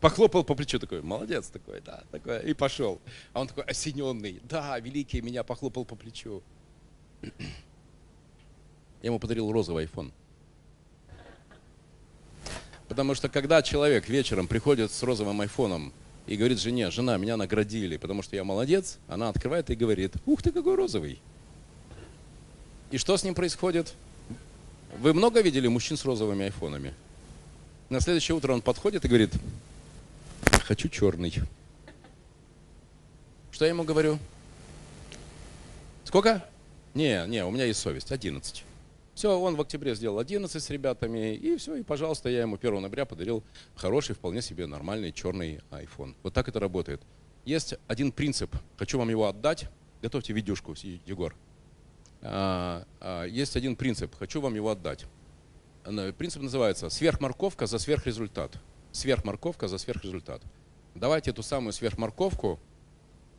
Похлопал 0.00 0.44
по 0.44 0.54
плечу 0.54 0.78
такой, 0.78 1.00
молодец 1.02 1.48
такой, 1.48 1.80
да, 1.80 2.02
такой, 2.10 2.42
и 2.42 2.54
пошел. 2.54 3.00
А 3.32 3.40
он 3.40 3.48
такой 3.48 3.64
осененный, 3.64 4.40
да, 4.44 4.78
великий, 4.78 5.20
меня 5.20 5.42
похлопал 5.42 5.84
по 5.84 5.96
плечу. 5.96 6.42
Я 7.22 7.30
ему 9.02 9.18
подарил 9.18 9.50
розовый 9.50 9.86
iPhone. 9.86 10.12
Потому 12.88 13.14
что 13.14 13.28
когда 13.28 13.62
человек 13.62 14.08
вечером 14.08 14.48
приходит 14.48 14.90
с 14.90 15.02
розовым 15.02 15.40
айфоном 15.42 15.92
и 16.26 16.36
говорит 16.36 16.58
жене, 16.58 16.90
жена, 16.90 17.16
меня 17.18 17.36
наградили, 17.36 17.96
потому 17.98 18.22
что 18.22 18.34
я 18.34 18.44
молодец, 18.44 18.98
она 19.08 19.28
открывает 19.28 19.70
и 19.70 19.74
говорит, 19.74 20.14
ух 20.26 20.42
ты, 20.42 20.52
какой 20.52 20.74
розовый. 20.74 21.20
И 22.90 22.96
что 22.96 23.16
с 23.16 23.24
ним 23.24 23.34
происходит? 23.34 23.94
Вы 24.98 25.12
много 25.12 25.42
видели 25.42 25.68
мужчин 25.68 25.98
с 25.98 26.04
розовыми 26.04 26.46
айфонами? 26.46 26.94
На 27.90 28.00
следующее 28.00 28.36
утро 28.36 28.52
он 28.52 28.62
подходит 28.62 29.04
и 29.04 29.08
говорит, 29.08 29.32
хочу 30.64 30.88
черный. 30.88 31.34
Что 33.50 33.64
я 33.64 33.70
ему 33.70 33.84
говорю? 33.84 34.18
Сколько? 36.04 36.44
Не, 36.94 37.26
не, 37.26 37.44
у 37.44 37.50
меня 37.50 37.64
есть 37.64 37.80
совесть, 37.80 38.12
11. 38.12 38.64
Все, 39.18 39.36
он 39.36 39.56
в 39.56 39.60
октябре 39.60 39.96
сделал 39.96 40.20
11 40.20 40.62
с 40.62 40.70
ребятами, 40.70 41.34
и 41.34 41.56
все, 41.56 41.74
и, 41.74 41.82
пожалуйста, 41.82 42.28
я 42.28 42.42
ему 42.42 42.54
1 42.54 42.80
ноября 42.80 43.04
подарил 43.04 43.42
хороший, 43.74 44.14
вполне 44.14 44.40
себе 44.40 44.66
нормальный 44.66 45.10
черный 45.10 45.58
iPhone. 45.72 46.14
Вот 46.22 46.34
так 46.34 46.48
это 46.48 46.60
работает. 46.60 47.02
Есть 47.44 47.74
один 47.88 48.12
принцип, 48.12 48.54
хочу 48.76 48.96
вам 48.96 49.08
его 49.08 49.26
отдать. 49.26 49.68
Готовьте 50.02 50.32
видюшку, 50.32 50.76
Егор. 51.04 51.34
А, 52.22 52.86
а, 53.00 53.24
есть 53.24 53.56
один 53.56 53.74
принцип, 53.74 54.14
хочу 54.14 54.40
вам 54.40 54.54
его 54.54 54.70
отдать. 54.70 55.04
Принцип 56.16 56.40
называется 56.40 56.88
сверхморковка 56.88 57.66
за 57.66 57.80
сверхрезультат. 57.80 58.52
Сверхморковка 58.92 59.66
за 59.66 59.78
сверхрезультат. 59.78 60.42
Давайте 60.94 61.32
эту 61.32 61.42
самую 61.42 61.72
сверхморковку 61.72 62.60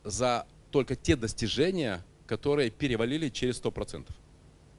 за 0.04 0.46
только 0.72 0.98
те 0.98 1.16
достижения, 1.16 2.04
которые 2.28 2.70
перевалили 2.70 3.30
через 3.30 3.62
100%. 3.62 4.10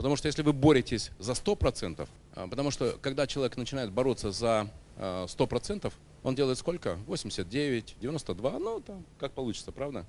Потому 0.01 0.17
что 0.17 0.29
если 0.29 0.41
вы 0.41 0.55
боретесь 0.55 1.11
за 1.19 1.33
100%, 1.33 2.09
а, 2.35 2.49
потому 2.49 2.71
что 2.71 2.97
когда 3.03 3.27
человек 3.27 3.59
начинает 3.59 3.93
бороться 3.93 4.33
за 4.33 4.71
100%, 4.97 5.93
а, 5.93 6.27
он 6.27 6.35
делает 6.35 6.57
сколько? 6.57 6.95
89, 7.07 7.97
92, 8.01 8.59
ну 8.59 8.81
там 8.81 9.05
как 9.19 9.33
получится, 9.33 9.73
правда? 9.73 10.07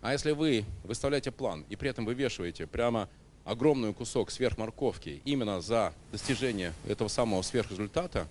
А 0.00 0.12
если 0.12 0.30
вы 0.30 0.64
выставляете 0.84 1.32
план 1.32 1.66
и 1.68 1.76
при 1.76 1.90
этом 1.90 2.06
вывешиваете 2.06 2.66
прямо 2.66 3.10
огромный 3.44 3.92
кусок 3.92 4.30
сверхморковки 4.30 5.20
именно 5.26 5.60
за 5.60 5.92
достижение 6.12 6.72
этого 6.88 7.08
самого 7.08 7.42
сверхрезультата, 7.42 8.26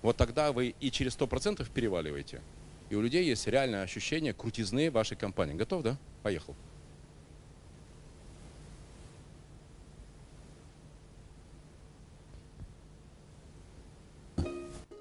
вот 0.00 0.16
тогда 0.16 0.52
вы 0.52 0.74
и 0.80 0.90
через 0.90 1.18
100% 1.18 1.68
переваливаете. 1.70 2.40
И 2.88 2.94
у 2.94 3.02
людей 3.02 3.26
есть 3.26 3.46
реальное 3.46 3.82
ощущение 3.82 4.32
крутизны 4.32 4.90
вашей 4.90 5.18
компании. 5.18 5.52
Готов, 5.52 5.82
да? 5.82 5.98
Поехал. 6.22 6.56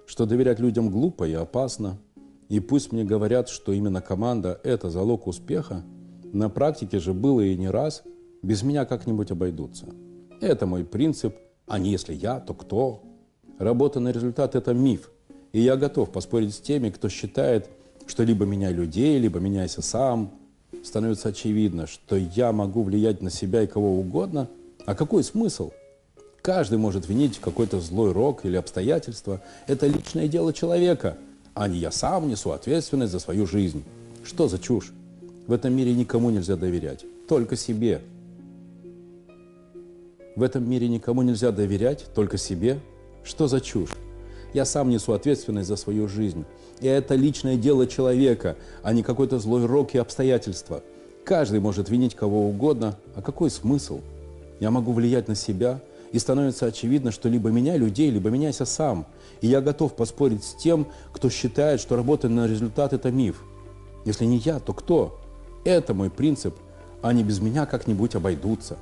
Что 0.09 0.25
доверять 0.25 0.59
людям 0.59 0.89
глупо 0.89 1.25
и 1.27 1.33
опасно. 1.33 1.99
И 2.49 2.59
пусть 2.59 2.91
мне 2.91 3.03
говорят, 3.03 3.47
что 3.47 3.73
именно 3.73 4.01
команда– 4.01 4.59
это 4.63 4.89
залог 4.89 5.27
успеха, 5.27 5.83
на 6.33 6.49
практике 6.49 6.97
же 6.97 7.13
было 7.13 7.41
и 7.41 7.55
не 7.55 7.69
раз, 7.69 8.01
без 8.41 8.63
меня 8.63 8.85
как-нибудь 8.85 9.29
обойдутся. 9.29 9.85
Это 10.41 10.65
мой 10.65 10.83
принцип, 10.83 11.35
а 11.67 11.77
не 11.77 11.91
если 11.91 12.15
я, 12.15 12.39
то 12.39 12.55
кто? 12.55 13.03
Работа 13.59 13.99
на 13.99 14.11
результат– 14.11 14.55
это 14.55 14.73
миф. 14.73 15.11
И 15.53 15.61
я 15.61 15.75
готов 15.75 16.11
поспорить 16.11 16.55
с 16.55 16.59
теми, 16.59 16.89
кто 16.89 17.07
считает, 17.07 17.69
что 18.07 18.23
либо 18.23 18.45
меняй 18.45 18.73
людей, 18.73 19.19
либо 19.19 19.37
меняйся 19.39 19.83
сам. 19.83 20.31
Становится 20.83 21.29
очевидно, 21.29 21.85
что 21.85 22.15
я 22.15 22.51
могу 22.51 22.81
влиять 22.81 23.21
на 23.21 23.29
себя 23.29 23.61
и 23.61 23.67
кого 23.67 23.99
угодно. 23.99 24.47
А 24.87 24.95
какой 24.95 25.23
смысл? 25.23 25.69
Каждый 26.41 26.77
может 26.77 27.07
винить 27.07 27.39
какой-то 27.39 27.79
злой 27.79 28.11
рок 28.11 28.45
или 28.45 28.55
обстоятельства. 28.55 29.41
Это 29.67 29.87
личное 29.87 30.27
дело 30.27 30.53
человека, 30.53 31.17
а 31.53 31.67
не 31.67 31.79
я 31.79 31.91
сам 31.91 32.29
несу 32.29 32.51
ответственность 32.51 33.11
за 33.11 33.19
свою 33.19 33.45
жизнь. 33.45 33.83
Что 34.23 34.47
за 34.47 34.59
чушь? 34.59 34.91
В 35.47 35.51
этом 35.51 35.73
мире 35.73 35.93
никому 35.93 36.29
нельзя 36.29 36.55
доверять, 36.55 37.03
только 37.27 37.55
себе. 37.55 38.01
В 40.35 40.43
этом 40.43 40.69
мире 40.69 40.87
никому 40.87 41.21
нельзя 41.21 41.51
доверять, 41.51 42.05
только 42.15 42.37
себе. 42.37 42.79
Что 43.23 43.47
за 43.47 43.59
чушь? 43.59 43.95
Я 44.53 44.63
сам 44.63 44.89
несу 44.89 45.11
ответственность 45.13 45.67
за 45.67 45.75
свою 45.75 46.07
жизнь. 46.07 46.45
И 46.79 46.87
это 46.87 47.15
личное 47.15 47.57
дело 47.57 47.85
человека, 47.85 48.55
а 48.81 48.93
не 48.93 49.03
какой-то 49.03 49.39
злой 49.39 49.65
рок 49.65 49.95
и 49.95 49.97
обстоятельства. 49.97 50.81
Каждый 51.25 51.59
может 51.59 51.89
винить 51.89 52.15
кого 52.15 52.47
угодно, 52.47 52.95
а 53.15 53.21
какой 53.21 53.49
смысл? 53.49 53.99
Я 54.59 54.71
могу 54.71 54.93
влиять 54.93 55.27
на 55.27 55.35
себя, 55.35 55.81
и 56.11 56.19
становится 56.19 56.65
очевидно, 56.65 57.11
что 57.11 57.29
либо 57.29 57.49
меняй 57.49 57.77
людей, 57.77 58.09
либо 58.09 58.29
меняйся 58.29 58.65
сам. 58.65 59.05
И 59.41 59.47
я 59.47 59.61
готов 59.61 59.95
поспорить 59.95 60.43
с 60.43 60.55
тем, 60.55 60.87
кто 61.13 61.29
считает, 61.29 61.79
что 61.79 61.95
работа 61.95 62.29
на 62.29 62.47
результат– 62.47 62.93
это 62.93 63.11
миф. 63.11 63.43
Если 64.05 64.25
не 64.25 64.37
я, 64.37 64.59
то 64.59 64.73
кто? 64.73 65.19
Это 65.63 65.93
мой 65.93 66.09
принцип. 66.09 66.55
Они 67.01 67.23
без 67.23 67.39
меня 67.39 67.65
как-нибудь 67.65 68.15
обойдутся. 68.15 68.77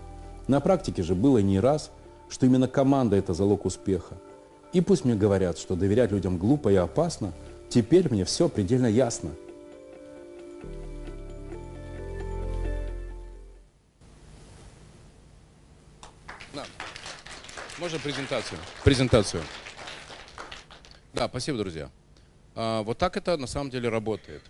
На 0.48 0.60
практике 0.60 1.04
же 1.04 1.16
было 1.16 1.40
не 1.40 1.60
раз, 1.60 1.92
что 2.30 2.46
именно 2.46 2.68
команда– 2.68 3.16
это 3.18 3.34
залог 3.34 3.66
успеха. 3.66 4.16
И 4.74 4.82
пусть 4.82 5.06
мне 5.06 5.16
говорят, 5.16 5.58
что 5.58 5.76
доверять 5.76 6.12
людям 6.12 6.38
глупо 6.38 6.70
и 6.70 6.76
опасно, 6.76 7.34
теперь 7.70 8.12
мне 8.12 8.26
все 8.26 8.50
предельно 8.50 8.88
ясно. 8.88 9.32
Можно 17.80 18.00
презентацию? 18.00 18.60
Презентацию. 18.84 19.44
Да, 21.14 21.28
спасибо, 21.28 21.58
друзья. 21.58 21.90
А, 22.56 22.82
вот 22.84 22.98
так 22.98 23.18
это 23.18 23.38
на 23.38 23.48
самом 23.48 23.70
деле 23.70 23.90
работает. 23.90 24.42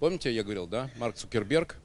Помните, 0.00 0.32
я 0.34 0.42
говорил, 0.42 0.66
да, 0.66 0.90
Марк 0.98 1.14
Цукерберг 1.16 1.76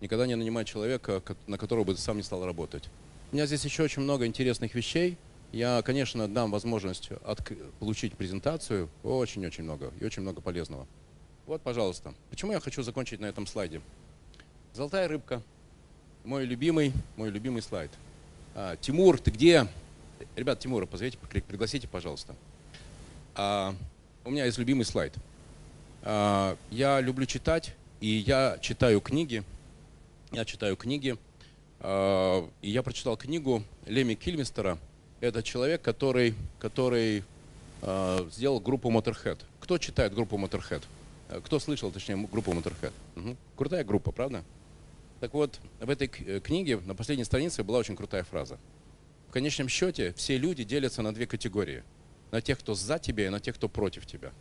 никогда 0.00 0.26
не 0.26 0.36
нанимает 0.36 0.68
человека, 0.68 1.20
на 1.48 1.58
которого 1.58 1.84
бы 1.84 1.96
сам 1.96 2.16
не 2.16 2.22
стал 2.22 2.44
работать. 2.46 2.84
У 3.32 3.34
меня 3.34 3.46
здесь 3.46 3.64
еще 3.64 3.82
очень 3.82 4.02
много 4.02 4.24
интересных 4.26 4.74
вещей. 4.74 5.16
Я, 5.52 5.82
конечно, 5.82 6.28
дам 6.28 6.52
возможность 6.52 7.08
отк- 7.10 7.72
получить 7.80 8.14
презентацию. 8.14 8.88
Очень-очень 9.02 9.64
много 9.64 9.92
и 10.00 10.04
очень 10.04 10.22
много 10.22 10.40
полезного. 10.40 10.86
Вот, 11.46 11.60
пожалуйста. 11.62 12.14
Почему 12.30 12.52
я 12.52 12.60
хочу 12.60 12.84
закончить 12.84 13.18
на 13.18 13.26
этом 13.26 13.48
слайде? 13.48 13.80
Золотая 14.74 15.08
рыбка. 15.08 15.42
Мой 16.24 16.44
любимый, 16.44 16.92
мой 17.16 17.30
любимый 17.30 17.62
слайд. 17.62 17.90
А, 18.54 18.76
Тимур, 18.76 19.18
ты 19.20 19.30
где? 19.30 19.66
Ребят, 20.36 20.58
Тимура, 20.60 20.86
позовите, 20.86 21.18
пригласите, 21.18 21.88
пожалуйста. 21.88 22.34
А, 23.34 23.74
у 24.24 24.30
меня 24.30 24.44
есть 24.44 24.58
любимый 24.58 24.84
слайд. 24.84 25.14
А, 26.02 26.56
я 26.70 27.00
люблю 27.00 27.26
читать, 27.26 27.74
и 28.00 28.08
я 28.08 28.58
читаю 28.60 29.00
книги. 29.00 29.42
Я 30.32 30.44
читаю 30.44 30.76
книги. 30.76 31.16
А, 31.80 32.48
и 32.62 32.70
я 32.70 32.82
прочитал 32.82 33.16
книгу 33.16 33.62
Леми 33.86 34.14
Кильмистера. 34.14 34.78
Это 35.20 35.42
человек, 35.42 35.82
который, 35.82 36.34
который 36.58 37.24
а, 37.82 38.28
сделал 38.30 38.60
группу 38.60 38.90
Motorhead. 38.90 39.38
Кто 39.60 39.78
читает 39.78 40.14
группу 40.14 40.36
Motorhead? 40.36 40.82
Э, 41.28 41.40
Кто 41.44 41.60
слышал, 41.60 41.90
точнее, 41.90 42.16
группу 42.16 42.52
Motorhead? 42.52 42.92
Мгм. 43.14 43.36
Крутая 43.56 43.84
группа, 43.84 44.10
правда? 44.12 44.42
Так 45.20 45.34
вот, 45.34 45.60
в 45.80 45.90
этой 45.90 46.10
э, 46.26 46.40
книге 46.40 46.78
на 46.78 46.94
последней 46.94 47.24
странице 47.24 47.62
была 47.62 47.78
очень 47.78 47.94
крутая 47.94 48.24
фраза. 48.24 48.58
В 49.28 49.32
конечном 49.32 49.68
счете 49.68 50.14
все 50.14 50.38
люди 50.38 50.64
делятся 50.64 51.02
на 51.02 51.14
две 51.14 51.26
категории. 51.26 51.84
На 52.30 52.40
тех, 52.40 52.58
кто 52.58 52.74
за 52.74 52.98
тебя, 52.98 53.26
и 53.26 53.28
на 53.28 53.38
тех, 53.38 53.54
кто 53.54 53.68
против 53.68 54.06
тебя. 54.06 54.32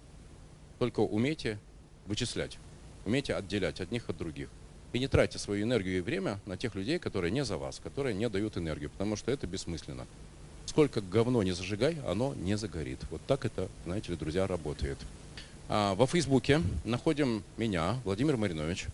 Только 0.79 1.01
умейте 1.01 1.59
вычислять, 2.05 2.57
умейте 3.05 3.35
отделять 3.35 3.81
одних 3.81 4.09
от 4.09 4.17
других. 4.17 4.49
И 4.93 4.99
не 4.99 5.07
тратьте 5.07 5.37
свою 5.37 5.63
энергию 5.63 5.97
и 5.97 6.01
время 6.01 6.39
на 6.45 6.55
тех 6.55 6.73
людей, 6.75 6.97
которые 6.97 7.31
не 7.31 7.43
за 7.43 7.57
вас, 7.57 7.79
которые 7.83 8.15
не 8.15 8.29
дают 8.29 8.57
энергию, 8.57 8.89
потому 8.89 9.15
что 9.15 9.31
это 9.31 9.45
бессмысленно. 9.45 10.07
Сколько 10.65 11.01
говно 11.01 11.43
не 11.43 11.51
зажигай, 11.51 11.97
оно 12.07 12.33
не 12.35 12.55
загорит. 12.55 12.99
Вот 13.11 13.21
так 13.27 13.43
это, 13.43 13.69
знаете 13.85 14.11
ли, 14.11 14.17
друзья, 14.17 14.47
работает. 14.47 14.97
А, 15.67 15.93
Во 15.95 16.07
Фейсбуке 16.07 16.61
находим 16.85 17.43
меня, 17.57 17.99
Владимир 18.05 18.37
Маринович. 18.37 18.87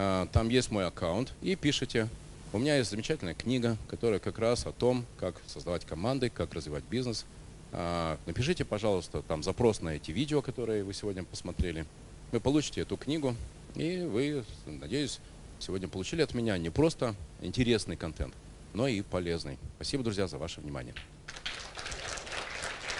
А, 0.00 0.28
Там 0.32 0.48
есть 0.48 0.70
мой 0.70 0.86
аккаунт. 0.86 1.32
И 1.42 1.56
пишите. 1.56 2.08
У 2.52 2.58
меня 2.58 2.76
есть 2.76 2.90
замечательная 2.90 3.34
книга, 3.34 3.76
которая 3.88 4.20
как 4.20 4.38
раз 4.38 4.64
о 4.64 4.72
том, 4.72 5.04
как 5.18 5.34
создавать 5.48 5.84
команды, 5.84 6.30
как 6.30 6.54
развивать 6.54 6.84
бизнес. 6.84 7.26
А, 7.72 8.16
Напишите, 8.24 8.64
пожалуйста, 8.64 9.22
там 9.22 9.42
запрос 9.42 9.80
на 9.82 9.90
эти 9.90 10.12
видео, 10.12 10.40
которые 10.40 10.84
вы 10.84 10.94
сегодня 10.94 11.24
посмотрели. 11.24 11.84
Вы 12.30 12.38
получите 12.38 12.82
эту 12.82 12.96
книгу, 12.96 13.34
и 13.74 13.98
вы, 13.98 14.44
надеюсь, 14.66 15.18
сегодня 15.58 15.88
получили 15.88 16.22
от 16.22 16.32
меня 16.32 16.56
не 16.58 16.70
просто 16.70 17.16
интересный 17.40 17.96
контент, 17.96 18.34
но 18.74 18.86
и 18.86 19.02
полезный. 19.02 19.58
Спасибо, 19.76 20.04
друзья, 20.04 20.28
за 20.28 20.38
ваше 20.38 20.60
внимание. 20.60 20.94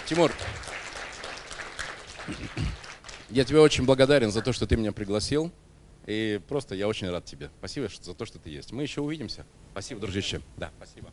Тимур, 0.09 0.33
я 3.31 3.45
тебе 3.45 3.61
очень 3.61 3.85
благодарен 3.85 4.33
за 4.33 4.43
то, 4.43 4.53
что 4.53 4.67
ты 4.67 4.77
меня 4.77 4.91
пригласил. 4.91 5.53
И 6.09 6.41
просто 6.49 6.75
я 6.75 6.89
очень 6.89 7.11
рад 7.11 7.27
тебе. 7.27 7.51
Спасибо 7.59 7.89
за 8.01 8.15
то, 8.15 8.25
что 8.25 8.39
ты 8.39 8.49
есть. 8.49 8.73
Мы 8.73 8.83
еще 8.83 9.03
увидимся. 9.03 9.45
Спасибо, 9.73 10.01
дружище. 10.01 10.41
Да, 10.57 10.73
спасибо. 10.79 11.13